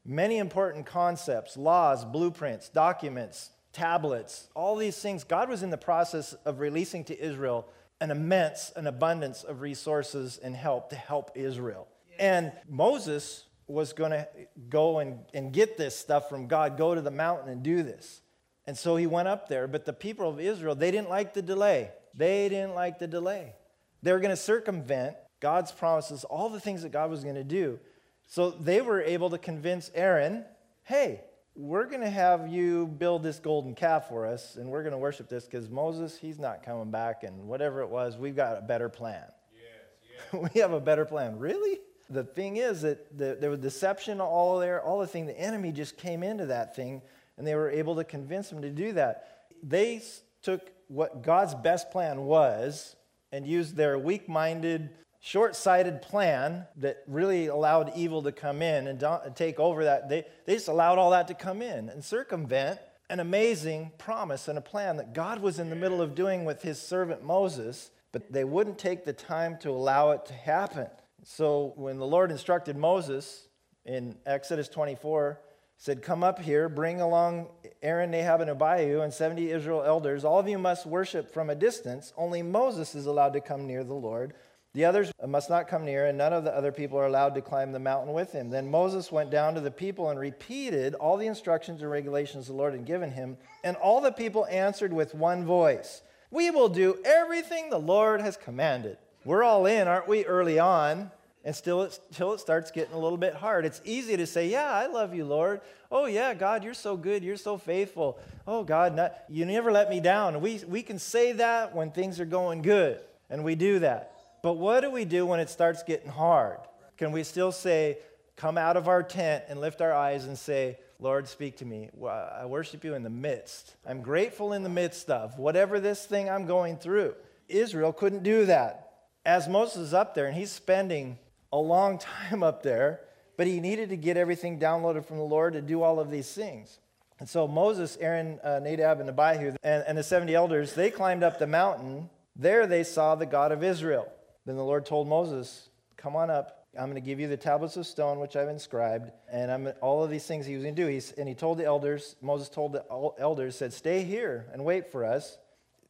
Many 0.05 0.39
important 0.39 0.87
concepts, 0.87 1.59
laws, 1.59 2.07
blueprints, 2.07 2.71
documents, 2.71 3.51
tablets, 3.73 4.49
all 4.55 4.77
these 4.77 4.97
things, 5.01 5.25
God 5.25 5.49
was 5.49 5.63
in 5.63 5.71
the 5.71 5.79
process 5.79 6.33
of 6.45 6.61
releasing 6.61 7.05
to 7.05 7.19
Israel 7.19 7.69
an 8.01 8.11
immense, 8.11 8.73
an 8.77 8.87
abundance 8.87 9.43
of 9.43 9.61
resources 9.61 10.39
and 10.43 10.57
help 10.57 10.91
to 10.91 10.97
help 10.97 11.31
Israel. 11.35 11.87
And 12.19 12.53
Moses 12.69 13.45
was 13.67 13.93
going 13.93 14.11
to 14.11 14.29
go 14.69 14.99
and, 14.99 15.21
and 15.33 15.53
get 15.53 15.77
this 15.77 15.97
stuff 15.97 16.29
from 16.29 16.47
God, 16.47 16.77
go 16.77 16.95
to 16.95 17.01
the 17.01 17.11
mountain 17.11 17.49
and 17.49 17.63
do 17.63 17.83
this. 17.83 18.23
And 18.67 18.77
so 18.77 18.97
he 18.97 19.07
went 19.07 19.29
up 19.29 19.49
there, 19.49 19.67
but 19.67 19.85
the 19.85 19.93
people 19.93 20.29
of 20.29 20.41
Israel, 20.41 20.75
they 20.75 20.91
didn't 20.91 21.09
like 21.09 21.35
the 21.35 21.43
delay. 21.43 21.91
They 22.15 22.49
didn't 22.49 22.75
like 22.75 22.99
the 22.99 23.07
delay. 23.07 23.55
They 24.03 24.13
were 24.13 24.21
going 24.21 24.31
to 24.31 24.37
circumvent 24.37 25.17
God's 25.41 25.73
promises, 25.73 26.25
all 26.25 26.49
the 26.49 26.61
things 26.61 26.83
that 26.83 26.93
God 26.93 27.11
was 27.11 27.23
going 27.23 27.37
to 27.37 27.45
do. 27.45 27.79
So 28.27 28.51
they 28.51 28.81
were 28.81 29.03
able 29.03 29.31
to 29.31 29.39
convince 29.39 29.91
Aaron, 29.95 30.45
hey, 30.85 31.23
we're 31.61 31.85
going 31.85 32.01
to 32.01 32.11
have 32.11 32.49
you 32.49 32.87
build 32.87 33.23
this 33.23 33.39
golden 33.39 33.75
calf 33.75 34.09
for 34.09 34.27
us, 34.27 34.57
and 34.57 34.71
we're 34.71 34.83
going 34.83 34.93
to 34.93 34.99
worship 34.99 35.29
this 35.29 35.45
because 35.45 35.69
Moses, 35.69 36.17
he's 36.17 36.39
not 36.39 36.63
coming 36.63 36.91
back, 36.91 37.23
and 37.23 37.47
whatever 37.47 37.83
it 37.83 37.91
was, 37.91 38.17
we've 38.17 38.35
got 38.35 38.57
a 38.57 38.63
better 38.63 38.89
plan. 38.89 39.27
Yes, 39.53 40.33
yes. 40.33 40.51
we 40.55 40.61
have 40.61 40.73
a 40.73 40.81
better 40.81 41.05
plan. 41.05 41.39
Really? 41.39 41.79
The 42.09 42.25
thing 42.25 42.57
is 42.57 42.81
that 42.83 43.17
the, 43.17 43.37
there 43.39 43.51
was 43.51 43.61
deception 43.61 44.23
all 44.23 44.59
there, 44.59 44.83
all 44.83 45.01
the 45.01 45.07
thing. 45.07 45.27
The 45.27 45.39
enemy 45.39 45.71
just 45.71 45.99
came 45.99 46.23
into 46.23 46.47
that 46.47 46.75
thing, 46.75 47.03
and 47.37 47.47
they 47.47 47.55
were 47.55 47.71
able 47.71 47.97
to 47.97 48.05
convince 48.05 48.51
him 48.51 48.63
to 48.63 48.71
do 48.71 48.93
that. 48.95 49.45
They 49.63 50.03
took 50.43 50.63
what 50.89 51.23
God's 51.23 51.55
best 51.55 51.91
plan 51.91 52.23
was 52.23 52.97
and 53.33 53.47
used 53.47 53.77
their 53.77 53.99
weak 53.99 54.31
minded, 54.31 54.91
short 55.21 55.55
sighted 55.55 56.03
plan 56.03 56.67
that 56.77 57.03
really 57.07 57.47
allowed 57.47 57.93
evil 57.95 58.23
to 58.23 58.33
come 58.33 58.63
in 58.63 58.89
and 58.89 59.37
take 59.37 59.61
over 59.61 59.85
that. 59.85 60.09
They, 60.09 60.25
they 60.47 60.55
just 60.55 60.69
allowed 60.69 60.99
all 60.99 61.11
that 61.11 61.29
to 61.29 61.35
come 61.35 61.63
in 61.63 61.89
and 61.91 62.03
circumvent 62.03 62.81
an 63.11 63.21
amazing 63.21 63.91
promise 63.99 64.49
and 64.49 64.57
a 64.57 64.63
plan 64.63 64.97
that 64.97 65.13
God 65.13 65.43
was 65.43 65.59
in 65.59 65.69
the 65.69 65.77
middle 65.77 66.01
of 66.01 66.15
doing 66.15 66.45
with 66.45 66.63
his 66.63 66.81
servant 66.81 67.25
Moses, 67.25 67.91
but 68.13 68.33
they 68.33 68.45
wouldn't 68.45 68.79
take 68.79 69.05
the 69.05 69.13
time 69.13 69.59
to 69.59 69.71
allow 69.71 70.13
it 70.13 70.25
to 70.27 70.33
happen. 70.33 70.87
So 71.25 71.73
when 71.77 71.99
the 71.99 72.07
Lord 72.07 72.31
instructed 72.31 72.77
Moses 72.77 73.49
in 73.85 74.17
Exodus 74.25 74.69
24, 74.69 75.41
said, 75.77 76.03
Come 76.03 76.23
up 76.23 76.39
here, 76.39 76.69
bring 76.69 77.01
along 77.01 77.49
Aaron, 77.83 78.13
Nadab, 78.13 78.43
and 78.43 78.51
Abihu, 78.51 79.01
and 79.01 79.13
70 79.13 79.51
Israel 79.51 79.83
elders. 79.83 80.25
All 80.25 80.39
of 80.39 80.49
you 80.49 80.59
must 80.59 80.87
worship 80.87 81.33
from 81.33 81.51
a 81.51 81.55
distance. 81.55 82.13
Only 82.17 82.43
Moses 82.43 82.95
is 82.95 83.07
allowed 83.07 83.33
to 83.33 83.41
come 83.41 83.67
near 83.67 83.83
the 83.83 83.95
Lord 83.95 84.35
the 84.73 84.85
others 84.85 85.11
must 85.27 85.51
not 85.51 85.67
come 85.67 85.85
near, 85.85 86.07
and 86.07 86.17
none 86.17 86.33
of 86.33 86.45
the 86.45 86.55
other 86.55 86.71
people 86.71 86.97
are 86.97 87.07
allowed 87.07 87.35
to 87.35 87.41
climb 87.41 87.73
the 87.73 87.81
mountain 87.81 88.13
with 88.13 88.31
him. 88.31 88.51
Then 88.51 88.71
Moses 88.71 89.11
went 89.11 89.31
down 89.31 89.55
to 89.55 89.61
the 89.61 89.71
people 89.71 90.11
and 90.11 90.19
repeated 90.19 90.95
all 90.95 91.17
the 91.17 91.27
instructions 91.27 91.83
and 91.83 91.91
regulations 91.91 92.47
the 92.47 92.53
Lord 92.53 92.75
had 92.75 92.85
given 92.85 93.11
him. 93.11 93.37
And 93.65 93.77
all 93.77 94.01
the 94.01 94.13
people 94.13 94.47
answered 94.47 94.93
with 94.93 95.13
one 95.13 95.45
voice 95.45 96.03
We 96.31 96.51
will 96.51 96.69
do 96.69 96.99
everything 97.05 97.69
the 97.69 97.79
Lord 97.79 98.21
has 98.21 98.37
commanded. 98.37 98.99
We're 99.25 99.43
all 99.43 99.67
in, 99.67 99.89
aren't 99.89 100.07
we, 100.07 100.25
early 100.25 100.61
on? 100.61 101.11
And 101.45 101.57
still, 101.57 101.83
until 101.83 102.35
it 102.35 102.41
starts 102.41 102.71
getting 102.71 102.95
a 102.95 102.99
little 102.99 103.19
bit 103.19 103.35
hard. 103.35 103.65
It's 103.65 103.81
easy 103.85 104.17
to 104.19 104.27
say, 104.27 104.49
Yeah, 104.49 104.71
I 104.71 104.87
love 104.87 105.15
you, 105.15 105.25
Lord. 105.25 105.63
Oh, 105.91 106.07
yeah, 106.07 106.33
God, 106.33 106.63
you're 106.63 106.75
so 106.75 106.97
good. 106.97 107.25
You're 107.25 107.37
so 107.37 107.59
faithful. 107.59 108.21
Oh, 108.47 108.63
God, 108.63 108.95
not, 108.95 109.17
you 109.29 109.45
never 109.47 109.73
let 109.73 109.91
me 109.91 109.99
down. 109.99 110.41
We, 110.41 110.61
we 110.69 110.83
can 110.83 111.01
say 111.01 111.33
that 111.33 111.75
when 111.75 111.91
things 111.91 112.21
are 112.21 112.25
going 112.25 112.63
good, 112.63 113.01
and 113.31 113.43
we 113.43 113.57
do 113.57 113.81
that. 113.81 114.20
But 114.43 114.55
what 114.55 114.81
do 114.81 114.91
we 114.91 115.05
do 115.05 115.27
when 115.27 115.41
it 115.41 115.51
starts 115.51 115.83
getting 115.83 116.11
hard? 116.11 116.59
Can 116.97 117.13
we 117.13 117.25
still 117.25 117.53
say, 117.53 117.99
come 118.37 118.57
out 118.57 118.77
of 118.77 118.89
our 118.89 119.03
tent 119.03 119.45
and 119.49 119.61
lift 119.61 119.81
our 119.81 119.93
eyes 119.93 120.25
and 120.25 120.39
say, 120.39 120.79
Lord, 120.99 121.29
speak 121.29 121.59
to 121.59 121.65
me. 121.65 121.89
I 122.07 122.47
worship 122.47 122.85
you 122.85 122.95
in 122.95 123.03
the 123.03 123.11
midst. 123.11 123.75
I'm 123.87 124.03
grateful 124.03 124.53
in 124.53 124.63
the 124.63 124.69
midst 124.69 125.09
of 125.11 125.39
whatever 125.39 125.81
this 125.81 126.05
thing 126.05 126.29
I'm 126.29 126.47
going 126.47 126.77
through. 126.77 127.15
Israel 127.49 127.93
couldn't 127.93 128.23
do 128.23 128.47
that. 128.47 128.93
As 129.25 129.49
Moses 129.49 129.89
is 129.89 129.95
up 129.95 130.15
there 130.15 130.27
and 130.27 130.37
he's 130.37 130.51
spending 130.51 131.19
a 131.53 131.59
long 131.59 131.99
time 132.29 132.43
up 132.43 132.63
there, 132.63 133.01
but 133.37 133.47
he 133.47 133.61
needed 133.61 133.89
to 133.91 133.97
get 133.97 134.17
everything 134.17 134.59
downloaded 134.59 135.07
from 135.07 135.17
the 135.17 135.25
Lord 135.25 135.55
to 135.55 135.63
do 135.63 135.83
all 135.83 135.99
of 135.99 136.11
these 136.11 136.31
things. 136.33 136.79
And 137.19 137.29
so 137.29 137.47
Moses, 137.47 137.99
Aaron, 138.01 138.39
uh, 138.43 138.61
Nadab, 138.63 139.01
and 139.01 139.09
Abihu, 139.09 139.55
and, 139.63 139.85
and 139.87 139.99
the 139.99 140.03
70 140.03 140.35
elders, 140.35 140.75
they 140.75 140.91
climbed 140.91 141.23
up 141.23 141.39
the 141.39 141.47
mountain. 141.47 142.09
There 142.37 142.67
they 142.67 142.85
saw 142.85 143.15
the 143.15 143.27
God 143.27 143.53
of 143.53 143.63
Israel. 143.63 144.11
Then 144.51 144.57
the 144.57 144.65
Lord 144.65 144.85
told 144.85 145.07
Moses, 145.07 145.69
Come 145.97 146.17
on 146.17 146.29
up. 146.29 146.67
I'm 146.77 146.87
going 146.87 146.97
to 146.97 147.01
give 147.01 147.21
you 147.21 147.29
the 147.29 147.37
tablets 147.37 147.77
of 147.77 147.87
stone 147.87 148.19
which 148.19 148.35
I've 148.35 148.49
inscribed, 148.49 149.13
and 149.31 149.49
I'm 149.49 149.73
all 149.81 150.03
of 150.03 150.11
these 150.11 150.27
things 150.27 150.45
he 150.45 150.57
was 150.57 150.65
going 150.65 150.75
to 150.75 150.83
do. 150.83 150.89
He's, 150.89 151.13
and 151.13 151.29
he 151.29 151.37
told 151.37 151.57
the 151.57 151.65
elders, 151.65 152.17
Moses 152.21 152.49
told 152.49 152.73
the 152.73 152.85
elders, 153.21 153.55
said, 153.55 153.73
Stay 153.73 154.03
here 154.03 154.47
and 154.53 154.65
wait 154.65 154.91
for 154.91 155.05
us. 155.05 155.39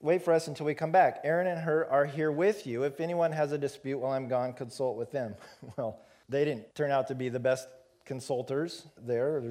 Wait 0.02 0.22
for 0.22 0.34
us 0.34 0.46
until 0.46 0.66
we 0.66 0.74
come 0.74 0.92
back. 0.92 1.22
Aaron 1.24 1.46
and 1.46 1.58
Hur 1.58 1.86
are 1.86 2.04
here 2.04 2.30
with 2.30 2.66
you. 2.66 2.82
If 2.82 3.00
anyone 3.00 3.32
has 3.32 3.52
a 3.52 3.56
dispute 3.56 3.98
while 3.98 4.12
I'm 4.12 4.28
gone, 4.28 4.52
consult 4.52 4.98
with 4.98 5.10
them. 5.10 5.36
well, 5.78 5.98
they 6.28 6.44
didn't 6.44 6.74
turn 6.74 6.90
out 6.90 7.08
to 7.08 7.14
be 7.14 7.30
the 7.30 7.40
best 7.40 7.66
consulters 8.04 8.84
there 9.06 9.42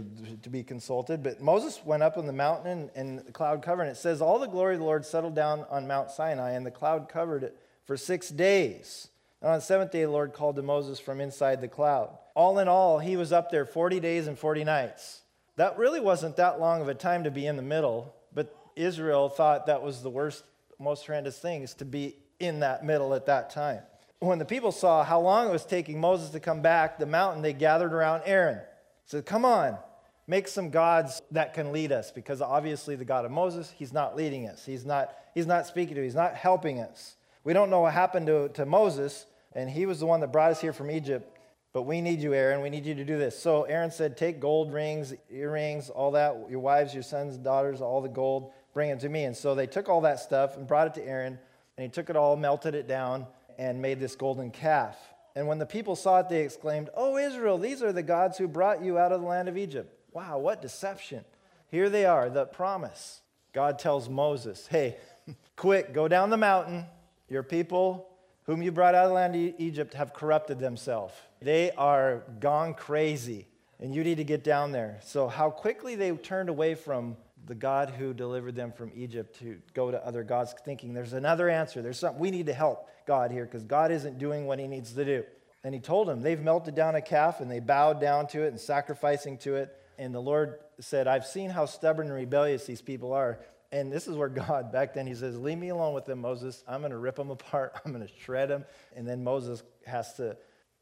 to 0.44 0.50
be 0.52 0.62
consulted. 0.62 1.24
But 1.24 1.42
Moses 1.42 1.82
went 1.84 2.04
up 2.04 2.20
on 2.20 2.28
the 2.28 2.34
mountain 2.34 2.92
and, 2.94 3.18
the 3.18 3.32
cloud 3.32 3.64
covered. 3.64 3.84
And 3.84 3.92
it 3.92 3.98
says, 3.98 4.22
All 4.22 4.38
the 4.38 4.46
glory 4.46 4.76
of 4.76 4.82
the 4.82 4.86
Lord 4.86 5.04
settled 5.04 5.34
down 5.34 5.66
on 5.72 5.88
Mount 5.88 6.12
Sinai, 6.12 6.52
and 6.52 6.64
the 6.64 6.70
cloud 6.70 7.10
covered 7.10 7.42
it 7.42 7.58
for 7.90 7.98
six 7.98 8.30
days. 8.30 9.08
And 9.42 9.50
on 9.50 9.58
the 9.58 9.66
seventh 9.66 9.90
day, 9.90 10.04
the 10.04 10.12
Lord 10.12 10.32
called 10.32 10.58
to 10.58 10.62
Moses 10.62 11.00
from 11.00 11.20
inside 11.20 11.60
the 11.60 11.68
cloud. 11.68 12.16
All 12.36 12.60
in 12.60 12.68
all, 12.68 13.00
he 13.00 13.18
was 13.18 13.34
up 13.34 13.50
there 13.50 13.66
40 13.66 14.00
days 14.00 14.28
and 14.28 14.38
40 14.38 14.64
nights. 14.64 15.22
That 15.56 15.76
really 15.76 16.00
wasn't 16.00 16.36
that 16.36 16.60
long 16.60 16.82
of 16.82 16.88
a 16.88 16.94
time 16.94 17.24
to 17.24 17.32
be 17.32 17.48
in 17.48 17.56
the 17.56 17.64
middle, 17.64 18.14
but 18.32 18.56
Israel 18.76 19.28
thought 19.28 19.66
that 19.66 19.82
was 19.82 20.04
the 20.04 20.10
worst, 20.12 20.44
most 20.78 21.08
horrendous 21.08 21.40
thing 21.40 21.64
is 21.64 21.74
to 21.74 21.86
be 21.86 22.16
in 22.40 22.60
that 22.60 22.86
middle 22.86 23.16
at 23.16 23.26
that 23.26 23.50
time. 23.50 23.82
When 24.20 24.38
the 24.38 24.46
people 24.46 24.72
saw 24.72 25.04
how 25.04 25.20
long 25.20 25.50
it 25.50 25.52
was 25.52 25.66
taking 25.66 26.00
Moses 26.00 26.30
to 26.30 26.40
come 26.40 26.62
back, 26.62 27.00
the 27.00 27.08
mountain, 27.08 27.42
they 27.42 27.54
gathered 27.54 27.92
around 27.92 28.22
Aaron. 28.28 28.62
Said, 29.06 29.26
Come 29.26 29.46
on, 29.46 29.80
make 30.28 30.48
some 30.48 30.70
gods 30.70 31.24
that 31.32 31.56
can 31.56 31.72
lead 31.72 31.92
us, 31.92 32.12
because 32.12 32.40
obviously 32.40 32.96
the 32.96 33.04
God 33.04 33.26
of 33.26 33.32
Moses, 33.32 33.74
he's 33.76 33.92
not 33.92 34.16
leading 34.16 34.48
us. 34.48 34.64
He's 34.64 34.86
not, 34.86 35.16
he's 35.34 35.48
not 35.48 35.66
speaking 35.66 35.96
to 35.96 36.02
us, 36.02 36.06
he's 36.06 36.14
not 36.14 36.36
helping 36.36 36.82
us. 36.82 37.16
We 37.50 37.54
don't 37.54 37.72
know 37.72 37.80
what 37.80 37.94
happened 37.94 38.28
to, 38.28 38.50
to 38.50 38.66
Moses, 38.68 39.26
and 39.54 39.68
he 39.68 39.88
was 39.88 40.00
the 40.00 40.06
one 40.06 40.20
that 40.20 40.32
brought 40.32 40.52
us 40.52 40.62
here 40.62 40.72
from 40.72 40.92
Egypt. 40.92 41.36
But 41.74 41.82
we 41.82 42.00
need 42.00 42.22
you, 42.22 42.36
Aaron. 42.36 42.62
We 42.62 42.70
need 42.70 42.86
you 42.86 42.94
to 42.94 43.04
do 43.04 43.18
this. 43.18 43.42
So 43.42 43.64
Aaron 43.64 43.90
said, 43.90 44.18
Take 44.18 44.40
gold 44.40 44.72
rings, 44.72 45.16
earrings, 45.32 45.90
all 45.90 46.12
that, 46.12 46.46
your 46.48 46.60
wives, 46.60 46.94
your 46.94 47.02
sons, 47.02 47.38
daughters, 47.38 47.82
all 47.82 48.02
the 48.02 48.08
gold, 48.08 48.52
bring 48.76 48.92
it 48.92 49.00
to 49.00 49.10
me. 49.10 49.24
And 49.24 49.36
so 49.36 49.56
they 49.56 49.66
took 49.66 49.90
all 49.90 50.02
that 50.02 50.20
stuff 50.20 50.58
and 50.58 50.68
brought 50.68 50.86
it 50.86 50.94
to 51.02 51.04
Aaron, 51.04 51.40
and 51.76 51.84
he 51.84 51.90
took 51.90 52.12
it 52.12 52.16
all, 52.16 52.36
melted 52.36 52.76
it 52.76 52.88
down, 52.88 53.26
and 53.58 53.82
made 53.82 54.00
this 54.00 54.16
golden 54.16 54.52
calf. 54.52 54.96
And 55.36 55.48
when 55.48 55.58
the 55.58 55.66
people 55.66 55.96
saw 55.96 56.20
it, 56.20 56.30
they 56.30 56.44
exclaimed, 56.44 56.92
Oh, 56.94 57.18
Israel, 57.18 57.58
these 57.58 57.82
are 57.82 57.92
the 57.92 58.04
gods 58.04 58.38
who 58.38 58.48
brought 58.48 58.84
you 58.84 59.00
out 59.00 59.12
of 59.12 59.22
the 59.22 59.28
land 59.28 59.50
of 59.50 59.58
Egypt. 59.58 59.92
Wow, 60.12 60.38
what 60.38 60.62
deception. 60.62 61.26
Here 61.72 61.90
they 61.90 62.06
are, 62.06 62.30
the 62.30 62.46
promise. 62.46 63.22
God 63.54 63.80
tells 63.80 64.08
Moses, 64.08 64.68
Hey, 64.68 64.98
quick, 65.56 65.94
go 65.94 66.08
down 66.08 66.30
the 66.30 66.38
mountain. 66.38 66.86
Your 67.30 67.44
people 67.44 68.08
whom 68.46 68.62
you 68.62 68.72
brought 68.72 68.96
out 68.96 69.06
of 69.06 69.10
the 69.10 69.16
land 69.16 69.36
of 69.36 69.54
Egypt 69.60 69.94
have 69.94 70.14
corrupted 70.14 70.60
themselves. 70.60 71.14
They 71.42 71.72
are 71.72 72.24
gone 72.40 72.74
crazy, 72.74 73.48
and 73.80 73.94
you 73.94 74.04
need 74.04 74.18
to 74.18 74.24
get 74.24 74.44
down 74.44 74.72
there. 74.72 75.00
So, 75.04 75.28
how 75.28 75.50
quickly 75.50 75.96
they 75.96 76.12
turned 76.12 76.50
away 76.50 76.76
from 76.76 77.16
the 77.46 77.56
God 77.56 77.90
who 77.92 78.14
delivered 78.14 78.56
them 78.56 78.72
from 78.72 78.92
Egypt 78.96 79.40
to 79.40 79.58
go 79.74 79.92
to 79.92 80.06
other 80.06 80.24
gods, 80.24 80.54
thinking 80.66 80.94
there's 80.94 81.14
another 81.14 81.50
answer. 81.50 81.82
There's 81.82 82.00
something 82.00 82.20
we 82.20 82.32
need 82.32 82.46
to 82.48 82.54
help 82.54 82.88
God 83.06 83.32
here 83.32 83.46
because 83.46 83.64
God 83.64 83.92
isn't 83.92 84.20
doing 84.20 84.46
what 84.46 84.60
he 84.60 84.68
needs 84.68 84.94
to 84.94 85.06
do. 85.06 85.24
And 85.64 85.74
he 85.74 85.80
told 85.80 86.08
them, 86.08 86.22
They've 86.22 86.40
melted 86.40 86.76
down 86.76 86.96
a 86.96 87.02
calf 87.02 87.42
and 87.42 87.50
they 87.50 87.60
bowed 87.60 88.00
down 88.00 88.28
to 88.28 88.44
it 88.44 88.48
and 88.50 88.60
sacrificing 88.60 89.38
to 89.40 89.56
it. 89.56 89.76
And 89.98 90.14
the 90.14 90.22
Lord 90.22 90.60
said, 90.80 91.08
I've 91.08 91.26
seen 91.26 91.50
how 91.50 91.66
stubborn 91.66 92.08
and 92.08 92.16
rebellious 92.16 92.66
these 92.66 92.82
people 92.82 93.14
are. 93.14 93.40
And 93.72 93.92
this 93.92 94.08
is 94.08 94.16
where 94.16 94.30
God, 94.30 94.72
back 94.72 94.94
then, 94.94 95.06
he 95.06 95.14
says, 95.14 95.38
Leave 95.38 95.58
me 95.58 95.70
alone 95.70 95.94
with 95.94 96.06
them, 96.06 96.20
Moses. 96.20 96.64
I'm 96.68 96.82
going 96.82 96.92
to 96.92 96.98
rip 96.98 97.16
them 97.16 97.30
apart. 97.30 97.80
I'm 97.86 97.94
going 97.94 98.06
to 98.06 98.14
shred 98.24 98.50
them. 98.50 98.66
And 98.96 99.08
then 99.08 99.24
Moses 99.24 99.64
has 99.86 100.14
to 100.16 100.38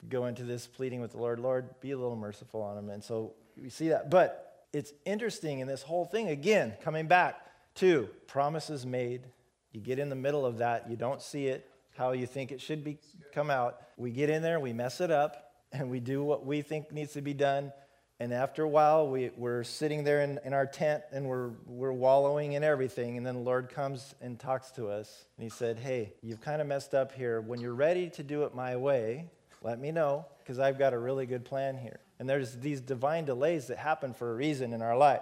go 0.07 0.27
into 0.27 0.43
this 0.43 0.67
pleading 0.67 1.01
with 1.01 1.11
the 1.11 1.17
Lord, 1.17 1.39
Lord, 1.39 1.69
be 1.81 1.91
a 1.91 1.97
little 1.97 2.15
merciful 2.15 2.61
on 2.61 2.75
them. 2.75 2.89
And 2.89 3.03
so 3.03 3.33
we 3.61 3.69
see 3.69 3.89
that. 3.89 4.09
But 4.09 4.65
it's 4.73 4.93
interesting 5.05 5.59
in 5.59 5.67
this 5.67 5.81
whole 5.81 6.05
thing, 6.05 6.29
again, 6.29 6.73
coming 6.81 7.07
back 7.07 7.45
to 7.75 8.09
promises 8.27 8.85
made. 8.85 9.23
You 9.71 9.81
get 9.81 9.99
in 9.99 10.09
the 10.09 10.15
middle 10.15 10.45
of 10.45 10.59
that, 10.59 10.89
you 10.89 10.95
don't 10.95 11.21
see 11.21 11.47
it 11.47 11.69
how 11.97 12.11
you 12.11 12.27
think 12.27 12.51
it 12.51 12.61
should 12.61 12.83
be 12.83 12.99
come 13.33 13.49
out. 13.49 13.81
We 13.97 14.11
get 14.11 14.29
in 14.29 14.43
there, 14.43 14.59
we 14.59 14.71
mess 14.71 15.01
it 15.01 15.09
up, 15.09 15.51
and 15.71 15.89
we 15.89 15.99
do 15.99 16.23
what 16.23 16.45
we 16.45 16.61
think 16.61 16.91
needs 16.91 17.13
to 17.13 17.21
be 17.21 17.33
done 17.33 17.73
and 18.19 18.33
after 18.33 18.63
a 18.63 18.67
while, 18.67 19.07
we, 19.07 19.29
we're 19.37 19.63
sitting 19.63 20.03
there 20.03 20.21
in, 20.21 20.39
in 20.43 20.53
our 20.53 20.65
tent 20.65 21.03
and 21.11 21.27
we're, 21.27 21.51
we're 21.67 21.91
wallowing 21.91 22.53
in 22.53 22.63
everything. 22.63 23.15
And 23.15 23.25
then 23.25 23.35
the 23.35 23.41
Lord 23.41 23.69
comes 23.69 24.15
and 24.21 24.39
talks 24.39 24.71
to 24.71 24.87
us. 24.87 25.25
And 25.37 25.43
He 25.43 25.49
said, 25.51 25.77
Hey, 25.77 26.13
you've 26.23 26.41
kind 26.41 26.59
of 26.59 26.67
messed 26.67 26.95
up 26.95 27.11
here. 27.11 27.39
When 27.41 27.61
you're 27.61 27.75
ready 27.75 28.09
to 28.11 28.23
do 28.23 28.43
it 28.43 28.55
my 28.55 28.75
way, 28.75 29.25
let 29.61 29.79
me 29.79 29.91
know 29.91 30.25
because 30.39 30.57
I've 30.57 30.79
got 30.79 30.93
a 30.93 30.99
really 30.99 31.27
good 31.27 31.45
plan 31.45 31.77
here. 31.77 31.99
And 32.19 32.27
there's 32.27 32.55
these 32.55 32.81
divine 32.81 33.25
delays 33.25 33.67
that 33.67 33.77
happen 33.77 34.15
for 34.15 34.31
a 34.31 34.35
reason 34.35 34.73
in 34.73 34.81
our 34.81 34.97
life. 34.97 35.21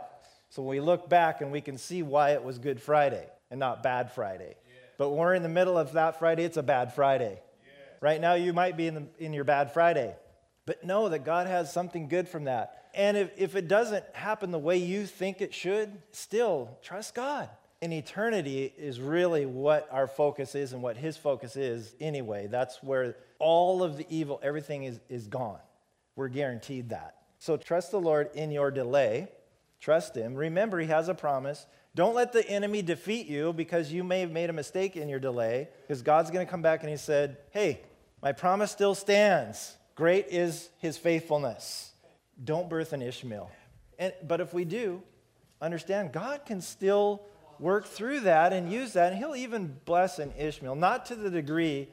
So 0.49 0.63
we 0.63 0.79
look 0.79 1.09
back 1.09 1.41
and 1.41 1.51
we 1.51 1.59
can 1.59 1.77
see 1.77 2.01
why 2.01 2.31
it 2.31 2.43
was 2.43 2.59
Good 2.59 2.81
Friday 2.81 3.25
and 3.51 3.59
not 3.59 3.83
Bad 3.83 4.13
Friday. 4.13 4.55
Yeah. 4.55 4.73
But 4.97 5.09
when 5.09 5.19
we're 5.19 5.33
in 5.33 5.43
the 5.43 5.49
middle 5.49 5.77
of 5.77 5.93
that 5.93 6.17
Friday, 6.17 6.45
it's 6.45 6.55
a 6.55 6.63
bad 6.63 6.93
Friday. 6.93 7.41
Yeah. 7.65 7.71
Right 7.99 8.21
now, 8.21 8.35
you 8.35 8.53
might 8.53 8.77
be 8.77 8.87
in, 8.87 8.95
the, 8.95 9.05
in 9.19 9.33
your 9.33 9.43
bad 9.43 9.73
Friday. 9.73 10.15
But 10.65 10.83
know 10.83 11.09
that 11.09 11.23
God 11.23 11.47
has 11.47 11.71
something 11.71 12.07
good 12.07 12.27
from 12.27 12.45
that. 12.45 12.85
And 12.93 13.17
if, 13.17 13.31
if 13.37 13.55
it 13.55 13.67
doesn't 13.67 14.03
happen 14.13 14.51
the 14.51 14.59
way 14.59 14.77
you 14.77 15.05
think 15.05 15.41
it 15.41 15.53
should, 15.53 15.91
still 16.11 16.77
trust 16.81 17.13
God. 17.13 17.49
And 17.81 17.93
eternity 17.93 18.73
is 18.77 18.99
really 18.99 19.45
what 19.45 19.87
our 19.91 20.07
focus 20.07 20.55
is 20.55 20.73
and 20.73 20.81
what 20.81 20.97
his 20.97 21.17
focus 21.17 21.55
is 21.55 21.93
anyway. 21.99 22.47
That's 22.47 22.81
where 22.81 23.15
all 23.37 23.83
of 23.83 23.97
the 23.97 24.07
evil, 24.09 24.39
everything 24.41 24.85
is, 24.85 24.99
is 25.09 25.27
gone. 25.27 25.59
We're 26.15 26.29
guaranteed 26.29 26.89
that. 26.89 27.15
So 27.37 27.57
trust 27.57 27.91
the 27.91 27.99
Lord 27.99 28.29
in 28.33 28.51
your 28.51 28.71
delay. 28.71 29.27
Trust 29.79 30.15
him. 30.15 30.33
Remember, 30.33 30.79
he 30.79 30.87
has 30.87 31.09
a 31.09 31.13
promise. 31.13 31.67
Don't 31.93 32.15
let 32.15 32.33
the 32.33 32.47
enemy 32.49 32.81
defeat 32.81 33.27
you 33.27 33.53
because 33.53 33.91
you 33.91 34.03
may 34.03 34.21
have 34.21 34.31
made 34.31 34.49
a 34.49 34.53
mistake 34.53 34.95
in 34.95 35.07
your 35.07 35.19
delay, 35.19 35.69
because 35.81 36.01
God's 36.01 36.31
going 36.31 36.45
to 36.45 36.49
come 36.49 36.61
back 36.61 36.81
and 36.81 36.89
he 36.89 36.97
said, 36.97 37.37
Hey, 37.51 37.81
my 38.21 38.31
promise 38.31 38.71
still 38.71 38.95
stands. 38.95 39.77
Great 39.95 40.27
is 40.29 40.69
his 40.79 40.97
faithfulness 40.97 41.93
don't 42.43 42.69
birth 42.69 42.93
an 42.93 43.01
Ishmael. 43.01 43.49
And, 43.97 44.13
but 44.23 44.41
if 44.41 44.53
we 44.53 44.65
do, 44.65 45.01
understand 45.61 46.11
God 46.11 46.45
can 46.45 46.61
still 46.61 47.21
work 47.59 47.85
through 47.85 48.21
that 48.21 48.51
and 48.51 48.71
use 48.71 48.93
that, 48.93 49.13
and 49.13 49.17
He'll 49.17 49.35
even 49.35 49.79
bless 49.85 50.19
an 50.19 50.33
Ishmael, 50.37 50.75
not 50.75 51.05
to 51.07 51.15
the 51.15 51.29
degree 51.29 51.87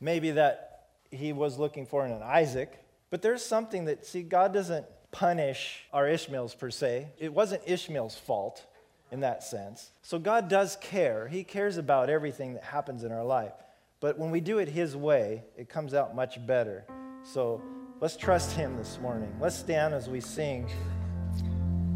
maybe 0.00 0.32
that 0.32 0.84
He 1.10 1.32
was 1.32 1.58
looking 1.58 1.86
for 1.86 2.04
in 2.04 2.12
an 2.12 2.22
Isaac, 2.22 2.84
but 3.08 3.22
there's 3.22 3.44
something 3.44 3.86
that, 3.86 4.04
see, 4.04 4.22
God 4.22 4.52
doesn't 4.52 4.84
punish 5.10 5.84
our 5.92 6.08
Ishmaels 6.08 6.54
per 6.54 6.70
se. 6.70 7.08
It 7.18 7.32
wasn't 7.32 7.62
Ishmael's 7.66 8.16
fault 8.16 8.66
in 9.10 9.20
that 9.20 9.42
sense. 9.42 9.90
So 10.02 10.18
God 10.18 10.48
does 10.48 10.76
care. 10.76 11.28
He 11.28 11.44
cares 11.44 11.76
about 11.76 12.08
everything 12.10 12.54
that 12.54 12.64
happens 12.64 13.04
in 13.04 13.12
our 13.12 13.24
life. 13.24 13.52
But 14.00 14.18
when 14.18 14.30
we 14.30 14.40
do 14.40 14.58
it 14.58 14.68
His 14.68 14.96
way, 14.96 15.44
it 15.56 15.68
comes 15.68 15.94
out 15.94 16.14
much 16.14 16.44
better. 16.46 16.84
So 17.24 17.62
Let's 18.02 18.16
trust 18.16 18.56
Him 18.56 18.76
this 18.76 18.98
morning. 19.00 19.32
Let's 19.40 19.56
stand 19.56 19.94
as 19.94 20.08
we 20.08 20.20
sing 20.20 20.66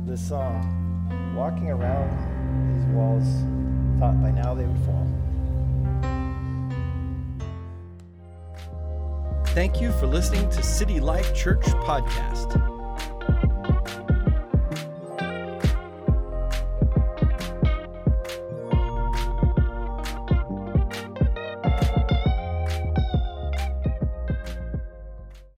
this 0.07 0.29
song. 0.29 1.35
Walking 1.35 1.69
around 1.69 2.09
these 2.73 2.87
walls, 2.95 3.25
thought 3.99 4.23
by 4.23 4.31
now 4.31 4.55
they 4.55 4.67
would 4.67 4.79
fall. 4.87 5.05
Thank 9.47 9.81
you 9.81 9.91
for 9.99 10.07
listening 10.07 10.49
to 10.51 10.63
City 10.63 11.01
Life 11.01 11.35
Church 11.35 11.65
Podcast. 11.65 12.76